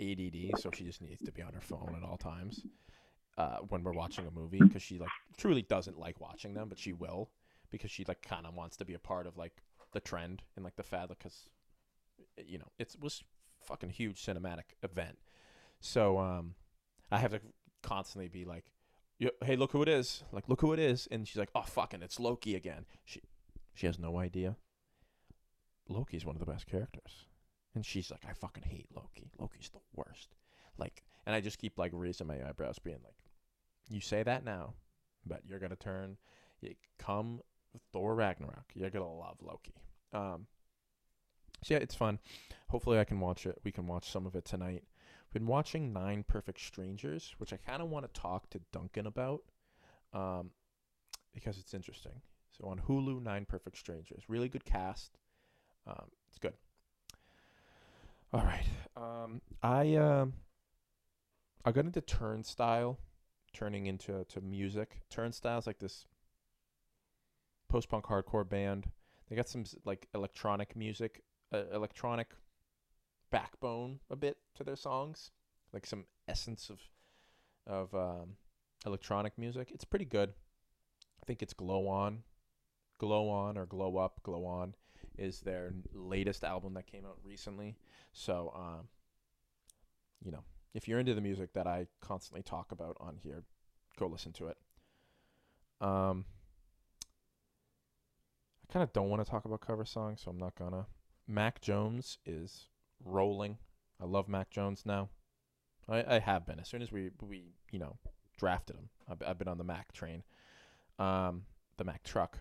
ADD, 0.00 0.56
so 0.56 0.70
she 0.70 0.84
just 0.84 1.02
needs 1.02 1.22
to 1.22 1.32
be 1.32 1.42
on 1.42 1.54
her 1.54 1.60
phone 1.60 1.94
at 1.96 2.02
all 2.02 2.16
times 2.16 2.64
uh, 3.38 3.58
when 3.68 3.82
we're 3.82 3.92
watching 3.92 4.26
a 4.26 4.30
movie 4.30 4.62
because 4.64 4.82
she 4.82 4.98
like 4.98 5.12
truly 5.36 5.62
doesn't 5.62 5.98
like 5.98 6.20
watching 6.20 6.54
them, 6.54 6.68
but 6.68 6.78
she 6.78 6.92
will 6.92 7.30
because 7.70 7.90
she 7.90 8.04
like 8.06 8.22
kind 8.22 8.46
of 8.46 8.54
wants 8.54 8.76
to 8.76 8.84
be 8.84 8.94
a 8.94 8.98
part 8.98 9.26
of 9.26 9.36
like 9.36 9.62
the 9.92 10.00
trend 10.00 10.42
and 10.56 10.64
like 10.64 10.76
the 10.76 10.82
fad 10.82 11.08
because 11.08 11.48
you 12.36 12.58
know 12.58 12.68
it 12.78 12.94
was 13.00 13.22
fucking 13.60 13.90
huge 13.90 14.24
cinematic 14.24 14.74
event. 14.82 15.18
So 15.80 16.18
um, 16.18 16.54
I 17.10 17.18
have 17.18 17.32
to 17.32 17.40
constantly 17.82 18.28
be 18.28 18.44
like, 18.44 18.64
"Yo- 18.66 18.71
"Hey, 19.44 19.56
look 19.56 19.72
who 19.72 19.82
it 19.82 19.88
is! 19.88 20.24
Like, 20.32 20.48
look 20.48 20.60
who 20.60 20.72
it 20.72 20.78
is!" 20.78 21.08
And 21.10 21.26
she's 21.26 21.38
like, 21.38 21.50
"Oh, 21.54 21.62
fucking, 21.62 22.02
it's 22.02 22.20
Loki 22.20 22.54
again." 22.54 22.86
She 23.04 23.20
she 23.74 23.86
has 23.86 23.98
no 23.98 24.18
idea. 24.18 24.56
Loki's 25.88 26.24
one 26.24 26.36
of 26.36 26.40
the 26.40 26.50
best 26.50 26.66
characters. 26.66 27.26
And 27.74 27.84
she's 27.84 28.10
like, 28.10 28.24
I 28.28 28.32
fucking 28.32 28.64
hate 28.64 28.88
Loki. 28.94 29.30
Loki's 29.38 29.70
the 29.70 29.80
worst. 29.94 30.34
Like, 30.78 31.02
and 31.26 31.34
I 31.34 31.40
just 31.40 31.58
keep 31.58 31.78
like 31.78 31.92
raising 31.94 32.26
my 32.26 32.46
eyebrows, 32.46 32.78
being 32.78 32.98
like, 33.02 33.16
you 33.88 34.00
say 34.00 34.22
that 34.22 34.44
now, 34.44 34.74
but 35.26 35.40
you're 35.46 35.58
gonna 35.58 35.76
turn, 35.76 36.16
you 36.60 36.74
come 36.98 37.40
Thor 37.92 38.14
Ragnarok. 38.14 38.64
You're 38.74 38.90
gonna 38.90 39.12
love 39.12 39.38
Loki. 39.40 39.74
Um, 40.12 40.46
so 41.62 41.74
yeah, 41.74 41.80
it's 41.80 41.94
fun. 41.94 42.18
Hopefully, 42.68 42.98
I 42.98 43.04
can 43.04 43.20
watch 43.20 43.46
it. 43.46 43.58
We 43.64 43.72
can 43.72 43.86
watch 43.86 44.10
some 44.10 44.26
of 44.26 44.34
it 44.34 44.44
tonight. 44.44 44.84
Been 45.32 45.46
watching 45.46 45.92
Nine 45.92 46.24
Perfect 46.26 46.60
Strangers, 46.60 47.34
which 47.38 47.52
I 47.52 47.56
kind 47.56 47.80
of 47.80 47.88
want 47.88 48.12
to 48.12 48.20
talk 48.20 48.50
to 48.50 48.60
Duncan 48.70 49.06
about, 49.06 49.42
um, 50.12 50.50
because 51.32 51.58
it's 51.58 51.72
interesting. 51.72 52.20
So 52.50 52.68
on 52.68 52.78
Hulu, 52.80 53.22
Nine 53.22 53.46
Perfect 53.46 53.78
Strangers, 53.78 54.24
really 54.28 54.48
good 54.48 54.64
cast. 54.64 55.16
Um, 55.86 56.04
it's 56.28 56.38
good. 56.38 56.52
All 58.32 58.44
right. 58.44 58.64
Um, 58.96 59.40
I 59.62 59.96
um, 59.96 60.34
I 61.64 61.72
got 61.72 61.84
into 61.84 62.00
Turnstile, 62.00 62.98
turning 63.52 63.86
into 63.86 64.24
to 64.24 64.40
music. 64.40 65.00
Turnstile's 65.10 65.66
like 65.66 65.78
this 65.78 66.06
post-punk 67.68 68.04
hardcore 68.04 68.48
band. 68.48 68.86
They 69.28 69.36
got 69.36 69.48
some 69.48 69.64
like 69.84 70.08
electronic 70.14 70.76
music, 70.76 71.22
uh, 71.52 71.64
electronic 71.72 72.28
backbone 73.32 73.98
a 74.08 74.14
bit 74.14 74.36
to 74.54 74.62
their 74.62 74.76
songs, 74.76 75.32
like 75.72 75.86
some 75.86 76.04
essence 76.28 76.70
of 76.70 76.78
of 77.66 77.92
um, 77.94 78.36
electronic 78.86 79.36
music. 79.36 79.70
It's 79.72 79.84
pretty 79.84 80.04
good. 80.04 80.30
I 81.20 81.26
think 81.26 81.42
it's 81.42 81.54
Glow 81.54 81.88
On, 81.88 82.22
Glow 82.98 83.28
On 83.28 83.56
or 83.56 83.66
Glow 83.66 83.96
Up, 83.96 84.20
Glow 84.22 84.44
On 84.44 84.74
is 85.18 85.40
their 85.40 85.72
latest 85.92 86.44
album 86.44 86.74
that 86.74 86.86
came 86.86 87.04
out 87.04 87.18
recently. 87.24 87.76
So, 88.12 88.52
um, 88.54 88.88
you 90.24 90.30
know, 90.30 90.42
if 90.74 90.88
you're 90.88 90.98
into 90.98 91.14
the 91.14 91.20
music 91.20 91.52
that 91.54 91.66
I 91.66 91.86
constantly 92.00 92.42
talk 92.42 92.72
about 92.72 92.96
on 93.00 93.16
here, 93.16 93.44
go 93.98 94.06
listen 94.06 94.32
to 94.34 94.48
it. 94.48 94.56
Um, 95.80 96.24
I 98.68 98.72
kind 98.72 98.82
of 98.82 98.92
don't 98.92 99.10
want 99.10 99.24
to 99.24 99.30
talk 99.30 99.44
about 99.44 99.60
cover 99.60 99.84
songs, 99.84 100.22
so 100.24 100.30
I'm 100.30 100.38
not 100.38 100.54
gonna. 100.54 100.86
Mac 101.28 101.60
Jones 101.60 102.18
is 102.24 102.66
rolling. 103.04 103.58
I 104.00 104.04
love 104.06 104.28
Mac 104.28 104.50
Jones 104.50 104.82
now. 104.84 105.10
I, 105.88 106.16
I 106.16 106.18
have 106.18 106.46
been 106.46 106.60
as 106.60 106.68
soon 106.68 106.82
as 106.82 106.92
we 106.92 107.10
we 107.20 107.52
you 107.70 107.78
know 107.78 107.96
drafted 108.38 108.76
him. 108.76 108.88
I've, 109.08 109.22
I've 109.26 109.38
been 109.38 109.48
on 109.48 109.58
the 109.58 109.64
Mac 109.64 109.92
train, 109.92 110.22
um, 110.98 111.44
the 111.76 111.84
Mac 111.84 112.02
truck. 112.04 112.38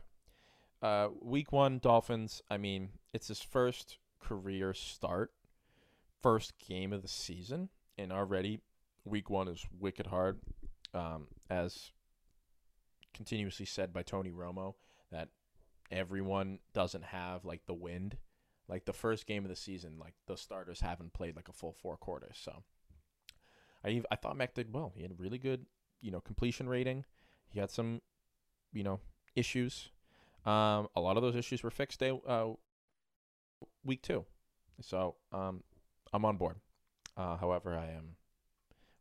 uh, 0.82 1.10
week 1.22 1.52
one 1.52 1.80
Dolphins. 1.80 2.42
I 2.50 2.58
mean, 2.58 2.90
it's 3.14 3.28
his 3.28 3.42
first 3.42 3.98
career 4.20 4.74
start, 4.74 5.32
first 6.22 6.54
game 6.58 6.94
of 6.94 7.02
the 7.02 7.08
season, 7.08 7.70
and 7.98 8.12
already 8.12 8.60
week 9.06 9.30
one 9.30 9.48
is 9.48 9.66
wicked 9.80 10.08
hard. 10.08 10.40
Um, 10.94 11.28
as 11.50 11.92
continuously 13.14 13.66
said 13.66 13.94
by 13.94 14.04
Tony 14.04 14.32
Romo, 14.32 14.76
that 15.12 15.30
everyone 15.90 16.60
doesn't 16.74 17.06
have 17.06 17.46
like 17.46 17.66
the 17.66 17.74
wind. 17.74 18.18
Like 18.72 18.86
the 18.86 18.94
first 18.94 19.28
game 19.28 19.44
of 19.44 19.50
the 19.50 19.56
season, 19.56 20.00
like 20.00 20.14
the 20.28 20.38
starters 20.38 20.80
haven't 20.80 21.12
played 21.12 21.36
like 21.36 21.50
a 21.50 21.54
full 21.54 21.74
four 21.74 21.98
quarters. 21.98 22.40
So 22.42 22.64
I 23.84 24.02
I 24.10 24.16
thought 24.16 24.38
Mac 24.38 24.54
did 24.54 24.74
well. 24.74 24.94
He 24.96 25.02
had 25.02 25.12
a 25.12 25.16
really 25.16 25.38
good, 25.38 25.66
you 26.00 26.10
know, 26.10 26.22
completion 26.22 26.70
rating. 26.70 27.04
He 27.50 27.60
had 27.60 27.70
some, 27.70 28.02
you 28.72 28.84
know, 28.84 29.02
issues. 29.36 29.90
Um, 30.46 30.88
a 30.96 31.02
lot 31.02 31.18
of 31.18 31.22
those 31.22 31.36
issues 31.36 31.62
were 31.62 31.70
fixed 31.70 32.00
day 32.00 32.18
uh, 32.26 32.52
week 33.84 34.02
two. 34.02 34.24
So 34.80 35.16
um, 35.34 35.64
I'm 36.14 36.24
on 36.24 36.38
board. 36.38 36.56
Uh, 37.18 37.36
however, 37.36 37.78
I 37.78 37.88
am. 37.88 38.16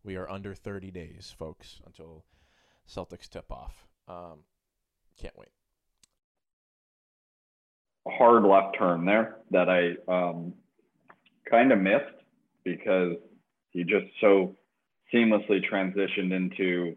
We 0.02 0.16
are 0.16 0.28
under 0.28 0.52
30 0.52 0.90
days, 0.90 1.32
folks, 1.38 1.80
until 1.86 2.24
Celtics 2.88 3.28
tip 3.28 3.52
off. 3.52 3.86
Um, 4.08 4.40
can't 5.16 5.38
wait. 5.38 5.50
Hard 8.18 8.44
left 8.44 8.76
turn 8.78 9.04
there 9.04 9.38
that 9.50 9.68
I 9.68 9.94
um, 10.10 10.54
kind 11.50 11.72
of 11.72 11.80
missed 11.80 12.04
because 12.64 13.16
he 13.70 13.84
just 13.84 14.06
so 14.20 14.56
seamlessly 15.12 15.60
transitioned 15.70 16.32
into 16.32 16.96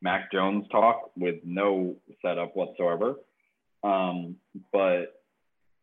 Mac 0.00 0.32
Jones 0.32 0.66
talk 0.70 1.10
with 1.16 1.36
no 1.44 1.96
setup 2.20 2.56
whatsoever. 2.56 3.16
Um, 3.84 4.36
but 4.72 5.20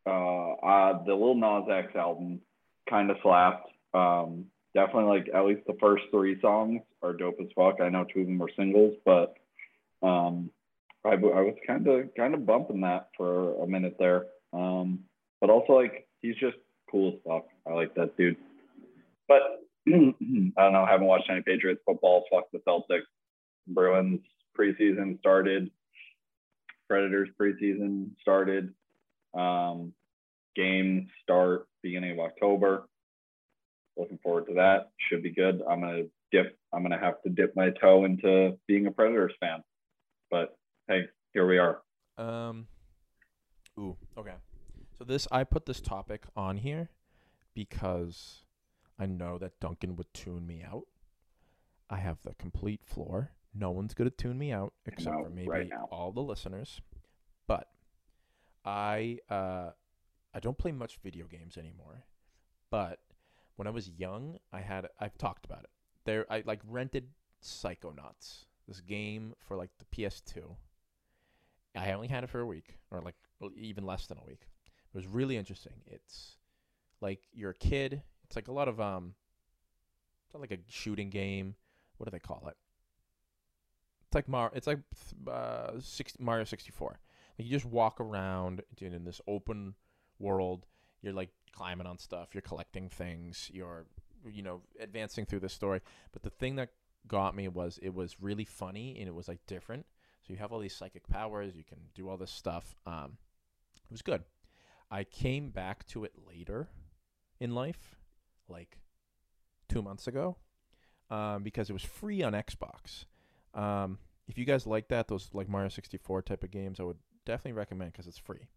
uh, 0.06 0.52
uh, 0.52 1.04
the 1.04 1.14
Lil 1.14 1.34
Nas 1.34 1.68
X 1.70 1.94
album 1.96 2.40
kind 2.88 3.10
of 3.10 3.16
slapped. 3.22 3.70
Um, 3.94 4.46
definitely 4.74 5.18
like 5.18 5.30
at 5.34 5.44
least 5.44 5.66
the 5.66 5.76
first 5.80 6.04
three 6.10 6.40
songs 6.40 6.80
are 7.02 7.12
dope 7.12 7.40
as 7.40 7.48
fuck. 7.56 7.80
I 7.80 7.88
know 7.88 8.04
two 8.04 8.20
of 8.20 8.26
them 8.26 8.38
were 8.38 8.50
singles, 8.56 8.94
but 9.04 9.34
um, 10.02 10.50
I, 11.04 11.10
I 11.10 11.14
was 11.16 11.56
kind 11.66 11.86
of 11.86 12.14
kind 12.14 12.34
of 12.34 12.46
bumping 12.46 12.82
that 12.82 13.08
for 13.16 13.62
a 13.62 13.66
minute 13.66 13.96
there. 13.98 14.26
Um, 14.52 15.00
but 15.40 15.50
also 15.50 15.74
like 15.74 16.06
he's 16.20 16.36
just 16.36 16.56
cool 16.90 17.14
as 17.14 17.20
fuck. 17.26 17.46
I 17.66 17.72
like 17.72 17.94
that 17.94 18.16
dude. 18.16 18.36
But 19.28 19.42
I 19.88 19.92
don't 19.92 20.54
know. 20.56 20.84
I 20.86 20.90
haven't 20.90 21.06
watched 21.06 21.30
any 21.30 21.42
Patriots 21.42 21.80
football. 21.86 22.24
Fuck 22.30 22.50
the 22.52 22.58
Celtics. 22.66 23.02
Bruins 23.68 24.20
preseason 24.58 25.18
started. 25.20 25.70
Predators 26.88 27.28
preseason 27.40 28.10
started. 28.20 28.74
Um, 29.34 29.92
games 30.56 31.08
start 31.22 31.66
beginning 31.82 32.12
of 32.12 32.18
October. 32.18 32.88
Looking 33.96 34.18
forward 34.22 34.46
to 34.48 34.54
that. 34.54 34.90
Should 35.08 35.22
be 35.22 35.30
good. 35.30 35.62
I'm 35.68 35.80
gonna 35.80 36.04
dip. 36.32 36.58
I'm 36.72 36.82
gonna 36.82 36.98
have 36.98 37.22
to 37.22 37.30
dip 37.30 37.54
my 37.54 37.70
toe 37.70 38.04
into 38.04 38.58
being 38.66 38.86
a 38.86 38.90
Predators 38.90 39.32
fan. 39.40 39.62
But 40.30 40.56
hey, 40.88 41.08
here 41.32 41.46
we 41.46 41.58
are. 41.58 41.80
Um. 42.18 42.66
Ooh. 43.80 43.96
Okay. 44.18 44.34
So 44.98 45.04
this 45.04 45.26
I 45.32 45.44
put 45.44 45.66
this 45.66 45.80
topic 45.80 46.24
on 46.36 46.58
here 46.58 46.90
because 47.54 48.44
I 48.98 49.06
know 49.06 49.38
that 49.38 49.58
Duncan 49.60 49.96
would 49.96 50.12
tune 50.12 50.46
me 50.46 50.62
out. 50.62 50.86
I 51.88 51.96
have 51.96 52.18
the 52.22 52.34
complete 52.34 52.82
floor. 52.84 53.32
No 53.54 53.70
one's 53.70 53.94
gonna 53.94 54.10
tune 54.10 54.38
me 54.38 54.52
out 54.52 54.74
except 54.86 55.16
know, 55.16 55.24
for 55.24 55.30
maybe 55.30 55.48
right 55.48 55.70
all 55.90 56.12
the 56.12 56.20
listeners. 56.20 56.80
But 57.46 57.68
I 58.64 59.18
uh 59.30 59.70
I 60.34 60.40
don't 60.40 60.58
play 60.58 60.72
much 60.72 60.98
video 61.02 61.26
games 61.26 61.56
anymore. 61.56 62.04
But 62.70 63.00
when 63.56 63.66
I 63.66 63.70
was 63.70 63.88
young, 63.88 64.38
I 64.52 64.60
had 64.60 64.86
I've 65.00 65.16
talked 65.16 65.46
about 65.46 65.64
it. 65.64 65.70
There 66.04 66.26
I 66.30 66.42
like 66.44 66.60
rented 66.68 67.08
Psychonauts, 67.42 68.44
this 68.68 68.80
game 68.80 69.34
for 69.38 69.56
like 69.56 69.70
the 69.78 69.84
PS2. 69.86 70.56
I 71.74 71.92
only 71.92 72.08
had 72.08 72.24
it 72.24 72.30
for 72.30 72.40
a 72.40 72.46
week, 72.46 72.76
or 72.90 73.00
like 73.00 73.14
well, 73.40 73.50
even 73.56 73.84
less 73.84 74.06
than 74.06 74.18
a 74.18 74.24
week. 74.24 74.42
It 74.42 74.96
was 74.96 75.06
really 75.06 75.36
interesting. 75.36 75.74
It's 75.86 76.36
like 77.00 77.20
you're 77.32 77.50
a 77.50 77.54
kid. 77.54 78.02
It's 78.24 78.36
like 78.36 78.48
a 78.48 78.52
lot 78.52 78.68
of 78.68 78.80
um, 78.80 79.14
it's 80.26 80.34
not 80.34 80.40
like 80.40 80.52
a 80.52 80.58
shooting 80.68 81.10
game. 81.10 81.54
What 81.96 82.06
do 82.06 82.10
they 82.10 82.18
call 82.18 82.44
it? 82.48 82.56
It's 84.06 84.14
like 84.14 84.28
Mar. 84.28 84.50
It's 84.54 84.66
like 84.66 84.80
uh, 85.30 85.72
60, 85.80 86.22
Mario 86.22 86.44
64. 86.44 86.98
Like 87.38 87.46
you 87.46 87.52
just 87.52 87.66
walk 87.66 88.00
around 88.00 88.62
in 88.80 88.92
in 88.92 89.04
this 89.04 89.20
open 89.26 89.74
world. 90.18 90.66
You're 91.02 91.12
like 91.12 91.30
climbing 91.52 91.86
on 91.86 91.98
stuff. 91.98 92.28
You're 92.32 92.42
collecting 92.42 92.88
things. 92.88 93.50
You're 93.52 93.86
you 94.28 94.42
know 94.42 94.62
advancing 94.80 95.26
through 95.26 95.40
the 95.40 95.48
story. 95.48 95.80
But 96.12 96.22
the 96.22 96.30
thing 96.30 96.56
that 96.56 96.70
got 97.06 97.34
me 97.34 97.48
was 97.48 97.78
it 97.82 97.94
was 97.94 98.16
really 98.20 98.44
funny 98.44 98.96
and 98.98 99.08
it 99.08 99.14
was 99.14 99.28
like 99.28 99.40
different. 99.46 99.86
So 100.26 100.32
you 100.32 100.38
have 100.38 100.52
all 100.52 100.58
these 100.58 100.74
psychic 100.74 101.08
powers. 101.08 101.54
You 101.56 101.64
can 101.64 101.78
do 101.94 102.08
all 102.08 102.16
this 102.16 102.30
stuff. 102.30 102.74
Um, 102.86 103.16
it 103.90 103.94
was 103.94 104.02
good. 104.02 104.22
I 104.90 105.04
came 105.04 105.50
back 105.50 105.86
to 105.88 106.04
it 106.04 106.12
later 106.26 106.68
in 107.40 107.54
life, 107.54 107.96
like 108.48 108.78
two 109.68 109.82
months 109.82 110.06
ago, 110.06 110.36
um, 111.10 111.42
because 111.42 111.70
it 111.70 111.72
was 111.72 111.82
free 111.82 112.22
on 112.22 112.32
Xbox. 112.32 113.04
Um, 113.54 113.98
if 114.28 114.38
you 114.38 114.44
guys 114.44 114.66
like 114.66 114.88
that, 114.88 115.08
those 115.08 115.28
like 115.32 115.48
Mario 115.48 115.68
64 115.68 116.22
type 116.22 116.44
of 116.44 116.50
games, 116.50 116.78
I 116.78 116.84
would 116.84 116.98
definitely 117.26 117.52
recommend 117.58 117.92
because 117.92 118.06
it's 118.06 118.18
free. 118.18 118.48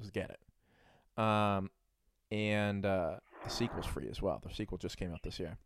Just 0.00 0.12
get 0.12 0.30
it. 0.30 1.22
Um, 1.22 1.70
and 2.30 2.84
uh, 2.84 3.16
the 3.42 3.50
sequel's 3.50 3.86
free 3.86 4.08
as 4.08 4.22
well. 4.22 4.40
The 4.46 4.54
sequel 4.54 4.78
just 4.78 4.96
came 4.96 5.12
out 5.12 5.22
this 5.22 5.38
year. 5.40 5.56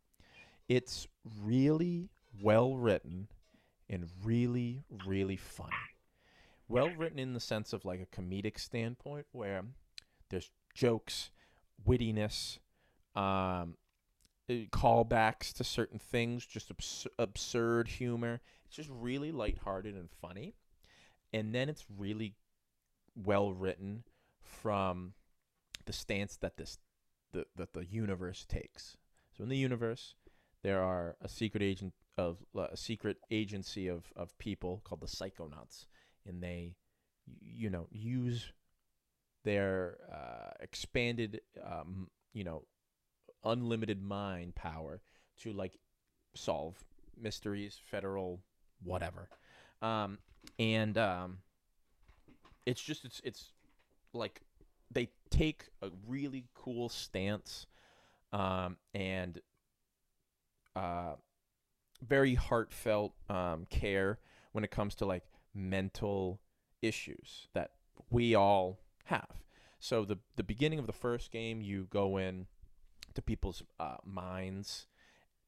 It's 0.69 1.07
really 1.43 2.09
well 2.41 2.77
written 2.77 3.29
and 3.89 4.07
really, 4.25 4.83
really 5.07 5.37
funny. 5.37 5.73
Well 6.71 6.91
written 6.97 7.19
in 7.19 7.33
the 7.33 7.41
sense 7.41 7.73
of 7.73 7.85
like 7.85 8.01
a 8.01 8.21
comedic 8.21 8.59
standpoint 8.59 9.27
where 9.33 9.65
there's 10.29 10.53
jokes, 10.73 11.31
wittiness, 11.85 12.59
um, 13.17 13.75
uh, 14.49 14.67
callbacks 14.71 15.53
to 15.55 15.65
certain 15.65 15.99
things, 15.99 16.47
just 16.47 16.71
abs- 16.71 17.09
absurd 17.19 17.89
humor. 17.89 18.41
It's 18.67 18.77
just 18.77 18.89
really 18.89 19.33
lighthearted 19.33 19.97
and 19.97 20.09
funny. 20.23 20.55
And 21.33 21.53
then 21.53 21.69
it's 21.69 21.85
really 21.99 22.37
well 23.17 23.53
written 23.53 24.05
from 24.41 25.15
the 25.87 25.93
stance 25.93 26.37
that 26.37 26.57
this 26.57 26.79
the, 27.33 27.47
that 27.57 27.73
the 27.73 27.85
universe 27.85 28.45
takes. 28.49 28.97
So 29.37 29.43
in 29.43 29.49
the 29.49 29.57
universe, 29.57 30.15
there 30.63 30.83
are 30.83 31.17
a 31.21 31.29
secret 31.29 31.65
agent 31.65 31.95
of 32.17 32.39
uh, 32.57 32.69
a 32.71 32.77
secret 32.77 33.17
agency 33.31 33.89
of, 33.89 34.13
of 34.15 34.37
people 34.39 34.83
called 34.85 35.01
the 35.01 35.07
Psychonauts, 35.07 35.87
and 36.27 36.43
they, 36.43 36.75
you 37.41 37.71
know, 37.71 37.87
use 37.91 38.53
their 39.45 39.99
uh, 40.13 40.53
expanded, 40.61 41.41
um, 41.65 42.09
you 42.33 42.45
know, 42.45 42.63
unlimited 43.45 44.03
mind 44.03 44.55
power 44.55 45.01
to 45.41 45.53
like 45.53 45.79
solve 46.35 46.75
mysteries, 47.21 47.79
federal, 47.91 48.41
whatever, 48.83 49.29
um, 49.83 50.19
and 50.59 50.99
um, 50.99 51.39
it's 52.67 52.83
just 52.83 53.05
it's 53.05 53.21
it's 53.25 53.53
like 54.13 54.43
they 54.91 55.09
take 55.31 55.69
a 55.83 55.89
really 56.07 56.45
cool 56.55 56.89
stance 56.89 57.67
um, 58.33 58.77
and 58.95 59.41
uh, 60.77 61.15
very 62.07 62.35
heartfelt 62.35 63.13
um, 63.29 63.67
care 63.71 64.19
when 64.53 64.65
it 64.65 64.71
comes 64.71 64.95
to 64.97 65.07
like 65.07 65.25
mental 65.55 66.41
issues 66.83 67.49
that 67.55 67.73
we 68.11 68.35
all 68.35 68.81
have. 69.05 69.43
So 69.79 70.05
the 70.05 70.19
the 70.37 70.43
beginning 70.43 70.79
of 70.79 70.87
the 70.87 70.93
first 70.93 71.31
game, 71.31 71.61
you 71.63 71.87
go 71.91 72.17
in 72.17 72.47
to 73.15 73.23
people's 73.23 73.63
uh, 73.79 73.97
minds 74.05 74.87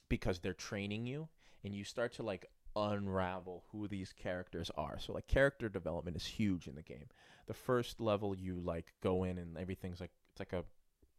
because 0.09 0.41
they're 0.41 0.55
training 0.55 1.07
you, 1.07 1.29
and 1.65 1.75
you 1.75 1.85
start 1.85 2.13
to 2.15 2.23
like 2.23 2.47
unravel 2.75 3.65
who 3.71 3.87
these 3.87 4.13
characters 4.13 4.71
are. 4.77 4.99
So 4.99 5.13
like 5.13 5.27
character 5.27 5.69
development 5.69 6.17
is 6.17 6.25
huge 6.25 6.67
in 6.67 6.75
the 6.75 6.83
game. 6.83 7.07
The 7.47 7.55
first 7.55 8.01
level, 8.01 8.35
you 8.35 8.61
like 8.61 8.95
go 9.03 9.25
in 9.25 9.39
and 9.39 9.59
everything's 9.59 10.01
like 10.01 10.13
it's 10.33 10.41
like 10.41 10.53
a 10.53 10.65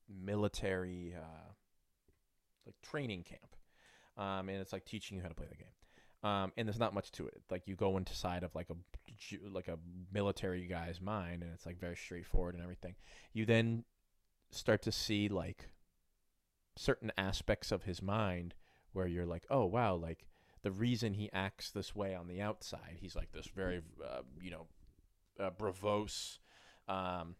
military 0.09 1.13
uh, 1.15 1.51
like 2.65 2.75
training 2.81 3.23
camp, 3.23 3.55
um, 4.17 4.49
and 4.49 4.59
it's 4.59 4.73
like 4.73 4.86
teaching 4.86 5.17
you 5.17 5.23
how 5.23 5.29
to 5.29 5.36
play 5.36 5.47
the 5.49 5.57
game. 5.57 5.67
Um, 6.24 6.53
and 6.55 6.67
there's 6.67 6.80
not 6.80 6.93
much 6.93 7.11
to 7.13 7.28
it. 7.28 7.41
Like 7.51 7.67
you 7.67 7.76
go 7.76 7.97
inside 7.97 8.43
of 8.43 8.55
like 8.55 8.69
a 8.69 8.76
like 9.51 9.67
a 9.67 9.78
military 10.11 10.65
guy's 10.65 11.01
mind, 11.01 11.43
and 11.43 11.51
it's 11.53 11.65
like 11.65 11.80
very 11.80 11.97
straightforward 11.97 12.55
and 12.55 12.63
everything. 12.63 12.95
You 13.34 13.45
then 13.45 13.84
start 14.51 14.82
to 14.84 14.91
see 14.91 15.28
like 15.28 15.69
certain 16.78 17.11
aspects 17.17 17.71
of 17.71 17.84
his 17.84 18.01
mind 18.01 18.53
where 18.93 19.07
you're 19.07 19.26
like, 19.26 19.45
oh 19.49 19.65
wow, 19.65 19.95
like 19.95 20.26
the 20.61 20.71
reason 20.71 21.13
he 21.13 21.30
acts 21.34 21.71
this 21.71 21.93
way 21.93 22.15
on 22.15 22.28
the 22.28 22.41
outside, 22.41 22.97
he's 22.99 23.15
like 23.15 23.32
this 23.34 23.47
very 23.47 23.82
uh, 24.03 24.21
you 24.41 24.51
know 24.51 24.67
uh, 25.39 25.49
bravos, 25.49 26.39
um, 26.88 27.36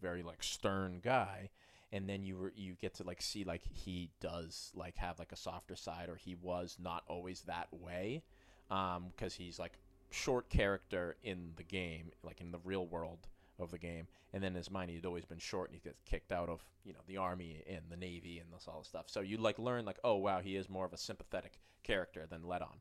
very 0.00 0.22
like 0.24 0.42
stern 0.42 1.00
guy, 1.02 1.50
and 1.92 2.08
then 2.08 2.24
you 2.24 2.50
you 2.56 2.74
get 2.80 2.94
to 2.94 3.04
like 3.04 3.20
see 3.20 3.44
like 3.44 3.62
he 3.70 4.10
does 4.20 4.72
like 4.74 4.96
have 4.96 5.18
like 5.18 5.32
a 5.32 5.36
softer 5.36 5.76
side, 5.76 6.08
or 6.08 6.16
he 6.16 6.34
was 6.34 6.76
not 6.80 7.04
always 7.06 7.42
that 7.42 7.68
way, 7.72 8.22
because 8.68 9.34
he's 9.34 9.58
like 9.58 9.78
short 10.10 10.48
character 10.48 11.16
in 11.22 11.52
the 11.56 11.62
game, 11.62 12.10
like 12.22 12.40
in 12.40 12.50
the 12.50 12.58
real 12.64 12.86
world 12.86 13.28
of 13.58 13.70
the 13.70 13.78
game, 13.78 14.06
and 14.32 14.42
then 14.42 14.52
in 14.52 14.56
his 14.56 14.70
mind 14.70 14.90
he'd 14.90 15.06
always 15.06 15.26
been 15.26 15.38
short, 15.38 15.70
and 15.70 15.78
he 15.80 15.88
gets 15.88 16.00
kicked 16.02 16.32
out 16.32 16.48
of 16.48 16.62
you 16.84 16.92
know 16.92 17.00
the 17.06 17.18
army 17.18 17.62
and 17.68 17.82
the 17.90 17.96
navy 17.96 18.38
and 18.38 18.52
this 18.52 18.66
all 18.66 18.80
this 18.80 18.88
stuff. 18.88 19.06
So 19.06 19.20
you 19.20 19.36
like 19.36 19.58
learn 19.58 19.84
like 19.84 19.98
oh 20.02 20.16
wow 20.16 20.40
he 20.40 20.56
is 20.56 20.68
more 20.68 20.86
of 20.86 20.92
a 20.92 20.98
sympathetic 20.98 21.60
character 21.82 22.26
than 22.28 22.46
let 22.46 22.62
on. 22.62 22.78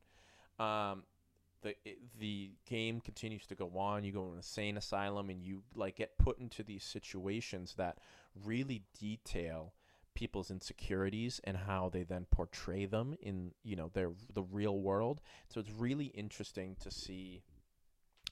Um, 0.59 1.03
the 1.61 1.75
the 2.19 2.51
game 2.67 3.01
continues 3.01 3.45
to 3.47 3.55
go 3.55 3.71
on. 3.77 4.03
You 4.03 4.11
go 4.11 4.25
to 4.25 4.31
an 4.31 4.37
insane 4.37 4.77
asylum, 4.77 5.29
and 5.29 5.43
you 5.43 5.63
like 5.75 5.97
get 5.97 6.17
put 6.17 6.39
into 6.39 6.63
these 6.63 6.83
situations 6.83 7.75
that 7.77 7.99
really 8.35 8.83
detail 8.99 9.73
people's 10.13 10.51
insecurities 10.51 11.39
and 11.43 11.55
how 11.55 11.89
they 11.89 12.03
then 12.03 12.25
portray 12.29 12.85
them 12.85 13.15
in 13.21 13.51
you 13.63 13.75
know 13.75 13.89
their 13.93 14.11
the 14.33 14.43
real 14.43 14.79
world. 14.79 15.21
So 15.47 15.59
it's 15.59 15.71
really 15.71 16.05
interesting 16.05 16.75
to 16.81 16.91
see 16.91 17.43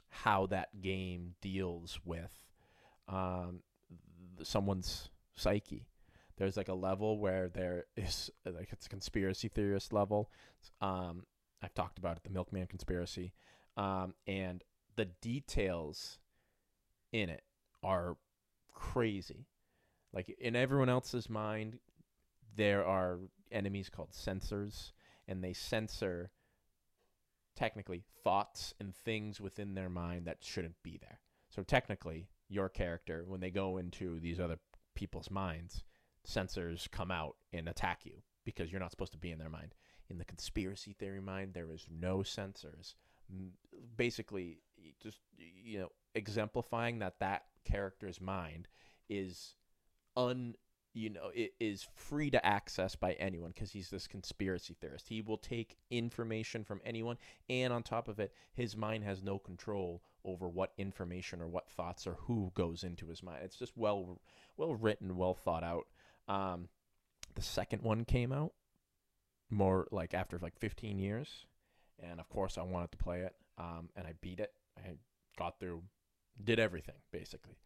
how 0.09 0.47
that 0.47 0.81
game 0.81 1.35
deals 1.41 1.99
with 2.03 2.33
um, 3.07 3.61
someone's 4.43 5.09
psyche. 5.35 5.87
There's 6.37 6.57
like 6.57 6.69
a 6.69 6.73
level 6.73 7.19
where 7.19 7.49
there 7.49 7.85
is 7.95 8.29
like 8.45 8.69
it's 8.71 8.85
a 8.85 8.89
conspiracy 8.89 9.47
theorist 9.47 9.93
level. 9.93 10.31
Um, 10.81 11.25
I've 11.61 11.73
talked 11.73 11.97
about 11.97 12.17
it, 12.17 12.23
the 12.23 12.29
Milkman 12.29 12.67
conspiracy, 12.67 13.33
um, 13.75 14.13
and 14.25 14.63
the 14.95 15.05
details 15.05 16.17
in 17.11 17.29
it 17.29 17.43
are 17.83 18.17
crazy. 18.73 19.47
Like 20.13 20.35
in 20.39 20.55
everyone 20.55 20.89
else's 20.89 21.29
mind, 21.29 21.79
there 22.55 22.85
are 22.85 23.19
enemies 23.51 23.89
called 23.89 24.13
censors, 24.13 24.93
and 25.27 25.43
they 25.43 25.53
censor 25.53 26.31
technically 27.55 28.03
thoughts 28.23 28.73
and 28.79 28.95
things 28.95 29.39
within 29.41 29.75
their 29.75 29.89
mind 29.89 30.25
that 30.25 30.37
shouldn't 30.41 30.81
be 30.83 30.97
there. 31.01 31.19
So 31.49 31.63
technically, 31.63 32.29
your 32.47 32.69
character, 32.69 33.23
when 33.27 33.41
they 33.41 33.51
go 33.51 33.77
into 33.77 34.19
these 34.19 34.39
other 34.39 34.57
people's 34.95 35.29
minds, 35.29 35.83
censors 36.23 36.87
come 36.91 37.11
out 37.11 37.35
and 37.53 37.67
attack 37.67 38.05
you 38.05 38.21
because 38.45 38.71
you're 38.71 38.79
not 38.79 38.91
supposed 38.91 39.11
to 39.11 39.17
be 39.17 39.31
in 39.31 39.39
their 39.39 39.49
mind. 39.49 39.75
In 40.09 40.17
the 40.17 40.25
conspiracy 40.25 40.93
theory 40.93 41.21
mind, 41.21 41.53
there 41.53 41.71
is 41.71 41.85
no 41.89 42.23
censors. 42.23 42.95
Basically, 43.95 44.59
just 45.01 45.19
you 45.37 45.79
know, 45.79 45.89
exemplifying 46.15 46.99
that 46.99 47.19
that 47.19 47.43
character's 47.63 48.19
mind 48.19 48.67
is 49.07 49.55
un 50.17 50.55
you 50.93 51.09
know 51.09 51.29
it 51.33 51.51
is 51.59 51.87
free 51.95 52.31
to 52.31 52.43
access 52.45 52.95
by 52.95 53.13
anyone 53.13 53.51
because 53.53 53.71
he's 53.71 53.89
this 53.89 54.07
conspiracy 54.07 54.75
theorist. 54.79 55.07
He 55.07 55.21
will 55.21 55.37
take 55.37 55.77
information 55.91 56.63
from 56.63 56.81
anyone 56.83 57.17
and 57.49 57.71
on 57.71 57.83
top 57.83 58.07
of 58.07 58.19
it 58.19 58.33
his 58.53 58.75
mind 58.75 59.03
has 59.03 59.21
no 59.21 59.37
control 59.37 60.01
over 60.25 60.49
what 60.49 60.73
information 60.77 61.41
or 61.41 61.47
what 61.47 61.69
thoughts 61.69 62.07
or 62.07 62.17
who 62.21 62.51
goes 62.55 62.83
into 62.83 63.07
his 63.07 63.21
mind. 63.21 63.41
It's 63.43 63.55
just 63.57 63.77
well 63.77 64.19
well 64.57 64.75
written 64.75 65.15
well 65.15 65.35
thought 65.35 65.63
out. 65.63 65.85
Um 66.27 66.69
the 67.35 67.41
second 67.41 67.83
one 67.83 68.03
came 68.03 68.31
out 68.31 68.53
more 69.51 69.87
like 69.91 70.13
after 70.13 70.39
like 70.39 70.57
15 70.57 70.99
years 70.99 71.45
and 71.99 72.19
of 72.19 72.29
course 72.29 72.57
i 72.57 72.61
wanted 72.61 72.91
to 72.91 72.97
play 72.97 73.21
it 73.21 73.33
um 73.57 73.89
and 73.95 74.07
i 74.07 74.13
beat 74.21 74.39
it. 74.39 74.51
I 74.77 74.91
got 75.37 75.59
through 75.59 75.83
did 76.43 76.59
everything 76.59 76.95
basically 77.11 77.57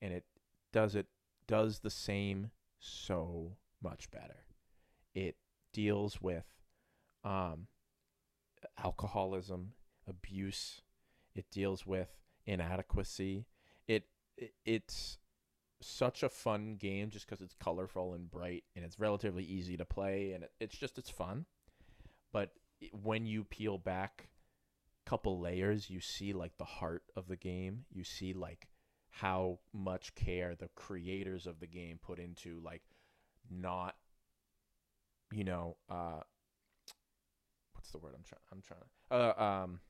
and 0.00 0.12
it 0.12 0.24
does 0.72 0.94
it 0.94 1.06
does 1.48 1.80
the 1.80 1.90
same 1.90 2.50
so 2.78 3.56
much 3.82 4.10
better. 4.12 4.44
It 5.14 5.36
deals 5.72 6.20
with 6.22 6.44
um, 7.24 7.66
alcoholism, 8.82 9.72
abuse. 10.06 10.82
It 11.34 11.46
deals 11.50 11.86
with 11.86 12.08
inadequacy. 12.46 13.46
It, 13.88 14.04
it 14.36 14.52
it's 14.64 15.18
such 15.80 16.22
a 16.22 16.28
fun 16.28 16.76
game 16.76 17.10
just 17.10 17.26
because 17.26 17.40
it's 17.40 17.54
colorful 17.54 18.14
and 18.14 18.30
bright 18.30 18.64
and 18.74 18.84
it's 18.84 18.98
relatively 18.98 19.44
easy 19.44 19.76
to 19.76 19.84
play 19.84 20.32
and 20.32 20.44
it, 20.44 20.52
it's 20.60 20.76
just 20.76 20.98
it's 20.98 21.10
fun. 21.10 21.46
But 22.32 22.50
when 23.02 23.26
you 23.26 23.44
peel 23.44 23.78
back 23.78 24.28
a 25.06 25.10
couple 25.10 25.40
layers, 25.40 25.88
you 25.88 26.00
see 26.00 26.32
like 26.32 26.56
the 26.58 26.64
heart 26.64 27.02
of 27.16 27.28
the 27.28 27.36
game. 27.36 27.84
You 27.92 28.04
see 28.04 28.32
like 28.32 28.68
how 29.10 29.58
much 29.72 30.14
care 30.14 30.54
the 30.54 30.68
creators 30.74 31.46
of 31.46 31.60
the 31.60 31.66
game 31.66 31.98
put 32.00 32.18
into 32.18 32.60
like 32.64 32.82
not 33.50 33.96
you 35.32 35.44
know 35.44 35.76
uh 35.90 36.20
what's 37.74 37.90
the 37.90 37.98
word 37.98 38.14
i'm 38.14 38.22
trying 38.22 38.40
i'm 38.52 38.62
trying 38.62 38.80
to 38.80 39.14
uh 39.40 39.42
um 39.42 39.80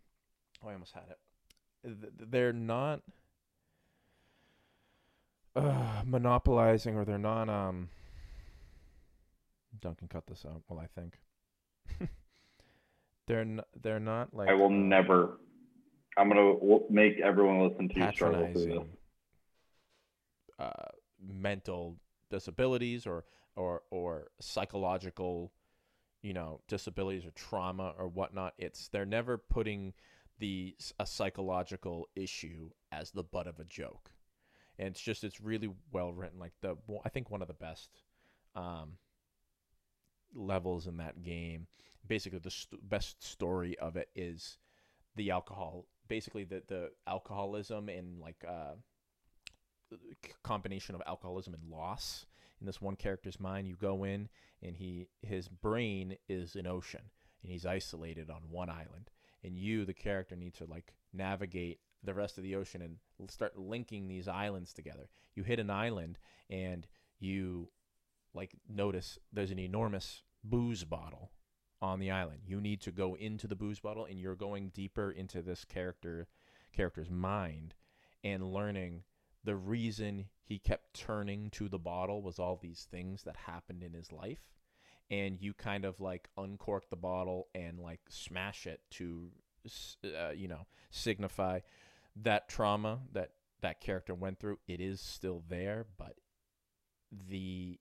oh 0.65 0.69
i 0.69 0.73
almost 0.73 0.93
had 0.93 1.05
it 1.11 1.19
Th- 1.85 2.01
th- 2.01 2.31
they're 2.31 2.53
not 2.53 3.03
uh 5.57 6.03
monopolizing 6.05 6.97
or 6.97 7.05
they're 7.05 7.19
not 7.19 7.49
um 7.49 7.89
Duncan 9.81 10.09
cut 10.09 10.27
this 10.27 10.45
out 10.47 10.63
well 10.69 10.81
I 10.81 10.87
think 11.01 11.19
they're 13.27 13.41
n- 13.43 13.61
they're 13.81 14.01
not 14.01 14.35
like 14.35 14.49
I 14.49 14.55
will 14.55 14.67
uh, 14.67 14.71
never. 14.71 15.39
I'm 16.17 16.29
gonna 16.29 16.55
make 16.91 17.21
everyone 17.21 17.69
listen 17.69 17.89
to 17.91 18.01
you 18.01 18.13
struggle 18.13 18.49
through 18.53 18.65
this. 18.65 18.98
Uh, 20.59 20.91
mental 21.21 21.97
disabilities 22.31 23.07
or 23.07 23.25
or 23.57 23.83
or 23.91 24.29
psychological 24.41 25.53
you 26.23 26.33
know 26.33 26.61
disabilities 26.69 27.27
or 27.27 27.31
trauma 27.33 27.95
or 27.99 28.09
whatnot. 28.09 28.55
It's 28.59 28.89
they're 28.89 29.07
never 29.07 29.39
putting 29.39 29.95
the 30.39 30.77
a 30.99 31.07
psychological 31.07 32.09
issue 32.15 32.71
as 32.93 33.11
the 33.11 33.23
butt 33.23 33.47
of 33.47 33.59
a 33.61 33.65
joke. 33.65 34.11
And 34.79 34.89
it's 34.89 35.01
just 35.01 35.25
it's 35.25 35.41
really 35.41 35.71
well 35.93 36.13
written. 36.13 36.39
Like 36.39 36.53
the 36.61 36.77
i 37.05 37.09
think 37.09 37.31
one 37.31 37.43
of 37.43 37.49
the 37.49 37.55
best 37.55 37.91
um 38.55 38.99
levels 40.35 40.87
in 40.87 40.97
that 40.99 41.23
game 41.23 41.67
basically 42.07 42.39
the 42.39 42.51
st- 42.51 42.87
best 42.89 43.23
story 43.23 43.79
of 43.79 43.97
it 43.97 44.09
is 44.15 44.59
the 45.17 45.31
alcohol 45.31 45.87
basically 46.07 46.45
the 46.45 46.63
the 46.69 46.91
alcoholism 47.07 47.89
and 47.89 48.19
like 48.21 48.45
uh 48.49 48.75
combination 50.43 50.95
of 50.95 51.03
alcoholism 51.07 51.55
and 51.55 51.71
loss. 51.71 52.27
In 52.61 52.67
this 52.67 52.81
one 52.81 52.97
character's 52.97 53.39
mind 53.39 53.69
you 53.69 53.77
go 53.77 54.05
in 54.05 54.29
and 54.63 54.77
he 54.77 55.07
his 55.23 55.49
brain 55.49 56.17
is 56.29 56.57
an 56.57 56.67
ocean 56.67 57.03
and 57.43 57.53
he's 57.53 57.67
isolated 57.67 58.31
on 58.31 58.43
one 58.51 58.69
island. 58.69 59.11
And 59.45 59.57
you 59.57 59.85
the 59.85 59.95
character 59.95 60.37
need 60.37 60.55
to 60.55 60.65
like 60.65 60.95
navigate 61.13 61.81
the 62.03 62.15
rest 62.15 62.39
of 62.39 62.45
the 62.45 62.57
ocean 62.57 62.83
and 62.83 63.31
start 63.31 63.59
linking 63.59 64.09
these 64.09 64.29
islands 64.29 64.73
together. 64.73 65.09
You 65.35 65.45
hit 65.45 65.61
an 65.61 65.71
island 65.71 66.19
and 66.51 66.87
you 67.21 67.69
like 68.35 68.53
notice 68.69 69.19
there's 69.33 69.51
an 69.51 69.59
enormous 69.59 70.23
booze 70.45 70.85
bottle 70.85 71.31
on 71.81 72.01
the 72.01 72.11
island. 72.11 72.41
You 72.47 72.61
need 72.61 72.81
to 72.83 72.91
go 72.91 73.15
into 73.15 73.47
the 73.47 73.57
booze 73.57 73.81
bottle 73.81 74.05
and 74.05 74.19
you're 74.19 74.35
going 74.35 74.71
deeper 74.75 75.11
into 75.11 75.43
this 75.43 75.65
character 75.65 76.27
character's 76.73 77.11
mind 77.11 77.75
and 78.25 78.53
learning 78.53 79.03
the 79.45 79.57
reason 79.57 80.27
he 80.49 80.59
kept 80.59 80.95
turning 80.95 81.51
to 81.51 81.69
the 81.69 81.79
bottle 81.79 82.23
was 82.23 82.39
all 82.39 82.59
these 82.61 82.87
things 82.91 83.23
that 83.25 83.37
happened 83.37 83.83
in 83.83 83.93
his 83.93 84.11
life. 84.11 84.41
And 85.11 85.41
you 85.41 85.55
kind 85.55 85.85
of 85.85 86.01
like 86.01 86.29
uncork 86.37 86.89
the 86.91 86.97
bottle 86.97 87.49
and 87.55 87.79
like 87.79 88.01
smash 88.09 88.67
it 88.67 88.81
to 88.93 89.31
uh, 90.05 90.31
you 90.31 90.49
know 90.49 90.67
signify 90.91 91.61
that 92.17 92.49
trauma 92.49 93.01
that 93.13 93.33
that 93.61 93.81
character 93.81 94.15
went 94.15 94.39
through. 94.39 94.59
It 94.67 94.81
is 94.81 95.01
still 95.01 95.43
there 95.49 95.87
but 95.99 96.15
the 97.29 97.79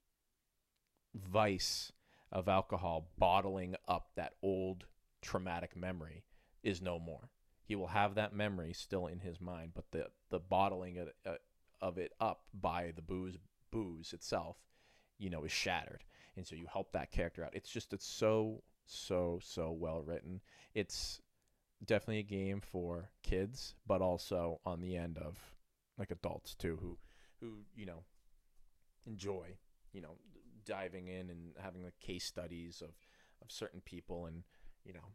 vice 1.16 1.92
of 2.32 2.48
alcohol 2.48 3.12
bottling 3.18 3.76
up 3.88 4.10
that 4.16 4.34
old 4.42 4.86
traumatic 5.22 5.76
memory 5.76 6.24
is 6.64 6.82
no 6.82 7.00
more. 7.00 7.30
He 7.64 7.76
will 7.76 7.88
have 7.88 8.16
that 8.16 8.34
memory 8.34 8.74
still 8.74 9.08
in 9.08 9.20
his 9.20 9.40
mind 9.42 9.72
but 9.74 9.92
the 9.92 10.08
the 10.30 10.40
bottling 10.40 10.98
of, 11.82 11.98
it 11.98 12.14
up 12.20 12.42
by 12.54 12.92
the 12.96 13.02
booze 13.02 13.38
booze 13.72 14.14
itself 14.14 14.58
you 15.18 15.30
know 15.30 15.44
is 15.44 15.52
shattered. 15.52 16.04
And 16.36 16.46
so 16.46 16.56
you 16.56 16.68
help 16.72 16.92
that 16.92 17.12
character 17.12 17.44
out. 17.44 17.54
It's 17.54 17.70
just 17.70 17.94
it's 17.94 18.06
so 18.06 18.64
so 18.86 19.40
so 19.42 19.72
well 19.72 20.02
written. 20.02 20.42
It's 20.74 21.22
definitely 21.86 22.20
a 22.20 22.24
game 22.24 22.60
for 22.60 23.12
kids 23.22 23.76
but 23.86 24.02
also 24.02 24.60
on 24.66 24.82
the 24.82 24.98
end 24.98 25.16
of 25.20 25.38
like 26.00 26.10
adults 26.10 26.56
too 26.56 26.76
who 26.82 26.98
who 27.40 27.60
you 27.76 27.86
know 27.86 28.04
enjoy 29.06 29.46
you 29.94 30.02
know 30.02 30.16
diving 30.66 31.08
in 31.08 31.30
and 31.30 31.54
having 31.62 31.84
the 31.84 31.92
case 32.02 32.26
studies 32.26 32.82
of 32.82 32.96
of 33.44 33.52
certain 33.52 33.80
people 33.82 34.26
and 34.26 34.42
you 34.84 34.92
know 34.92 35.14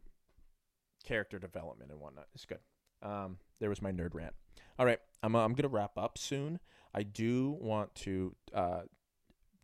character 1.03 1.37
development 1.37 1.91
and 1.91 1.99
whatnot. 1.99 2.27
It's 2.33 2.45
good 2.45 2.59
Um, 3.03 3.37
there 3.59 3.69
was 3.69 3.81
my 3.81 3.91
nerd 3.91 4.13
rant. 4.13 4.33
All 4.79 4.85
right, 4.85 4.99
I'm 5.21 5.35
uh, 5.35 5.43
I'm 5.43 5.53
gonna 5.53 5.67
wrap 5.67 5.97
up 5.97 6.17
soon. 6.17 6.59
I 6.95 7.03
do 7.03 7.57
want 7.59 7.93
to 7.95 8.35
uh, 8.53 8.81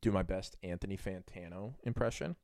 do 0.02 0.12
my 0.12 0.24
best 0.24 0.56
Anthony 0.64 0.98
Fantano 0.98 1.74
impression. 1.84 2.36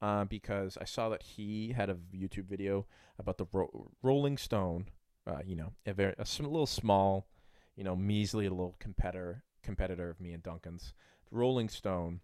Uh, 0.00 0.24
because 0.24 0.76
I 0.80 0.84
saw 0.84 1.10
that 1.10 1.22
he 1.22 1.72
had 1.76 1.88
a 1.88 1.94
YouTube 2.12 2.46
video 2.46 2.86
about 3.20 3.38
the 3.38 3.46
Ro- 3.52 3.88
Rolling 4.02 4.36
Stone, 4.36 4.86
uh, 5.28 5.38
you 5.46 5.54
know, 5.54 5.74
a 5.86 5.92
very 5.92 6.12
a 6.18 6.26
little 6.42 6.66
small, 6.66 7.28
you 7.76 7.84
know, 7.84 7.94
measly 7.94 8.48
little 8.48 8.74
competitor 8.80 9.44
competitor 9.62 10.10
of 10.10 10.20
me 10.20 10.32
and 10.32 10.42
Duncan's. 10.42 10.92
Rolling 11.30 11.68
Stone 11.68 12.20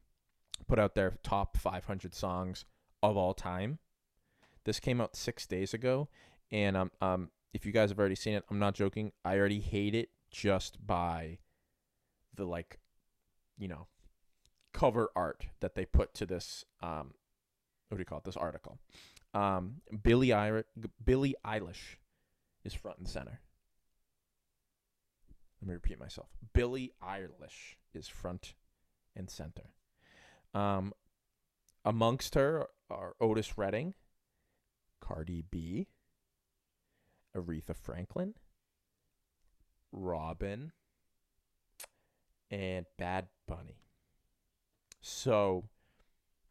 put 0.66 0.78
out 0.78 0.94
their 0.96 1.14
top 1.22 1.56
500 1.56 2.14
songs 2.14 2.64
of 3.02 3.16
all 3.16 3.32
time. 3.32 3.78
This 4.64 4.80
came 4.80 5.00
out 5.00 5.16
six 5.16 5.46
days 5.46 5.72
ago, 5.72 6.08
and 6.50 6.76
um, 6.76 6.90
um, 7.00 7.30
if 7.52 7.64
you 7.64 7.72
guys 7.72 7.90
have 7.90 7.98
already 7.98 8.14
seen 8.14 8.34
it, 8.34 8.44
I'm 8.50 8.58
not 8.58 8.74
joking. 8.74 9.12
I 9.24 9.38
already 9.38 9.60
hate 9.60 9.94
it 9.94 10.10
just 10.30 10.86
by 10.86 11.38
the 12.34 12.44
like, 12.44 12.78
you 13.56 13.68
know, 13.68 13.86
cover 14.72 15.10
art 15.16 15.46
that 15.60 15.74
they 15.74 15.84
put 15.84 16.14
to 16.14 16.26
this. 16.26 16.64
Um, 16.82 17.14
what 17.88 17.96
do 17.96 18.00
you 18.00 18.04
call 18.04 18.18
it? 18.18 18.24
This 18.24 18.36
article. 18.36 18.78
Um, 19.34 19.76
Billie, 20.02 20.32
I- 20.32 20.64
Billie 21.04 21.34
Eilish 21.44 21.96
is 22.64 22.74
front 22.74 22.98
and 22.98 23.08
center. 23.08 23.40
Let 25.60 25.68
me 25.68 25.74
repeat 25.74 25.98
myself. 25.98 26.28
Billie 26.52 26.92
Eilish 27.02 27.76
is 27.92 28.06
front 28.08 28.54
and 29.16 29.28
center. 29.28 29.70
Um, 30.54 30.92
amongst 31.84 32.34
her 32.34 32.68
are 32.90 33.14
Otis 33.20 33.58
Redding, 33.58 33.94
Cardi 35.00 35.42
B, 35.50 35.88
Aretha 37.42 37.74
Franklin, 37.76 38.34
Robyn, 39.92 40.72
and 42.50 42.86
Bad 42.98 43.28
Bunny. 43.46 43.82
So, 45.00 45.64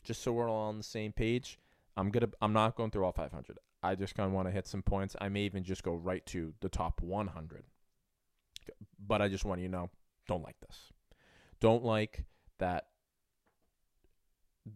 just 0.03 0.21
so 0.21 0.31
we're 0.31 0.49
all 0.49 0.69
on 0.69 0.77
the 0.77 0.83
same 0.83 1.11
page, 1.11 1.59
I'm 1.95 2.09
gonna 2.09 2.29
I'm 2.41 2.53
not 2.53 2.75
going 2.75 2.91
through 2.91 3.05
all 3.05 3.11
500. 3.11 3.59
I 3.83 3.95
just 3.95 4.15
kind 4.15 4.27
of 4.27 4.33
want 4.33 4.47
to 4.47 4.51
hit 4.51 4.67
some 4.67 4.81
points. 4.81 5.15
I 5.19 5.29
may 5.29 5.41
even 5.41 5.63
just 5.63 5.83
go 5.83 5.93
right 5.93 6.25
to 6.27 6.53
the 6.61 6.69
top 6.69 7.01
100. 7.01 7.63
But 8.99 9.21
I 9.21 9.27
just 9.27 9.45
want 9.45 9.61
you 9.61 9.67
to 9.67 9.71
know, 9.71 9.89
don't 10.27 10.43
like 10.43 10.59
this. 10.59 10.91
Don't 11.59 11.83
like 11.83 12.25
that 12.59 12.87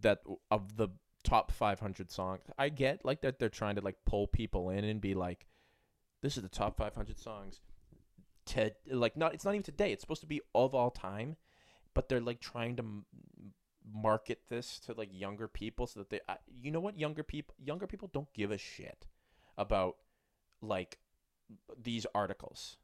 that 0.02 0.22
of 0.50 0.78
the 0.78 0.90
top 1.24 1.52
500 1.52 2.12
songs. 2.12 2.42
I 2.58 2.70
get 2.70 3.04
like 3.04 3.22
that 3.22 3.40
they're 3.40 3.50
trying 3.50 3.76
to 3.76 3.82
like 3.82 3.98
pull 4.06 4.28
people 4.28 4.70
in 4.70 4.84
and 4.86 5.02
be 5.02 5.14
like 5.14 5.46
this 6.22 6.38
is 6.38 6.44
the 6.44 6.50
top 6.50 6.78
500 6.78 7.20
songs 7.20 7.62
to 8.46 8.72
like 8.90 9.18
not 9.18 9.34
it's 9.34 9.46
not 9.46 9.54
even 9.54 9.64
today. 9.64 9.92
It's 9.92 10.02
supposed 10.02 10.22
to 10.22 10.28
be 10.28 10.42
of 10.54 10.74
all 10.74 10.92
time, 10.92 11.38
but 11.94 12.10
they're 12.10 12.22
like 12.22 12.40
trying 12.40 12.76
to 12.78 12.84
m- 12.84 13.06
market 13.94 14.42
this 14.50 14.80
to 14.80 14.94
like 14.94 15.10
younger 15.12 15.48
people 15.48 15.88
so 15.88 16.00
that 16.00 16.10
they 16.10 16.20
I, 16.30 16.38
you 16.62 16.72
know 16.72 16.80
what 16.80 16.98
younger 16.98 17.24
people 17.24 17.56
younger 17.64 17.88
people 17.88 18.10
don't 18.14 18.32
give 18.34 18.52
a 18.52 18.58
shit 18.58 19.08
about 19.58 19.98
like 20.62 21.00
these 21.82 22.06
articles 22.16 22.78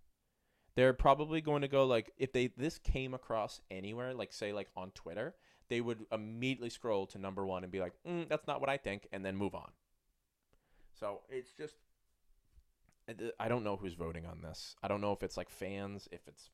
they're 0.76 0.94
probably 0.94 1.40
going 1.40 1.62
to 1.62 1.68
go 1.68 1.86
like 1.86 2.12
if 2.18 2.34
they 2.34 2.48
this 2.58 2.78
came 2.78 3.14
across 3.14 3.62
anywhere 3.72 4.14
like 4.14 4.34
say 4.34 4.52
like 4.52 4.68
on 4.76 4.92
twitter 4.92 5.36
they 5.70 5.80
would 5.80 6.06
immediately 6.12 6.70
scroll 6.70 7.06
to 7.06 7.18
number 7.18 7.46
one 7.46 7.64
and 7.64 7.72
be 7.72 7.80
like 7.80 7.94
mm, 8.06 8.28
that's 8.28 8.48
not 8.48 8.60
what 8.60 8.70
i 8.70 8.76
think 8.76 9.08
and 9.14 9.24
then 9.24 9.38
move 9.38 9.56
on 9.56 9.72
so 11.00 11.22
it's 11.30 11.52
just 11.52 11.76
i 13.40 13.48
don't 13.48 13.64
know 13.64 13.76
who's 13.76 13.94
voting 13.94 14.26
on 14.26 14.42
this 14.42 14.76
i 14.84 14.88
don't 14.88 15.02
know 15.02 15.12
if 15.12 15.24
it's 15.24 15.38
like 15.38 15.50
fans 15.50 16.08
if 16.12 16.22
it's 16.28 16.50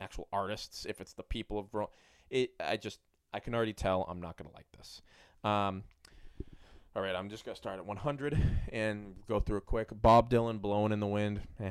actual 0.00 0.28
artists 0.32 0.86
if 0.86 1.00
it's 1.00 1.12
the 1.12 1.22
people 1.22 1.58
of 1.58 1.66
Rome. 1.72 1.88
it 2.30 2.50
i 2.60 2.76
just 2.76 3.00
i 3.34 3.40
can 3.40 3.54
already 3.54 3.72
tell 3.72 4.06
i'm 4.08 4.20
not 4.20 4.36
going 4.36 4.48
to 4.48 4.54
like 4.54 4.66
this 4.76 5.02
um 5.44 5.82
all 6.96 7.02
right 7.02 7.14
i'm 7.14 7.28
just 7.28 7.44
going 7.44 7.54
to 7.54 7.60
start 7.60 7.78
at 7.78 7.86
100 7.86 8.38
and 8.72 9.14
go 9.28 9.40
through 9.40 9.58
it 9.58 9.66
quick 9.66 9.88
bob 9.92 10.30
dylan 10.30 10.60
blowing 10.60 10.92
in 10.92 11.00
the 11.00 11.06
wind 11.06 11.40
eh. 11.60 11.70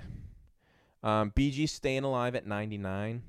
Um, 1.03 1.31
Bee 1.35 1.51
Gees 1.51 1.71
Staying 1.71 2.03
Alive 2.03 2.35
at 2.35 2.45
99. 2.45 3.23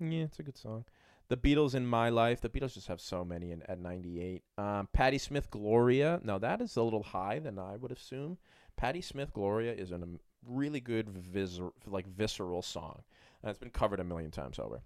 Yeah, 0.00 0.22
it's 0.24 0.38
a 0.38 0.42
good 0.42 0.58
song. 0.58 0.84
The 1.28 1.36
Beatles 1.36 1.74
in 1.74 1.86
My 1.86 2.08
Life. 2.08 2.40
The 2.40 2.48
Beatles 2.48 2.74
just 2.74 2.88
have 2.88 3.00
so 3.00 3.24
many 3.24 3.52
in, 3.52 3.62
at 3.62 3.78
98. 3.78 4.42
Um, 4.58 4.88
Patti 4.92 5.18
Smith 5.18 5.50
Gloria. 5.50 6.20
Now, 6.22 6.38
that 6.38 6.60
is 6.60 6.76
a 6.76 6.82
little 6.82 7.02
high 7.02 7.38
than 7.38 7.58
I 7.58 7.76
would 7.76 7.92
assume. 7.92 8.38
Patti 8.76 9.00
Smith 9.00 9.32
Gloria 9.32 9.72
is 9.72 9.92
a 9.92 10.00
really 10.46 10.80
good, 10.80 11.06
viscer- 11.08 11.72
like 11.86 12.06
visceral 12.06 12.62
song. 12.62 13.02
And 13.42 13.50
it's 13.50 13.58
been 13.58 13.70
covered 13.70 14.00
a 14.00 14.04
million 14.04 14.30
times 14.30 14.58
over. 14.58 14.82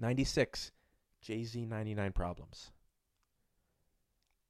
96. 0.00 0.72
Jay 1.20 1.44
Z 1.44 1.64
99 1.64 2.12
Problems. 2.12 2.70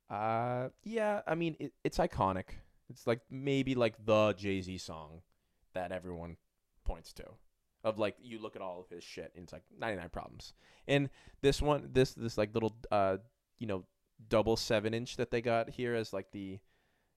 Uh, 0.08 0.68
yeah, 0.84 1.22
I 1.26 1.34
mean, 1.34 1.56
it, 1.58 1.72
it's 1.84 1.98
iconic. 1.98 2.44
It's 2.90 3.06
like 3.06 3.20
maybe 3.30 3.74
like 3.74 3.94
the 4.04 4.32
Jay 4.34 4.60
Z 4.60 4.78
song 4.78 5.22
that 5.74 5.92
everyone 5.92 6.36
points 6.84 7.12
to 7.14 7.24
of 7.84 7.98
like 7.98 8.16
you 8.22 8.38
look 8.38 8.56
at 8.56 8.62
all 8.62 8.80
of 8.80 8.88
his 8.88 9.02
shit 9.02 9.32
and 9.34 9.44
it's 9.44 9.52
like 9.52 9.62
99 9.78 10.08
problems 10.10 10.54
and 10.86 11.08
this 11.40 11.60
one 11.60 11.88
this 11.92 12.12
this 12.14 12.38
like 12.38 12.54
little 12.54 12.74
uh 12.90 13.16
you 13.58 13.66
know 13.66 13.84
double 14.28 14.56
seven 14.56 14.94
inch 14.94 15.16
that 15.16 15.30
they 15.30 15.40
got 15.40 15.70
here 15.70 15.94
as 15.94 16.12
like 16.12 16.30
the 16.32 16.58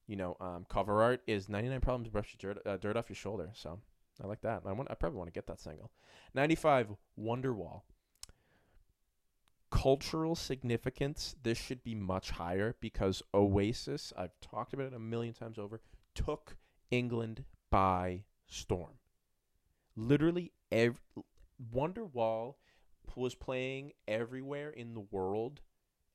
you 0.07 0.15
know 0.15 0.37
um 0.39 0.65
cover 0.69 1.01
art 1.01 1.21
is 1.27 1.49
99 1.49 1.81
problems 1.81 2.09
brush 2.09 2.35
your 2.39 2.53
dirt, 2.53 2.67
uh, 2.67 2.77
dirt 2.77 2.97
off 2.97 3.09
your 3.09 3.15
shoulder. 3.15 3.49
So 3.53 3.79
i 4.23 4.27
like 4.27 4.41
that. 4.41 4.61
I 4.65 4.71
want 4.71 4.89
i 4.91 4.95
probably 4.95 5.17
want 5.17 5.27
to 5.27 5.33
get 5.33 5.47
that 5.47 5.59
single. 5.59 5.91
95 6.33 6.89
wonderwall. 7.19 7.81
Cultural 9.71 10.35
significance 10.35 11.35
this 11.43 11.57
should 11.57 11.83
be 11.83 11.95
much 11.95 12.31
higher 12.31 12.75
because 12.79 13.21
oasis 13.33 14.13
i've 14.17 14.39
talked 14.39 14.73
about 14.73 14.87
it 14.87 14.93
a 14.93 14.99
million 14.99 15.33
times 15.33 15.57
over 15.57 15.81
took 16.13 16.55
england 16.91 17.43
by 17.69 18.23
storm. 18.47 18.99
Literally 19.97 20.51
every 20.71 20.99
Wonderwall 21.73 22.55
was 23.15 23.35
playing 23.35 23.93
everywhere 24.07 24.69
in 24.69 24.93
the 24.93 25.05
world 25.11 25.61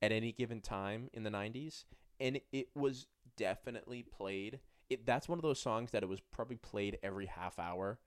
at 0.02 0.12
any 0.12 0.32
given 0.32 0.60
time 0.60 1.08
in 1.14 1.22
the 1.22 1.30
90s 1.30 1.84
and 2.18 2.36
it, 2.36 2.44
it 2.52 2.68
was 2.74 3.06
definitely 3.40 4.02
played 4.02 4.60
it 4.90 5.06
that's 5.06 5.28
one 5.28 5.38
of 5.38 5.42
those 5.42 5.58
songs 5.58 5.92
that 5.92 6.02
it 6.02 6.08
was 6.08 6.20
probably 6.20 6.56
played 6.56 6.98
every 7.02 7.26
half 7.26 7.58
hour 7.58 7.98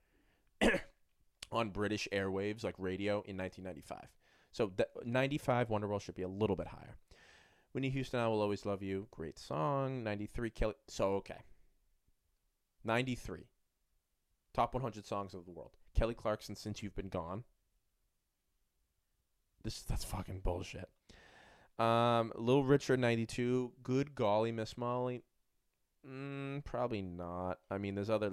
on 1.52 1.70
British 1.70 2.08
airwaves 2.14 2.64
like 2.64 2.76
radio 2.78 3.24
in 3.26 3.36
1995 3.38 4.10
so 4.52 4.72
the, 4.76 4.88
95 5.04 5.70
Wonderwall 5.70 6.00
should 6.00 6.16
be 6.16 6.22
a 6.22 6.28
little 6.28 6.56
bit 6.56 6.68
higher 6.68 6.98
Whitney 7.72 7.90
Houston 7.90 8.20
I 8.20 8.28
will 8.28 8.42
always 8.42 8.66
love 8.66 8.84
you 8.84 9.08
great 9.10 9.40
song 9.40 10.04
93 10.04 10.52
Kelly 10.52 10.76
so 10.88 11.16
okay 11.16 11.40
93 12.84 13.48
Top 14.54 14.76
100 14.76 15.06
songs 15.06 15.34
of 15.34 15.46
the 15.46 15.52
world. 15.52 15.72
Kelly 15.96 16.14
Clarkson, 16.14 16.56
Since 16.56 16.84
You've 16.84 16.96
Been 16.96 17.10
Gone. 17.10 17.44
This 19.64 19.82
that's 19.82 20.04
fucking 20.04 20.42
bullshit. 20.42 20.90
Um, 21.80 22.32
Little 22.36 22.64
Richard 22.64 23.00
92. 23.00 23.72
Good 23.82 24.16
golly, 24.16 24.52
Miss 24.52 24.78
Molly. 24.78 25.24
Mm, 26.08 26.64
probably 26.64 27.02
not. 27.02 27.60
I 27.72 27.78
mean, 27.78 27.96
there's 27.96 28.10
other 28.10 28.32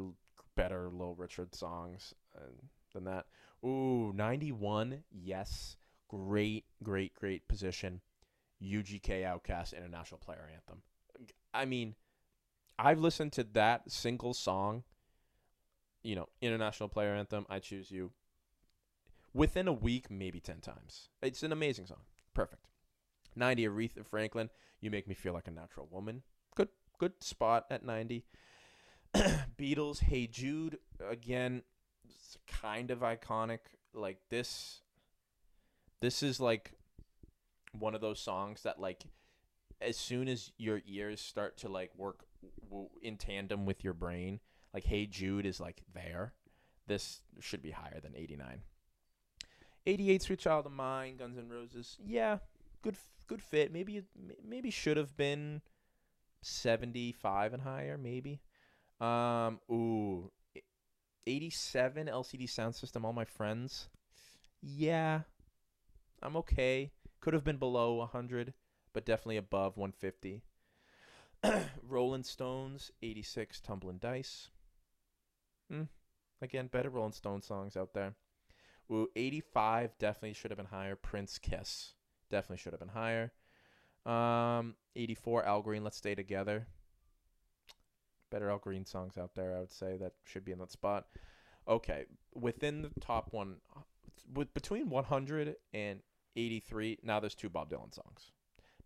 better 0.56 0.88
Little 0.90 1.14
Richard 1.14 1.54
songs 1.54 2.14
uh, 2.36 2.50
than 2.92 3.04
that. 3.04 3.26
Ooh, 3.64 4.12
91. 4.14 5.04
Yes. 5.10 5.76
Great, 6.08 6.64
great, 6.82 7.14
great 7.14 7.46
position. 7.48 8.00
UGK 8.62 9.22
OutKast 9.22 9.76
International 9.76 10.18
Player 10.18 10.48
Anthem. 10.52 10.82
I 11.54 11.64
mean, 11.64 11.94
I've 12.78 12.98
listened 12.98 13.32
to 13.34 13.44
that 13.44 13.90
single 13.90 14.34
song 14.34 14.84
you 16.02 16.14
know, 16.14 16.28
international 16.40 16.88
player 16.88 17.14
anthem, 17.14 17.46
I 17.48 17.58
choose 17.58 17.90
you. 17.90 18.12
Within 19.32 19.68
a 19.68 19.72
week, 19.72 20.10
maybe 20.10 20.40
10 20.40 20.60
times. 20.60 21.08
It's 21.22 21.42
an 21.42 21.52
amazing 21.52 21.86
song. 21.86 22.00
Perfect. 22.34 22.69
90 23.36 23.66
Aretha 23.66 24.06
Franklin, 24.06 24.50
You 24.80 24.90
Make 24.90 25.08
Me 25.08 25.14
Feel 25.14 25.32
Like 25.32 25.48
a 25.48 25.52
Natural 25.52 25.88
Woman. 25.90 26.22
Good 26.54 26.68
good 26.98 27.22
spot 27.22 27.66
at 27.70 27.84
90. 27.84 28.24
Beatles, 29.58 30.00
Hey 30.00 30.26
Jude, 30.26 30.78
again, 31.08 31.62
kind 32.46 32.90
of 32.90 33.00
iconic. 33.00 33.60
Like 33.92 34.18
this 34.30 34.82
this 36.00 36.22
is 36.22 36.40
like 36.40 36.72
one 37.72 37.94
of 37.94 38.00
those 38.00 38.20
songs 38.20 38.62
that 38.62 38.80
like 38.80 39.04
as 39.80 39.96
soon 39.96 40.28
as 40.28 40.52
your 40.58 40.80
ears 40.86 41.20
start 41.20 41.56
to 41.58 41.68
like 41.68 41.90
work 41.96 42.24
in 43.02 43.16
tandem 43.16 43.66
with 43.66 43.82
your 43.82 43.94
brain, 43.94 44.40
like 44.72 44.84
Hey 44.84 45.06
Jude 45.06 45.46
is 45.46 45.60
like 45.60 45.82
there. 45.94 46.34
This 46.86 47.22
should 47.38 47.62
be 47.62 47.70
higher 47.70 48.00
than 48.00 48.14
89. 48.16 48.62
88 49.86 50.22
Sweet 50.22 50.38
Child 50.38 50.66
of 50.66 50.72
Mine, 50.72 51.16
Guns 51.16 51.38
N' 51.38 51.48
Roses. 51.48 51.96
Yeah, 52.04 52.38
good 52.82 52.96
good 53.26 53.42
fit. 53.42 53.72
Maybe 53.72 54.02
maybe 54.46 54.70
should 54.70 54.96
have 54.96 55.16
been 55.16 55.62
75 56.42 57.54
and 57.54 57.62
higher 57.62 57.98
maybe. 57.98 58.40
Um 59.00 59.60
ooh, 59.70 60.30
87 61.26 62.06
LCD 62.06 62.44
Soundsystem. 62.44 63.04
All 63.04 63.12
my 63.12 63.24
friends. 63.24 63.88
Yeah, 64.62 65.20
I'm 66.22 66.36
okay. 66.36 66.92
Could 67.20 67.34
have 67.34 67.44
been 67.44 67.56
below 67.56 67.94
100, 67.94 68.54
but 68.92 69.04
definitely 69.04 69.36
above 69.36 69.76
150. 69.76 70.42
Rolling 71.88 72.22
Stones 72.22 72.90
86 73.02 73.60
Tumbling 73.60 73.98
Dice. 73.98 74.48
Hmm. 75.70 75.84
Again, 76.42 76.66
better 76.66 76.90
Rolling 76.90 77.12
Stone 77.12 77.42
songs 77.42 77.76
out 77.76 77.94
there. 77.94 78.14
Ooh, 78.90 79.08
85 79.14 79.98
definitely 79.98 80.32
should 80.32 80.50
have 80.50 80.58
been 80.58 80.66
higher. 80.66 80.96
Prince 80.96 81.38
Kiss 81.38 81.94
definitely 82.30 82.58
should 82.58 82.72
have 82.72 82.80
been 82.80 82.88
higher. 82.88 83.32
Um, 84.06 84.74
84 84.96 85.44
Al 85.44 85.62
Green, 85.62 85.84
Let's 85.84 85.96
Stay 85.96 86.14
Together. 86.14 86.66
Better 88.30 88.50
Al 88.50 88.58
Green 88.58 88.84
songs 88.84 89.18
out 89.18 89.34
there, 89.34 89.56
I 89.56 89.60
would 89.60 89.72
say 89.72 89.96
that 89.98 90.12
should 90.24 90.44
be 90.44 90.52
in 90.52 90.58
that 90.58 90.70
spot. 90.70 91.06
Okay, 91.68 92.06
within 92.34 92.82
the 92.82 92.90
top 93.00 93.32
one, 93.32 93.56
with 94.32 94.52
between 94.54 94.88
100 94.88 95.56
and 95.74 96.00
83. 96.36 96.98
Now 97.02 97.20
there's 97.20 97.34
two 97.34 97.48
Bob 97.48 97.70
Dylan 97.70 97.94
songs. 97.94 98.32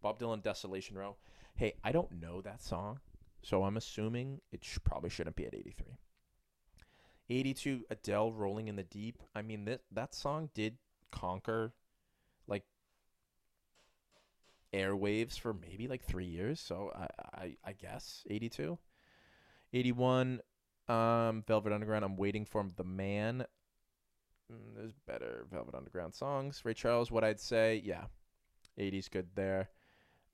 Bob 0.01 0.19
Dylan, 0.19 0.43
Desolation 0.43 0.97
Row. 0.97 1.17
Hey, 1.57 1.75
I 1.85 1.93
don't 1.93 2.21
know 2.21 2.41
that 2.43 2.63
song, 2.63 3.01
so 3.43 3.63
I'm 3.63 3.77
assuming 3.77 4.41
it 4.51 4.65
sh- 4.65 4.79
probably 4.83 5.11
shouldn't 5.11 5.37
be 5.37 5.47
at 5.47 5.55
83. 5.55 5.99
82 7.31 7.85
Adele 7.91 8.33
Rolling 8.33 8.69
in 8.69 8.77
the 8.77 8.83
Deep. 8.83 9.23
I 9.35 9.43
mean 9.43 9.65
that 9.67 9.83
that 9.93 10.15
song 10.15 10.51
did 10.55 10.77
conquer 11.11 11.73
airwaves 14.75 15.39
for 15.39 15.55
maybe 15.55 15.87
like 15.89 16.03
3 16.03 16.25
years, 16.27 16.61
so 16.61 16.91
I 16.95 17.07
I, 17.35 17.57
I 17.65 17.73
guess 17.73 18.25
82. 18.29 18.79
81 19.73 20.41
um 20.89 21.43
Velvet 21.47 21.73
Underground 21.73 22.05
I'm 22.05 22.17
waiting 22.17 22.45
for 22.45 22.65
the 22.77 22.85
man. 22.85 23.47
Mm, 24.53 24.77
there's 24.77 24.93
better 25.07 25.47
Velvet 25.51 25.75
Underground 25.75 26.15
songs. 26.15 26.63
Ray 26.65 26.75
Charles 26.75 27.11
what 27.11 27.25
I'd 27.25 27.41
say, 27.41 27.83
yeah. 27.85 28.05
80s 28.79 29.11
good 29.11 29.29
there. 29.35 29.71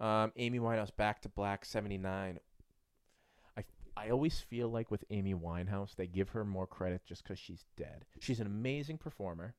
Um 0.00 0.32
Amy 0.36 0.58
Winehouse 0.58 0.94
Back 0.94 1.20
to 1.22 1.28
Black 1.28 1.64
79. 1.64 2.40
I 3.56 3.64
I 3.96 4.10
always 4.10 4.40
feel 4.40 4.68
like 4.68 4.90
with 4.90 5.04
Amy 5.10 5.34
Winehouse, 5.34 5.94
they 5.94 6.06
give 6.06 6.30
her 6.30 6.44
more 6.44 6.66
credit 6.66 7.02
just 7.04 7.22
because 7.22 7.38
she's 7.38 7.64
dead. 7.76 8.04
She's 8.18 8.40
an 8.40 8.46
amazing 8.46 8.98
performer. 8.98 9.54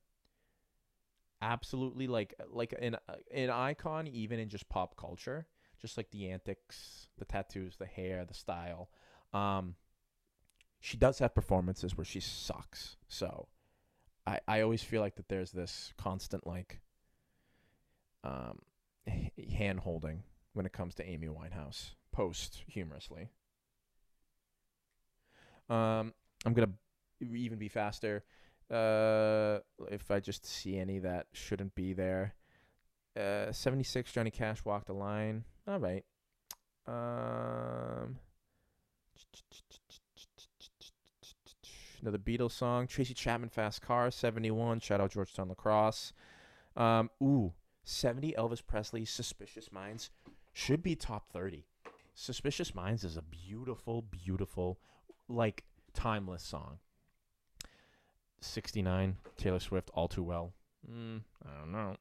Absolutely, 1.42 2.06
like 2.06 2.34
like 2.50 2.72
an 2.80 2.96
an 3.34 3.50
icon, 3.50 4.06
even 4.06 4.38
in 4.38 4.48
just 4.48 4.68
pop 4.68 4.96
culture. 4.96 5.46
Just 5.80 5.96
like 5.96 6.10
the 6.12 6.30
antics, 6.30 7.08
the 7.18 7.24
tattoos, 7.24 7.76
the 7.76 7.86
hair, 7.86 8.24
the 8.24 8.34
style. 8.34 8.88
Um, 9.34 9.74
she 10.80 10.96
does 10.96 11.18
have 11.20 11.34
performances 11.34 11.96
where 11.96 12.04
she 12.04 12.20
sucks. 12.20 12.96
So, 13.08 13.48
I 14.26 14.40
I 14.48 14.60
always 14.62 14.82
feel 14.82 15.00
like 15.02 15.16
that 15.16 15.28
there's 15.28 15.52
this 15.52 15.92
constant 15.98 16.46
like 16.46 16.80
um 18.24 18.58
hand 19.52 19.80
holding 19.80 20.22
when 20.52 20.66
it 20.66 20.72
comes 20.72 20.94
to 20.96 21.04
Amy 21.08 21.28
Winehouse 21.28 21.94
post 22.12 22.62
humorously. 22.68 23.30
Um, 25.68 26.12
I'm 26.44 26.54
gonna 26.54 26.72
even 27.20 27.58
be 27.58 27.68
faster. 27.68 28.24
Uh, 28.72 29.58
if 29.90 30.10
I 30.10 30.20
just 30.20 30.46
see 30.46 30.78
any 30.78 30.98
that 31.00 31.26
shouldn't 31.32 31.74
be 31.74 31.92
there. 31.92 32.34
Uh, 33.14 33.52
76 33.52 34.10
Johnny 34.10 34.30
Cash 34.30 34.64
walked 34.64 34.86
the 34.86 34.94
line. 34.94 35.44
All 35.68 35.78
right. 35.78 36.04
Um, 36.86 38.16
another 42.00 42.18
Beatles 42.18 42.52
song. 42.52 42.86
Tracy 42.86 43.12
Chapman 43.12 43.50
Fast 43.50 43.82
Car 43.82 44.10
71. 44.10 44.80
Shout 44.80 45.00
out 45.00 45.10
Georgetown 45.10 45.48
Lacrosse. 45.48 46.14
Um, 46.74 47.10
ooh, 47.22 47.52
70 47.84 48.34
Elvis 48.38 48.64
Presley 48.66 49.04
Suspicious 49.04 49.70
Minds 49.70 50.10
should 50.54 50.82
be 50.82 50.96
top 50.96 51.30
30. 51.30 51.66
Suspicious 52.14 52.74
Minds 52.74 53.04
is 53.04 53.16
a 53.18 53.22
beautiful, 53.22 54.02
beautiful, 54.02 54.78
like 55.28 55.64
timeless 55.92 56.42
song. 56.42 56.78
69 58.44 59.16
Taylor 59.36 59.60
Swift 59.60 59.90
All 59.94 60.08
Too 60.08 60.22
Well. 60.22 60.52
Mm, 60.90 61.22
I 61.44 61.58
don't 61.58 61.72
know. 61.72 61.96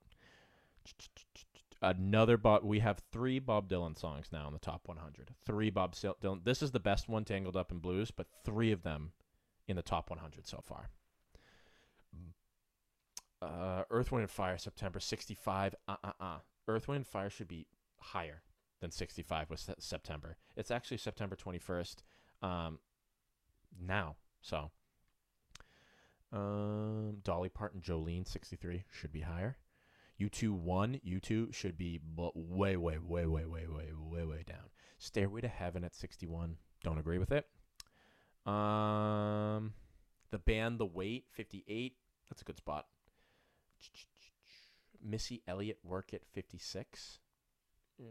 Another 1.82 2.38
Bob. 2.38 2.64
We 2.64 2.80
have 2.80 3.02
three 3.12 3.39
Bob 3.39 3.70
Dylan 3.70 3.98
songs 3.98 4.28
now 4.32 4.48
in 4.48 4.54
the 4.54 4.60
top 4.60 4.88
100. 4.88 5.32
Three 5.46 5.70
Bob 5.70 5.96
Sil- 5.98 6.18
Dylan. 6.22 6.44
This 6.44 6.62
is 6.62 6.72
the 6.72 6.80
best 6.80 7.10
one, 7.10 7.26
Tangled 7.26 7.58
Up 7.58 7.72
in 7.72 7.80
Blues, 7.80 8.12
but 8.12 8.28
three 8.46 8.72
of 8.72 8.84
them 8.84 9.12
in 9.68 9.76
the 9.76 9.82
top 9.82 10.10
100 10.10 10.48
so 10.48 10.62
far. 10.64 10.89
Uh, 13.42 13.84
Earth, 13.89 14.12
Wind, 14.12 14.22
and 14.22 14.30
Fire, 14.30 14.58
September 14.58 15.00
65. 15.00 15.76
Uh 15.88 15.96
uh 16.04 16.12
uh. 16.20 16.38
Earth, 16.68 16.88
Wind, 16.88 16.98
and 16.98 17.08
Fire 17.08 17.30
should 17.30 17.48
be 17.48 17.66
higher 17.98 18.44
than 18.82 18.92
65 18.92 19.50
was 19.50 19.70
September. 19.80 20.38
It's 20.56 20.72
actually 20.72 20.98
September 20.98 21.36
21st 21.36 21.98
um, 22.42 22.80
now. 23.80 24.16
So, 24.42 24.72
um, 26.34 27.18
Dolly 27.24 27.50
Parton, 27.50 27.82
Jolene, 27.82 28.28
63 28.28 28.86
should 28.92 29.12
be 29.12 29.22
higher. 29.22 29.58
U2 30.20 30.52
1, 30.52 31.02
U2 31.06 31.54
should 31.54 31.78
be 31.78 32.00
way, 32.16 32.78
way, 32.78 32.98
way, 32.98 33.26
way, 33.26 33.46
way, 33.46 33.66
way, 33.68 33.90
way, 33.94 34.24
way 34.24 34.44
down. 34.48 34.70
Stairway 34.98 35.42
to 35.42 35.48
Heaven 35.48 35.84
at 35.84 35.96
61. 35.96 36.58
Don't 36.84 37.00
agree 37.00 37.18
with 37.18 37.32
it. 37.32 37.48
Um, 38.46 39.74
the 40.30 40.38
band 40.38 40.80
The 40.80 40.86
Weight, 40.86 41.26
58. 41.32 41.96
That's 42.30 42.42
a 42.42 42.46
good 42.46 42.58
spot. 42.58 42.86
Missy 45.04 45.42
Elliott, 45.48 45.80
Work 45.84 46.14
It, 46.14 46.24
56. 46.32 47.20
Mm, 48.02 48.06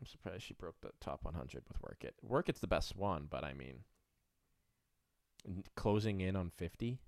I'm 0.00 0.06
surprised 0.06 0.42
she 0.42 0.54
broke 0.54 0.80
the 0.82 0.90
top 1.00 1.24
100 1.24 1.64
with 1.66 1.82
Work 1.82 2.04
It. 2.04 2.14
Work 2.22 2.48
It's 2.48 2.60
the 2.60 2.66
best 2.66 2.94
one, 2.94 3.26
but 3.28 3.42
I 3.42 3.54
mean, 3.54 3.80
closing 5.76 6.20
in 6.20 6.36
on 6.36 6.50
50? 6.50 6.98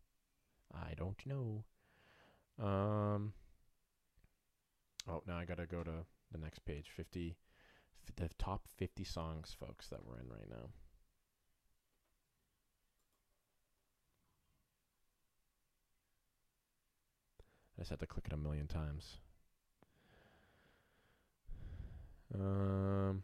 I 0.74 0.94
don't 0.96 1.20
know. 1.26 1.64
Um. 2.58 3.32
Oh, 5.08 5.22
now 5.26 5.38
I 5.38 5.44
gotta 5.44 5.66
go 5.66 5.82
to 5.82 6.04
the 6.30 6.38
next 6.38 6.64
page. 6.64 6.90
50, 6.94 7.36
f- 8.06 8.14
the 8.16 8.28
top 8.38 8.62
50 8.76 9.02
songs, 9.04 9.56
folks, 9.58 9.88
that 9.88 10.04
we're 10.04 10.18
in 10.20 10.28
right 10.28 10.48
now. 10.48 10.68
I 17.76 17.82
just 17.82 17.90
had 17.90 18.00
to 18.00 18.06
click 18.06 18.26
it 18.26 18.32
a 18.32 18.36
million 18.36 18.66
times. 18.66 19.18
Um, 22.34 23.22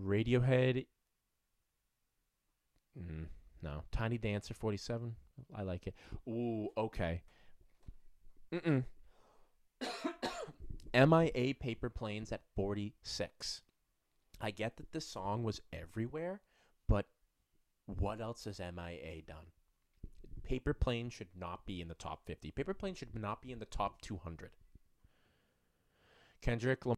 Radiohead. 0.00 0.86
Mm, 2.98 3.26
no, 3.62 3.84
Tiny 3.92 4.18
Dancer 4.18 4.54
47. 4.54 5.14
I 5.54 5.62
like 5.62 5.86
it. 5.86 5.94
Ooh, 6.28 6.68
okay. 6.76 7.22
Mm-mm. 8.52 8.84
MIA 10.94 11.54
Paper 11.54 11.88
Planes 11.88 12.32
at 12.32 12.42
46. 12.56 13.62
I 14.40 14.50
get 14.50 14.76
that 14.76 14.92
this 14.92 15.06
song 15.06 15.42
was 15.42 15.60
everywhere, 15.72 16.40
but 16.88 17.06
what 17.86 18.20
else 18.20 18.44
has 18.44 18.58
MIA 18.58 19.22
done? 19.26 19.46
Paper 20.42 20.74
Plane 20.74 21.10
should 21.10 21.28
not 21.38 21.66
be 21.66 21.80
in 21.80 21.88
the 21.88 21.94
top 21.94 22.26
50. 22.26 22.50
Paper 22.50 22.74
Plane 22.74 22.94
should 22.94 23.14
not 23.14 23.42
be 23.42 23.52
in 23.52 23.58
the 23.58 23.66
top 23.66 24.00
200. 24.00 24.50
Kendrick 26.40 26.86
Lam- 26.86 26.96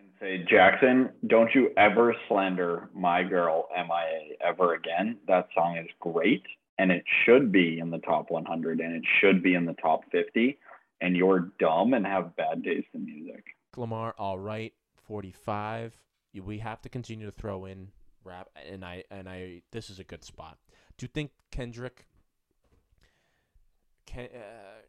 and 0.00 0.10
say, 0.18 0.44
Jackson, 0.48 1.10
don't 1.26 1.54
you 1.54 1.70
ever 1.76 2.14
slander 2.28 2.88
my 2.94 3.22
girl 3.22 3.68
MIA 3.74 4.36
ever 4.40 4.74
again. 4.74 5.18
That 5.28 5.48
song 5.54 5.76
is 5.76 5.88
great 6.00 6.42
and 6.78 6.90
it 6.90 7.04
should 7.24 7.52
be 7.52 7.78
in 7.78 7.90
the 7.90 7.98
top 7.98 8.30
100 8.30 8.80
and 8.80 8.94
it 8.96 9.02
should 9.20 9.42
be 9.42 9.54
in 9.54 9.66
the 9.66 9.74
top 9.74 10.00
50. 10.10 10.58
And 11.02 11.16
you're 11.16 11.50
dumb 11.58 11.94
and 11.94 12.06
have 12.06 12.36
bad 12.36 12.64
taste 12.64 12.88
in 12.94 13.04
music. 13.04 13.44
Lamar, 13.76 14.14
all 14.18 14.38
right, 14.38 14.72
45. 15.06 15.94
We 16.42 16.58
have 16.58 16.80
to 16.82 16.88
continue 16.88 17.26
to 17.26 17.32
throw 17.32 17.64
in 17.64 17.88
rap, 18.22 18.48
and 18.70 18.84
I 18.84 19.04
and 19.10 19.28
I. 19.28 19.62
This 19.72 19.90
is 19.90 19.98
a 19.98 20.04
good 20.04 20.24
spot. 20.24 20.58
Do 20.96 21.04
you 21.04 21.08
think 21.08 21.30
Kendrick? 21.50 22.06
Can 24.06 24.28
uh, 24.34 24.82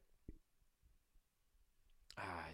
ah, 2.19 2.45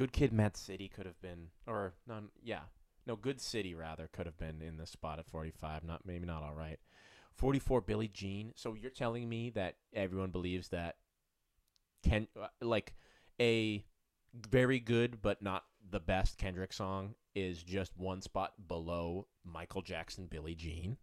Good 0.00 0.12
Kid, 0.14 0.32
Mad 0.32 0.56
City 0.56 0.88
could 0.88 1.04
have 1.04 1.20
been, 1.20 1.48
or 1.66 1.92
none. 2.08 2.30
Yeah, 2.42 2.60
no, 3.06 3.16
Good 3.16 3.38
City 3.38 3.74
rather 3.74 4.08
could 4.10 4.24
have 4.24 4.38
been 4.38 4.62
in 4.62 4.78
the 4.78 4.86
spot 4.86 5.18
at 5.18 5.26
45. 5.26 5.84
Not 5.84 6.06
maybe 6.06 6.24
not 6.24 6.42
all 6.42 6.54
right. 6.54 6.78
44, 7.34 7.82
Billie 7.82 8.08
Jean. 8.08 8.52
So 8.56 8.72
you're 8.72 8.90
telling 8.90 9.28
me 9.28 9.50
that 9.50 9.76
everyone 9.92 10.30
believes 10.30 10.70
that 10.70 10.96
Ken, 12.02 12.28
uh, 12.34 12.46
like 12.62 12.94
a 13.38 13.84
very 14.48 14.80
good 14.80 15.20
but 15.20 15.42
not 15.42 15.64
the 15.90 16.00
best 16.00 16.38
Kendrick 16.38 16.72
song 16.72 17.14
is 17.34 17.62
just 17.62 17.94
one 17.94 18.22
spot 18.22 18.54
below 18.68 19.26
Michael 19.44 19.82
Jackson 19.82 20.28
Billie 20.30 20.54
Jean. 20.54 20.96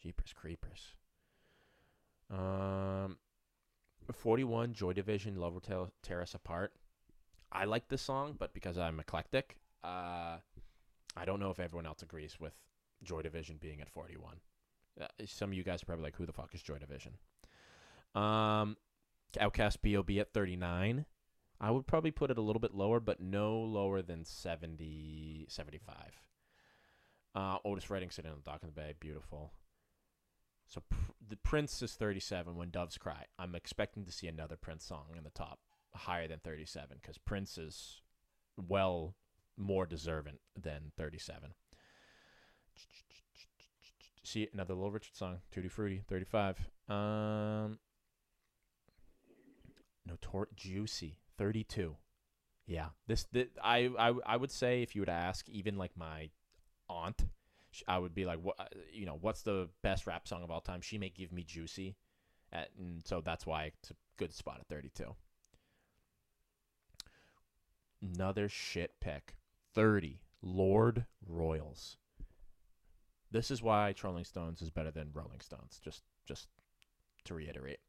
Jeepers 0.00 0.32
creepers. 0.32 0.94
Um, 2.30 3.16
41 4.12 4.72
Joy 4.72 4.92
Division, 4.92 5.34
Love 5.34 5.54
Will 5.54 5.90
Tear 6.00 6.22
Us 6.22 6.34
Apart. 6.34 6.74
I 7.52 7.64
like 7.64 7.88
this 7.88 8.02
song, 8.02 8.36
but 8.38 8.52
because 8.54 8.78
I'm 8.78 9.00
eclectic, 9.00 9.56
uh, 9.82 10.38
I 11.16 11.24
don't 11.24 11.40
know 11.40 11.50
if 11.50 11.60
everyone 11.60 11.86
else 11.86 12.02
agrees 12.02 12.38
with 12.38 12.52
Joy 13.02 13.22
Division 13.22 13.58
being 13.60 13.80
at 13.80 13.90
41. 13.90 14.36
Uh, 15.00 15.06
some 15.26 15.50
of 15.50 15.54
you 15.54 15.62
guys 15.62 15.82
are 15.82 15.86
probably 15.86 16.04
like, 16.04 16.16
who 16.16 16.26
the 16.26 16.32
fuck 16.32 16.54
is 16.54 16.62
Joy 16.62 16.78
Division? 16.78 17.14
Um, 18.14 18.76
OutKast 19.36 19.82
B.O.B. 19.82 20.20
at 20.20 20.32
39. 20.32 21.06
I 21.60 21.70
would 21.70 21.86
probably 21.86 22.10
put 22.10 22.30
it 22.30 22.38
a 22.38 22.42
little 22.42 22.60
bit 22.60 22.74
lower, 22.74 23.00
but 23.00 23.20
no 23.20 23.58
lower 23.58 24.02
than 24.02 24.24
70, 24.24 25.46
75. 25.48 25.94
Uh, 27.34 27.58
Otis 27.64 27.90
Redding 27.90 28.10
sitting 28.10 28.30
on 28.30 28.38
the 28.38 28.50
dock 28.50 28.60
in 28.62 28.68
the 28.68 28.72
bay, 28.72 28.94
beautiful. 28.98 29.52
So 30.66 30.82
pr- 30.88 31.12
the 31.28 31.36
Prince 31.36 31.82
is 31.82 31.94
37 31.94 32.56
when 32.56 32.70
Doves 32.70 32.98
Cry. 32.98 33.24
I'm 33.38 33.54
expecting 33.54 34.04
to 34.04 34.12
see 34.12 34.28
another 34.28 34.56
Prince 34.56 34.84
song 34.84 35.06
in 35.16 35.24
the 35.24 35.30
top, 35.30 35.60
higher 35.94 36.28
than 36.28 36.40
37, 36.40 36.98
because 37.00 37.18
Prince 37.18 37.58
is 37.58 38.00
well 38.56 39.14
more 39.56 39.86
deserving 39.86 40.38
than 40.60 40.92
37. 40.96 41.54
See 44.22 44.48
another 44.52 44.74
Little 44.74 44.90
Richard 44.90 45.16
song, 45.16 45.38
Tutti 45.50 45.68
Frutti, 45.68 46.02
35. 46.06 46.58
Um, 46.88 47.78
Notor 50.08 50.46
Juicy, 50.54 51.18
32. 51.38 51.96
Yeah, 52.66 52.88
this, 53.06 53.24
th 53.32 53.48
I, 53.62 53.88
I 53.98 54.12
I 54.26 54.36
would 54.36 54.50
say 54.50 54.82
if 54.82 54.94
you 54.94 55.04
to 55.06 55.10
ask 55.10 55.48
even 55.48 55.78
like 55.78 55.96
my 55.96 56.28
aunt, 56.90 57.24
I 57.86 57.98
would 57.98 58.14
be 58.14 58.26
like, 58.26 58.40
what 58.42 58.56
you 58.92 59.06
know, 59.06 59.16
what's 59.18 59.42
the 59.42 59.70
best 59.82 60.06
rap 60.06 60.28
song 60.28 60.42
of 60.42 60.50
all 60.50 60.60
time? 60.60 60.82
She 60.82 60.98
may 60.98 61.08
give 61.08 61.32
me 61.32 61.44
Juicy, 61.44 61.96
and 62.52 63.02
so 63.04 63.22
that's 63.22 63.46
why 63.46 63.72
it's 63.80 63.90
a 63.90 63.94
good 64.18 64.34
spot 64.34 64.58
at 64.60 64.68
32. 64.68 65.14
Another 68.00 68.48
shit 68.48 68.92
pick, 69.00 69.34
30. 69.74 70.20
Lorde 70.42 71.04
Royals. 71.26 71.96
This 73.30 73.50
is 73.50 73.62
why 73.62 73.94
Rolling 74.02 74.24
Stones 74.24 74.62
is 74.62 74.70
better 74.70 74.90
than 74.90 75.10
Rolling 75.12 75.40
Stones. 75.40 75.80
Just 75.82 76.02
just 76.26 76.48
to 77.24 77.34
reiterate. 77.34 77.80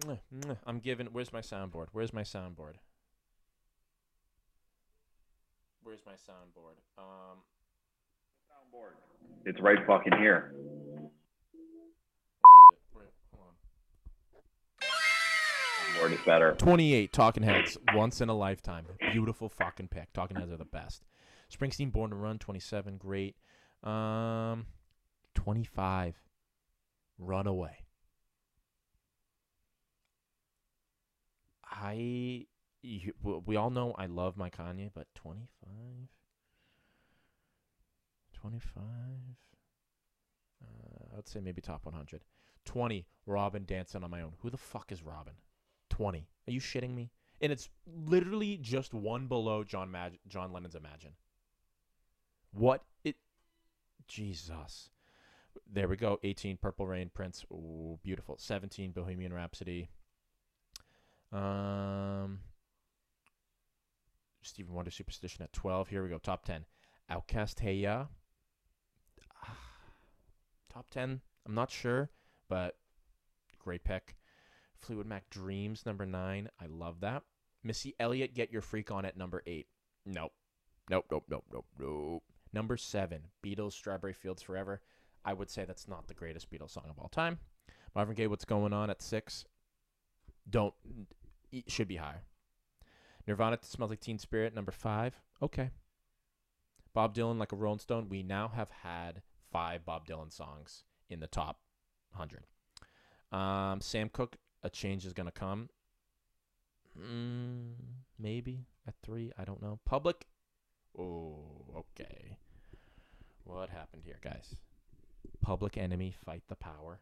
I'm 0.66 0.80
giving. 0.80 1.06
Where's 1.12 1.32
my 1.32 1.40
soundboard? 1.40 1.86
Where's 1.92 2.12
my 2.12 2.22
soundboard? 2.22 2.74
Where's 5.82 6.04
my 6.04 6.12
soundboard? 6.12 6.76
Um, 6.98 7.38
soundboard. 8.50 8.96
It's 9.46 9.60
right 9.60 9.78
fucking 9.86 10.18
here. 10.18 10.52
Board 15.98 16.12
is 16.12 16.20
better. 16.24 16.52
28 16.52 17.12
Talking 17.12 17.42
Heads, 17.42 17.76
once 17.92 18.20
in 18.20 18.28
a 18.28 18.34
lifetime. 18.34 18.86
Beautiful 19.10 19.48
fucking 19.48 19.88
pick. 19.88 20.12
Talking 20.12 20.36
Heads 20.36 20.52
are 20.52 20.56
the 20.56 20.64
best. 20.64 21.04
Springsteen, 21.52 21.90
Born 21.90 22.10
to 22.10 22.16
Run, 22.16 22.38
27, 22.38 22.98
great. 22.98 23.34
Um, 23.82 24.66
25, 25.34 26.14
Runaway. 27.18 27.78
I, 31.64 32.46
you, 32.82 33.12
we 33.44 33.56
all 33.56 33.70
know 33.70 33.94
I 33.98 34.06
love 34.06 34.36
my 34.36 34.50
Kanye, 34.50 34.90
but 34.94 35.06
25, 35.14 35.68
25. 38.34 38.82
Uh, 40.62 41.12
I 41.12 41.16
would 41.16 41.28
say 41.28 41.40
maybe 41.40 41.60
top 41.60 41.86
100. 41.86 42.22
20, 42.64 43.06
Robyn 43.26 43.64
dancing 43.64 44.04
on 44.04 44.10
my 44.10 44.22
own. 44.22 44.34
Who 44.40 44.50
the 44.50 44.56
fuck 44.56 44.92
is 44.92 45.02
Robyn? 45.02 45.34
20. 45.98 46.28
Are 46.46 46.52
you 46.52 46.60
shitting 46.60 46.94
me? 46.94 47.10
And 47.40 47.50
it's 47.50 47.68
literally 47.86 48.56
just 48.56 48.94
one 48.94 49.26
below 49.26 49.64
John 49.64 49.90
Mag- 49.90 50.20
John 50.28 50.52
Lennon's 50.52 50.76
Imagine. 50.76 51.10
What 52.52 52.84
it 53.02 53.16
Jesus. 54.06 54.90
There 55.70 55.88
we 55.88 55.96
go. 55.96 56.20
18 56.22 56.56
Purple 56.56 56.86
Rain 56.86 57.10
Prince. 57.12 57.44
Ooh, 57.52 57.98
beautiful. 58.04 58.36
17 58.38 58.92
Bohemian 58.92 59.32
Rhapsody. 59.32 59.90
Um 61.32 62.38
Stephen 64.42 64.72
Wonder 64.72 64.92
Superstition 64.92 65.42
at 65.42 65.52
12. 65.52 65.88
Here 65.88 66.02
we 66.04 66.08
go. 66.08 66.18
Top 66.18 66.44
10. 66.44 66.64
OutKast 67.10 67.58
Hey 67.58 67.74
Ya. 67.74 68.06
Ah, 69.42 69.56
top 70.72 70.88
10. 70.90 71.20
I'm 71.44 71.54
not 71.54 71.72
sure, 71.72 72.10
but 72.48 72.76
great 73.58 73.82
pick. 73.82 74.14
Fleetwood 74.80 75.06
Mac 75.06 75.28
Dreams, 75.30 75.84
number 75.84 76.06
nine. 76.06 76.48
I 76.60 76.66
love 76.66 77.00
that. 77.00 77.22
Missy 77.62 77.94
Elliott, 77.98 78.34
Get 78.34 78.52
Your 78.52 78.62
Freak 78.62 78.90
On 78.90 79.04
at 79.04 79.16
number 79.16 79.42
eight. 79.46 79.66
Nope. 80.06 80.32
Nope, 80.90 81.06
nope, 81.10 81.24
nope, 81.28 81.44
nope, 81.52 81.66
nope. 81.78 82.22
Number 82.52 82.76
seven, 82.76 83.22
Beatles, 83.44 83.72
Strawberry 83.72 84.14
Fields 84.14 84.42
Forever. 84.42 84.80
I 85.24 85.34
would 85.34 85.50
say 85.50 85.64
that's 85.64 85.88
not 85.88 86.08
the 86.08 86.14
greatest 86.14 86.50
Beatles 86.50 86.70
song 86.70 86.84
of 86.88 86.98
all 86.98 87.08
time. 87.08 87.38
Marvin 87.94 88.14
Gaye, 88.14 88.26
What's 88.26 88.44
Going 88.44 88.72
On 88.72 88.88
at 88.88 89.02
six. 89.02 89.44
Don't, 90.48 90.74
should 91.66 91.88
be 91.88 91.96
higher. 91.96 92.22
Nirvana, 93.26 93.58
Smells 93.60 93.90
Like 93.90 94.00
Teen 94.00 94.18
Spirit, 94.18 94.54
number 94.54 94.72
five. 94.72 95.20
Okay. 95.42 95.70
Bob 96.94 97.14
Dylan, 97.14 97.38
Like 97.38 97.52
a 97.52 97.56
Rolling 97.56 97.78
Stone. 97.78 98.08
We 98.08 98.22
now 98.22 98.48
have 98.48 98.70
had 98.70 99.22
five 99.52 99.84
Bob 99.84 100.06
Dylan 100.06 100.32
songs 100.32 100.84
in 101.10 101.20
the 101.20 101.26
top 101.26 101.58
100. 102.14 102.44
Um, 103.30 103.80
Sam 103.82 104.08
Cooke, 104.08 104.36
a 104.62 104.70
change 104.70 105.06
is 105.06 105.12
gonna 105.12 105.30
come. 105.30 105.68
Mm, 106.98 107.74
maybe 108.18 108.66
at 108.86 108.94
three. 109.02 109.32
I 109.38 109.44
don't 109.44 109.62
know. 109.62 109.78
Public. 109.84 110.26
Oh, 110.98 111.64
okay. 111.76 112.36
What 113.44 113.70
happened 113.70 114.02
here, 114.04 114.18
guys? 114.22 114.56
Public 115.40 115.78
Enemy, 115.78 116.14
fight 116.24 116.42
the 116.48 116.56
power. 116.56 117.00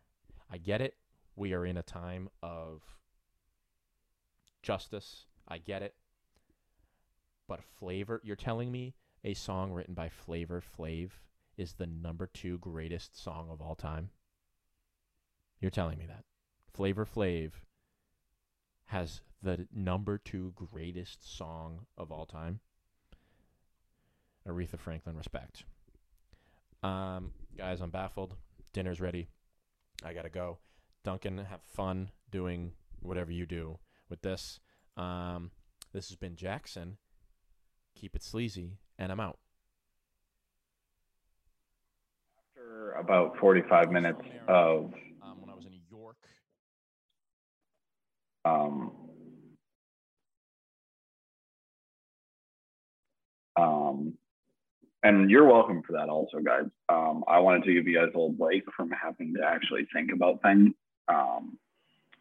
I 0.51 0.59
get 0.59 0.80
it. 0.80 0.94
We 1.35 1.52
are 1.55 1.66
in 1.66 1.76
a 1.76 1.82
time 1.82 2.28
of 2.43 2.82
justice. 4.62 5.26
I 5.48 5.59
get 5.59 5.82
it. 5.82 5.94
But 7.48 7.62
Flavor, 7.62 8.20
you're 8.24 8.36
telling 8.36 8.70
me 8.70 8.94
a 9.24 9.35
song 9.35 9.72
written 9.72 9.94
by 9.94 10.09
Flavor 10.09 10.62
Flav 10.62 11.10
is 11.56 11.74
the 11.74 11.86
number 11.86 12.26
two 12.26 12.59
greatest 12.59 13.20
song 13.20 13.48
of 13.51 13.60
all 13.60 13.74
time? 13.74 14.10
You're 15.60 15.70
telling 15.70 15.98
me 15.98 16.06
that. 16.06 16.24
Flavor 16.77 17.07
Flav 17.07 17.53
has 18.86 19.23
the 19.43 19.66
number 19.74 20.19
two 20.19 20.53
greatest 20.55 21.36
song 21.36 21.86
of 21.97 22.12
all 22.12 22.27
time. 22.27 22.61
Aretha 24.47 24.78
Franklin, 24.78 25.16
respect. 25.16 25.65
Um, 26.82 27.32
guys, 27.57 27.81
I'm 27.81 27.89
baffled. 27.89 28.35
Dinner's 28.74 29.01
ready. 29.01 29.28
I 30.05 30.12
gotta 30.12 30.28
go. 30.28 30.59
Duncan, 31.03 31.39
have 31.39 31.62
fun 31.62 32.11
doing 32.31 32.73
whatever 33.01 33.32
you 33.32 33.47
do 33.47 33.78
with 34.11 34.20
this. 34.20 34.61
Um, 34.98 35.53
this 35.94 36.09
has 36.09 36.16
been 36.16 36.36
Jackson. 36.36 36.98
Keep 37.94 38.16
it 38.16 38.23
sleazy, 38.23 38.77
and 38.98 39.11
I'm 39.11 39.20
out. 39.20 39.39
After 42.51 42.93
about 42.93 43.39
45 43.39 43.90
minutes 43.90 44.20
of 44.47 44.93
um, 45.23 45.40
when 45.40 45.48
I 45.48 45.55
was 45.55 45.65
in 45.65 45.73
New 45.73 45.81
York. 45.90 46.16
Um, 48.47 48.93
um, 53.56 54.14
and 55.02 55.31
you're 55.31 55.47
welcome 55.47 55.82
for 55.82 55.93
that 55.94 56.09
also, 56.09 56.39
guys. 56.39 56.66
Um, 56.89 57.24
I 57.27 57.40
wanted 57.40 57.64
to 57.64 57.74
give 57.74 57.86
you 57.86 57.97
guys 57.97 58.10
a 58.14 58.18
little 58.18 58.31
break 58.31 58.64
from 58.77 58.90
having 58.90 59.35
to 59.35 59.44
actually 59.44 59.86
think 59.93 60.12
about 60.12 60.43
things. 60.43 60.74
Um, 61.09 61.59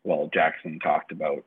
well, 0.03 0.30
Jackson 0.34 0.80
talked 0.80 1.11
about 1.11 1.43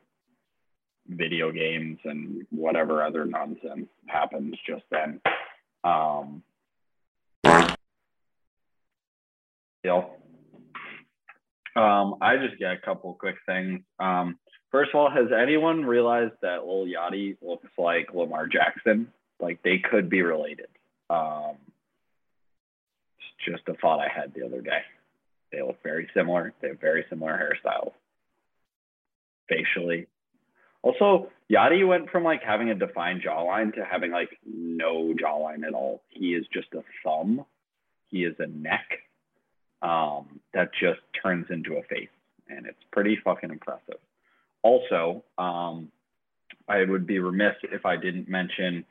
video 1.08 1.50
games 1.50 1.98
and 2.04 2.46
whatever 2.50 3.02
other 3.02 3.24
nonsense 3.24 3.88
happens 4.06 4.54
just 4.66 4.84
then. 4.90 5.20
Um, 5.84 6.42
you 9.84 10.02
um, 11.76 12.16
I 12.20 12.36
just 12.36 12.58
got 12.58 12.72
a 12.72 12.80
couple 12.84 13.14
quick 13.14 13.36
things. 13.46 13.80
Um, 14.00 14.38
first 14.70 14.90
of 14.94 15.00
all, 15.00 15.10
has 15.10 15.28
anyone 15.32 15.84
realized 15.84 16.34
that 16.42 16.66
Lil 16.66 16.86
Yachty 16.86 17.36
looks 17.42 17.68
like 17.78 18.14
Lamar 18.14 18.46
Jackson? 18.46 19.12
Like 19.40 19.62
they 19.62 19.78
could 19.78 20.08
be 20.10 20.22
related. 20.22 20.68
Um, 21.10 21.56
it's 23.18 23.52
just 23.52 23.68
a 23.68 23.74
thought 23.80 24.00
I 24.00 24.08
had 24.08 24.34
the 24.34 24.44
other 24.46 24.60
day. 24.60 24.80
They 25.52 25.62
look 25.62 25.82
very 25.82 26.08
similar. 26.14 26.52
They 26.60 26.68
have 26.68 26.80
very 26.80 27.04
similar 27.08 27.32
hairstyles, 27.32 27.92
facially. 29.48 30.06
Also, 30.82 31.30
Yachty 31.50 31.86
went 31.86 32.10
from 32.10 32.24
like 32.24 32.42
having 32.42 32.70
a 32.70 32.74
defined 32.74 33.22
jawline 33.22 33.74
to 33.74 33.84
having 33.84 34.10
like 34.12 34.38
no 34.46 35.14
jawline 35.14 35.66
at 35.66 35.74
all. 35.74 36.02
He 36.08 36.34
is 36.34 36.46
just 36.52 36.68
a 36.74 36.82
thumb. 37.04 37.44
He 38.08 38.24
is 38.24 38.34
a 38.38 38.46
neck. 38.46 38.86
um, 39.82 40.40
that 40.54 40.70
just 40.80 41.00
turns 41.22 41.46
into 41.50 41.76
a 41.76 41.82
face, 41.84 42.08
and 42.48 42.66
it's 42.66 42.82
pretty 42.90 43.16
fucking 43.22 43.50
impressive. 43.50 43.98
Also, 44.62 45.24
um, 45.38 45.90
I 46.68 46.84
would 46.84 47.06
be 47.06 47.18
remiss 47.18 47.54
if 47.62 47.86
I 47.86 47.96
didn't 47.96 48.28
mention 48.28 48.84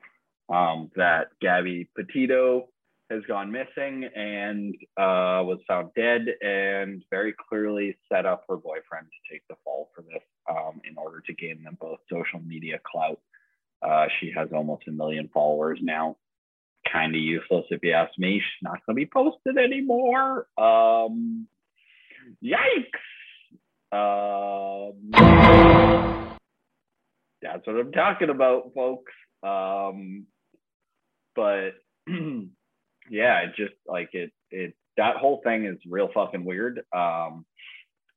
um, 0.49 0.91
that 0.95 1.27
Gabby 1.41 1.88
Petito 1.95 2.69
has 3.10 3.23
gone 3.27 3.52
missing 3.52 4.03
and 4.15 4.76
uh, 4.98 5.39
was 5.44 5.60
found 5.68 5.91
dead, 5.95 6.26
and 6.41 7.03
very 7.10 7.34
clearly 7.49 7.95
set 8.11 8.26
up 8.26 8.45
her 8.49 8.57
boyfriend 8.57 9.07
to 9.07 9.34
take 9.34 9.44
the 9.48 9.56
fall 9.64 9.89
for 9.95 10.02
this 10.02 10.22
um, 10.49 10.81
in 10.89 10.98
order 10.98 11.22
to 11.26 11.34
gain 11.34 11.64
them 11.64 11.77
both 11.80 11.99
social 12.11 12.39
media 12.39 12.80
clout. 12.89 13.19
Uh, 13.81 14.07
she 14.19 14.31
has 14.35 14.49
almost 14.53 14.88
a 14.88 14.91
million 14.91 15.30
followers 15.34 15.80
now. 15.81 16.18
Kind 16.91 17.15
of 17.15 17.22
useless 17.22 17.65
if 17.69 17.84
you 17.84 17.94
ask 17.94 18.18
me. 18.18 18.39
She's 18.39 18.64
not 18.64 18.85
going 18.85 18.95
to 18.95 19.06
be 19.06 19.06
posted 19.06 19.57
anymore. 19.57 20.48
Um, 20.57 21.48
yikes. 22.44 23.03
Um, 23.91 25.11
that's 27.41 27.65
what 27.65 27.80
I'm 27.80 27.91
talking 27.91 28.30
about, 28.30 28.72
folks. 28.73 29.14
Um, 29.43 30.26
but 31.35 31.72
yeah, 32.07 33.39
it 33.41 33.55
just 33.55 33.73
like 33.88 34.09
it, 34.14 34.31
it, 34.51 34.73
that 34.97 35.18
whole 35.18 35.41
thing 35.43 35.65
is 35.65 35.77
real 35.89 36.09
fucking 36.14 36.43
weird. 36.43 36.80
Um, 36.95 37.45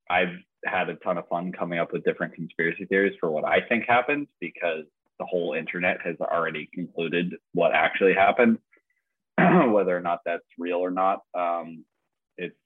I've 0.08 0.38
had 0.64 0.88
a 0.88 0.96
ton 0.96 1.18
of 1.18 1.28
fun 1.28 1.52
coming 1.52 1.78
up 1.78 1.92
with 1.92 2.04
different 2.04 2.34
conspiracy 2.34 2.84
theories 2.86 3.16
for 3.20 3.30
what 3.30 3.44
I 3.44 3.60
think 3.68 3.84
happened 3.86 4.26
because 4.40 4.84
the 5.18 5.26
whole 5.26 5.54
internet 5.54 5.98
has 6.04 6.16
already 6.20 6.68
concluded 6.74 7.34
what 7.52 7.72
actually 7.74 8.14
happened, 8.14 8.58
whether 9.38 9.96
or 9.96 10.00
not 10.00 10.20
that's 10.24 10.42
real 10.58 10.78
or 10.78 10.90
not. 10.90 11.20
Um, 11.38 11.84
it's 12.36 12.56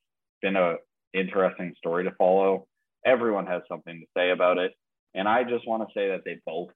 been 0.41 0.57
a 0.57 0.77
interesting 1.13 1.75
story 1.79 2.05
to 2.05 2.13
follow. 2.13 2.67
Everyone 3.05 3.47
has 3.47 3.63
something 3.69 4.01
to 4.01 4.07
say 4.17 4.31
about 4.31 4.59
it, 4.59 4.73
and 5.15 5.29
I 5.29 5.45
just 5.45 5.67
want 5.67 5.87
to 5.87 5.93
say 5.95 6.09
that 6.09 6.23
they 6.25 6.41
both 6.47 6.71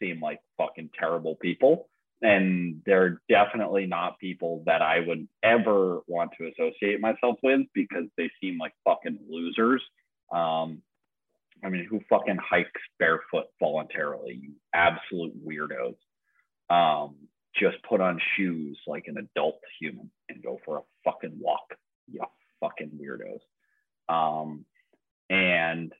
seem 0.00 0.20
like 0.20 0.40
fucking 0.58 0.90
terrible 0.98 1.36
people, 1.36 1.88
and 2.22 2.80
they're 2.86 3.20
definitely 3.28 3.86
not 3.86 4.18
people 4.18 4.62
that 4.66 4.82
I 4.82 5.00
would 5.00 5.28
ever 5.42 6.00
want 6.06 6.32
to 6.38 6.48
associate 6.48 7.00
myself 7.00 7.36
with 7.42 7.60
because 7.74 8.04
they 8.16 8.30
seem 8.40 8.58
like 8.58 8.72
fucking 8.84 9.18
losers. 9.28 9.82
Um, 10.32 10.82
I 11.64 11.68
mean, 11.68 11.86
who 11.88 12.00
fucking 12.08 12.38
hikes 12.38 12.80
barefoot 12.98 13.46
voluntarily? 13.60 14.38
You 14.42 14.52
absolute 14.74 15.34
weirdos. 15.46 15.96
Um, 16.70 17.16
just 17.54 17.76
put 17.88 18.00
on 18.00 18.20
shoes 18.36 18.78
like 18.86 19.04
an 19.06 19.16
adult 19.18 19.60
human 19.80 20.10
and 20.28 20.42
go 20.42 20.58
for 20.64 20.78
a 20.78 20.82
fucking 21.04 21.38
walk. 21.38 21.74
You 22.10 22.22
fucking 22.60 22.98
weirdos. 23.00 23.40
Um, 24.12 24.64
and 25.30 25.92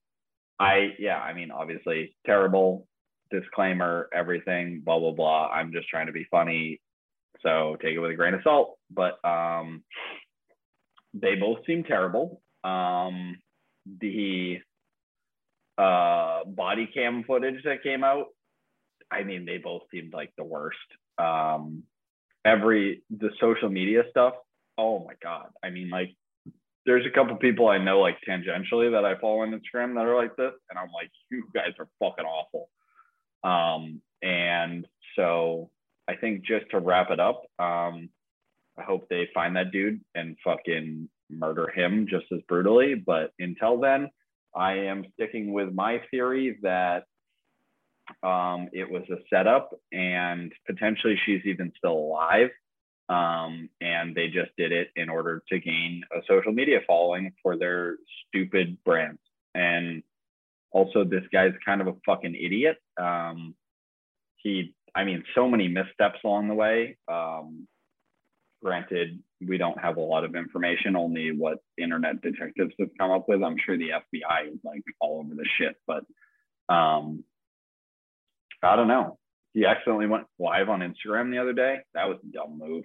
I, 0.59 0.95
yeah, 0.99 1.19
I 1.19 1.33
mean, 1.33 1.51
obviously 1.51 2.17
terrible 2.27 2.87
disclaimer, 3.31 4.09
everything, 4.13 4.83
blah, 4.85 4.99
blah, 4.99 5.13
blah. 5.13 5.49
I'm 5.49 5.73
just 5.73 5.89
trying 5.89 6.07
to 6.07 6.13
be 6.13 6.27
funny. 6.31 6.81
So 7.43 7.77
take 7.83 7.95
it 7.95 7.99
with 7.99 8.11
a 8.11 8.15
grain 8.15 8.35
of 8.35 8.41
salt. 8.43 8.79
But 8.91 9.19
um, 9.25 9.83
they 11.13 11.35
both 11.35 11.59
seem 11.67 11.85
terrible. 11.85 12.41
Um, 12.63 13.37
the 14.01 14.59
uh, 15.77 16.45
body 16.47 16.89
cam 16.93 17.25
footage 17.25 17.63
that 17.65 17.83
came 17.83 18.05
out, 18.05 18.27
I 19.11 19.23
mean, 19.23 19.45
they 19.45 19.59
both 19.59 19.83
seemed 19.91 20.13
like 20.13 20.33
the 20.37 20.45
worst. 20.45 20.79
Um, 21.19 21.85
every 22.45 23.03
the 23.11 23.31
social 23.41 23.69
media 23.69 24.03
stuff, 24.11 24.35
oh 24.79 25.05
my 25.05 25.15
god! 25.23 25.49
I 25.63 25.71
mean, 25.71 25.91
like, 25.91 26.15
there's 26.87 27.07
a 27.07 27.11
couple 27.11 27.37
people 27.37 27.69
I 27.69 27.79
know 27.79 28.01
like 28.01 28.19
tangentially 28.29 28.91
that 28.93 29.05
I 29.05 29.19
follow 29.19 29.41
on 29.41 29.51
Instagram 29.51 29.95
that 29.95 30.07
are 30.07 30.17
like 30.17 30.37
this, 30.37 30.53
and 30.71 30.79
I'm 30.79 30.93
like, 30.93 31.11
you 31.31 31.45
guys 31.55 31.73
are 31.79 31.89
fucking 31.99 32.25
awful. 32.25 32.69
Um, 33.43 34.01
and 34.23 34.87
so 35.17 35.71
I 36.09 36.17
think 36.17 36.45
just 36.45 36.71
to 36.71 36.81
wrap 36.81 37.11
it 37.11 37.21
up, 37.21 37.45
um, 37.59 38.09
I 38.79 38.83
hope 38.83 39.09
they 39.09 39.29
find 39.33 39.57
that 39.57 39.71
dude 39.71 40.01
and 40.15 40.37
fucking 40.45 41.09
murder 41.31 41.71
him 41.75 42.07
just 42.09 42.27
as 42.33 42.41
brutally. 42.49 42.95
But 42.95 43.33
until 43.39 43.79
then, 43.81 44.11
I 44.55 44.73
am 44.73 45.05
sticking 45.15 45.53
with 45.53 45.73
my 45.73 46.01
theory 46.11 46.59
that 46.63 47.05
um, 48.23 48.69
it 48.73 48.91
was 48.91 49.03
a 49.11 49.17
setup 49.31 49.71
and 49.93 50.53
potentially 50.67 51.19
she's 51.25 51.43
even 51.45 51.73
still 51.77 51.93
alive. 51.93 52.51
Um, 53.09 53.69
and 53.81 54.15
they 54.15 54.29
just 54.29 54.51
did 54.57 54.73
it 54.73 54.89
in 54.97 55.09
order 55.11 55.43
to 55.51 55.59
gain 55.59 56.03
a 56.15 56.21
social 56.27 56.53
media 56.53 56.81
following 56.87 57.33
for 57.43 57.57
their 57.57 57.97
stupid 58.27 58.79
brands. 58.85 59.21
And 59.55 60.03
also, 60.71 61.05
this 61.05 61.23
guy's 61.33 61.53
kind 61.65 61.81
of 61.81 61.87
a 61.87 61.95
fucking 62.07 62.35
idiot. 62.35 62.79
Um, 63.01 63.55
he, 64.37 64.75
I 64.95 65.05
mean, 65.05 65.23
so 65.35 65.49
many 65.49 65.69
missteps 65.69 66.19
along 66.25 66.49
the 66.49 66.55
way. 66.55 66.97
Um, 67.07 67.69
granted, 68.63 69.23
we 69.47 69.59
don't 69.59 69.79
have 69.79 69.99
a 69.99 70.01
lot 70.01 70.25
of 70.25 70.35
information, 70.35 70.97
only 70.97 71.31
what 71.31 71.59
internet 71.77 72.23
detectives 72.23 72.73
have 72.81 72.89
come 72.99 73.11
up 73.11 73.29
with. 73.29 73.43
I'm 73.43 73.57
sure 73.65 73.77
the 73.77 73.91
FBI 73.91 74.49
is 74.49 74.59
like 74.65 74.83
all 75.01 75.21
over 75.21 75.35
the 75.35 75.47
shit, 75.59 75.77
but 75.87 76.05
um, 76.75 77.23
I 78.63 78.77
don't 78.77 78.89
know. 78.89 79.19
He 79.55 79.65
accidentally 79.65 80.07
went 80.07 80.27
live 80.39 80.69
on 80.69 80.81
Instagram 80.81 81.31
the 81.31 81.39
other 81.39 81.53
day. 81.53 81.79
That 81.95 82.09
was 82.09 82.19
a 82.23 82.33
dumb 82.33 82.59
move. 82.59 82.85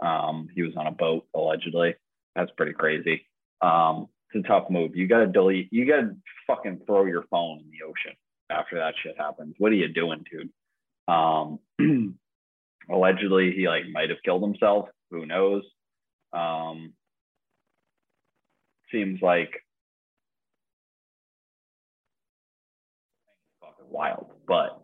Um, 0.00 0.48
he 0.54 0.62
was 0.62 0.72
on 0.76 0.86
a 0.86 0.92
boat 0.92 1.26
allegedly. 1.34 1.96
That's 2.36 2.50
pretty 2.56 2.72
crazy. 2.72 3.26
Um, 3.60 4.08
it's 4.32 4.44
a 4.44 4.48
tough 4.48 4.70
move. 4.70 4.94
You 4.94 5.08
gotta 5.08 5.26
delete. 5.26 5.68
You 5.72 5.86
gotta 5.86 6.14
fucking 6.46 6.82
throw 6.86 7.06
your 7.06 7.24
phone 7.30 7.60
in 7.60 7.70
the 7.70 7.84
ocean 7.84 8.16
after 8.50 8.76
that 8.76 8.94
shit 9.02 9.16
happens. 9.18 9.54
What 9.58 9.72
are 9.72 9.76
you 9.76 9.88
doing, 9.88 10.24
dude? 10.30 10.50
Um, 11.08 11.58
allegedly, 12.90 13.52
he 13.56 13.66
like 13.66 13.84
might 13.92 14.10
have 14.10 14.22
killed 14.24 14.42
himself. 14.42 14.88
Who 15.10 15.26
knows? 15.26 15.62
Um, 16.32 16.92
seems 18.92 19.20
like 19.22 19.50
fucking 23.60 23.90
wild, 23.90 24.30
but 24.46 24.75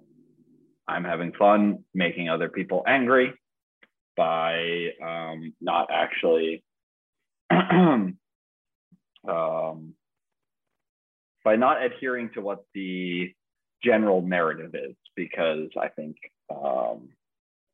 I'm 0.88 1.04
having 1.04 1.32
fun 1.32 1.84
making 1.94 2.28
other 2.28 2.48
people 2.48 2.82
angry 2.86 3.32
by 4.16 4.88
um, 5.02 5.54
not 5.60 5.88
actually 5.92 6.62
um, 7.50 8.16
by 11.44 11.56
not 11.56 11.82
adhering 11.82 12.30
to 12.34 12.40
what 12.40 12.64
the 12.74 13.32
general 13.82 14.22
narrative 14.22 14.74
is, 14.74 14.94
because 15.16 15.68
I 15.80 15.88
think, 15.88 16.16
um, 16.50 17.08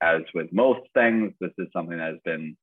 as 0.02 0.22
with 0.34 0.52
most 0.52 0.80
things, 0.94 1.32
this 1.40 1.50
is 1.58 1.68
something 1.72 1.98
that 1.98 2.12
has 2.12 2.20
been 2.24 2.56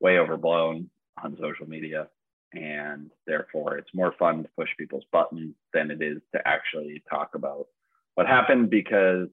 way 0.00 0.18
overblown 0.18 0.90
on 1.22 1.36
social 1.40 1.66
media. 1.66 2.08
And 2.52 3.10
therefore, 3.26 3.78
it's 3.78 3.94
more 3.94 4.14
fun 4.18 4.42
to 4.42 4.48
push 4.56 4.68
people's 4.78 5.04
buttons 5.10 5.54
than 5.72 5.90
it 5.90 6.02
is 6.02 6.18
to 6.34 6.46
actually 6.46 7.02
talk 7.10 7.34
about 7.34 7.66
what 8.14 8.26
happened 8.26 8.70
because 8.70 9.28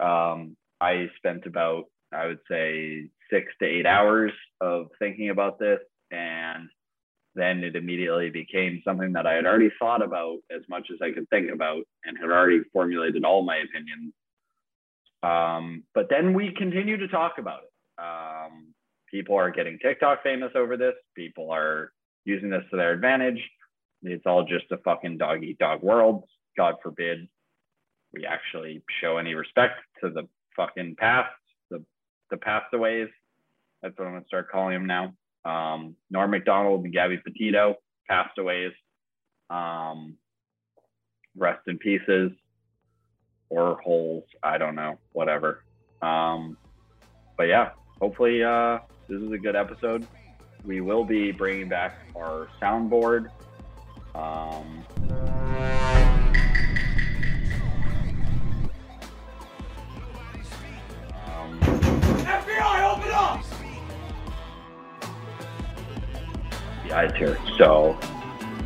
um, 0.00 0.56
I 0.80 1.08
spent 1.16 1.46
about, 1.46 1.84
I 2.12 2.26
would 2.26 2.40
say, 2.50 3.08
six 3.30 3.52
to 3.60 3.66
eight 3.66 3.86
hours 3.86 4.32
of 4.60 4.86
thinking 4.98 5.30
about 5.30 5.58
this. 5.58 5.80
And 6.10 6.68
then 7.34 7.64
it 7.64 7.76
immediately 7.76 8.30
became 8.30 8.82
something 8.84 9.12
that 9.12 9.26
I 9.26 9.34
had 9.34 9.46
already 9.46 9.70
thought 9.78 10.02
about 10.02 10.38
as 10.50 10.62
much 10.68 10.88
as 10.92 10.98
I 11.02 11.12
could 11.12 11.28
think 11.28 11.50
about 11.52 11.82
and 12.04 12.16
had 12.18 12.30
already 12.30 12.60
formulated 12.72 13.24
all 13.24 13.42
my 13.42 13.56
opinions. 13.56 14.12
Um, 15.22 15.84
but 15.94 16.08
then 16.08 16.34
we 16.34 16.54
continue 16.56 16.96
to 16.96 17.08
talk 17.08 17.34
about 17.38 17.60
it. 17.64 18.02
Um, 18.02 18.68
people 19.10 19.36
are 19.36 19.50
getting 19.50 19.78
TikTok 19.78 20.22
famous 20.22 20.52
over 20.54 20.76
this. 20.76 20.94
People 21.14 21.50
are 21.50 21.90
using 22.24 22.50
this 22.50 22.62
to 22.70 22.76
their 22.76 22.92
advantage. 22.92 23.40
It's 24.02 24.26
all 24.26 24.44
just 24.44 24.70
a 24.70 24.78
fucking 24.78 25.18
dog 25.18 25.42
eat 25.42 25.58
dog 25.58 25.82
world. 25.82 26.24
God 26.56 26.76
forbid 26.82 27.28
we 28.16 28.24
actually 28.26 28.82
show 29.00 29.18
any 29.18 29.34
respect 29.34 29.74
to 30.02 30.10
the 30.10 30.26
fucking 30.56 30.96
past, 30.98 31.34
the 31.70 31.84
the 32.30 32.36
pastaways. 32.38 33.08
That's 33.82 33.96
what 33.98 34.08
I'm 34.08 34.14
gonna 34.14 34.24
start 34.26 34.50
calling 34.50 34.74
them 34.74 34.86
now. 34.86 35.12
Um, 35.44 35.96
Norm 36.10 36.30
Macdonald 36.30 36.84
and 36.84 36.92
Gabby 36.92 37.18
Petito, 37.18 37.76
pastaways. 38.08 38.72
Um, 39.50 40.16
rest 41.36 41.60
in 41.66 41.78
pieces 41.78 42.32
or 43.50 43.78
holes. 43.84 44.24
I 44.42 44.58
don't 44.58 44.74
know, 44.74 44.98
whatever. 45.12 45.62
Um, 46.02 46.56
but 47.36 47.44
yeah, 47.44 47.70
hopefully 48.00 48.42
uh, 48.42 48.78
this 49.08 49.20
is 49.20 49.30
a 49.30 49.38
good 49.38 49.54
episode. 49.54 50.06
We 50.64 50.80
will 50.80 51.04
be 51.04 51.30
bringing 51.30 51.68
back 51.68 51.98
our 52.16 52.48
soundboard. 52.60 53.30
Um, 54.14 55.45
guys 66.88 67.14
here. 67.16 67.38
So 67.58 67.96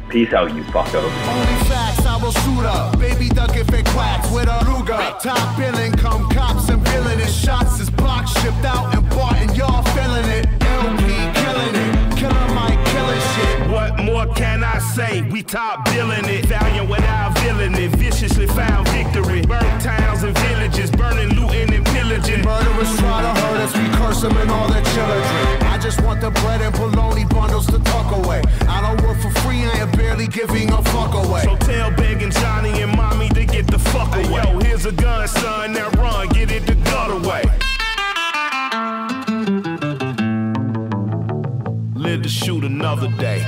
peace 0.09 0.33
out, 0.33 0.55
you 0.55 0.63
fuckos. 0.65 1.03
Only 1.05 1.65
facts, 1.69 2.05
I 2.07 2.17
will 2.23 2.33
suit 2.33 2.67
up. 2.67 2.99
Baby 2.99 3.29
duck 3.29 3.57
if 3.57 3.73
it 3.73 3.87
quacks 3.87 4.31
with 4.31 4.49
a 4.49 4.65
Luger. 4.65 4.99
Top 5.21 5.59
billing, 5.59 5.93
come 5.93 6.29
cops 6.31 6.69
and 6.69 6.83
billing 6.85 7.21
it. 7.21 7.31
Shots 7.31 7.81
is 7.81 7.91
blocked, 7.91 8.29
shipped 8.41 8.65
out 8.65 8.95
and 8.95 9.09
bought, 9.11 9.37
and 9.37 9.57
y'all 9.57 9.83
feeling 9.95 10.29
it. 10.31 10.47
LP 10.63 11.07
killing 11.41 11.75
it. 11.75 12.17
Killer 12.17 12.49
Mike 12.55 12.85
killing 12.87 13.21
shit. 13.35 13.71
What 13.71 13.99
more 13.99 14.27
can 14.35 14.63
I 14.65 14.79
say? 14.79 15.23
We 15.23 15.43
top 15.43 15.85
billing 15.87 16.27
it. 16.27 16.47
Valiant 16.47 16.89
without 16.91 17.39
villain 17.39 17.75
it. 17.75 17.91
Viciously 17.97 18.47
found 18.47 18.89
victory. 18.89 19.43
Burnt 19.43 19.83
towns 19.83 20.23
and 20.23 20.37
villages. 20.39 20.91
Burning, 20.91 21.31
looting, 21.31 21.73
and 21.73 21.87
pillaging. 21.87 22.43
Murderers 22.45 22.97
try 22.99 23.23
to 23.23 23.41
hurt 23.41 23.61
us, 23.61 23.77
we 23.77 23.89
curse 23.97 24.21
them 24.23 24.37
and 24.37 24.51
all 24.51 24.69
their 24.69 24.85
children. 24.85 25.70
I 25.81 25.83
just 25.83 26.03
want 26.03 26.21
the 26.21 26.31
bread 26.31 26.61
and 26.61 26.75
bologna 26.75 27.25
bundles 27.25 27.67
to 27.69 27.79
tuck 27.79 28.15
away. 28.15 28.43
I 28.69 28.83
don't 28.83 29.01
work 29.09 29.19
for 29.19 29.31
free, 29.41 29.65
I 29.65 29.79
am 29.79 29.91
barely 29.93 30.27
giving 30.27 30.71
a 30.71 30.83
fuck 30.83 31.15
away. 31.15 31.41
So 31.45 31.57
tell 31.57 31.91
Big 31.93 32.21
and 32.21 32.31
Johnny 32.31 32.83
and 32.83 32.95
mommy 32.95 33.31
to 33.31 33.47
get 33.47 33.67
the 33.67 33.79
fuck 33.79 34.15
away. 34.15 34.43
Yo, 34.45 34.59
here's 34.59 34.85
a 34.85 34.93
gun, 34.93 35.27
son. 35.27 35.73
Now 35.73 35.89
run, 35.93 36.29
get 36.29 36.51
it 36.51 36.67
the 36.67 36.75
gut 36.75 37.11
away. 37.13 37.45
Live 41.95 42.21
to 42.25 42.29
shoot 42.29 42.63
another 42.63 43.09
day. 43.13 43.43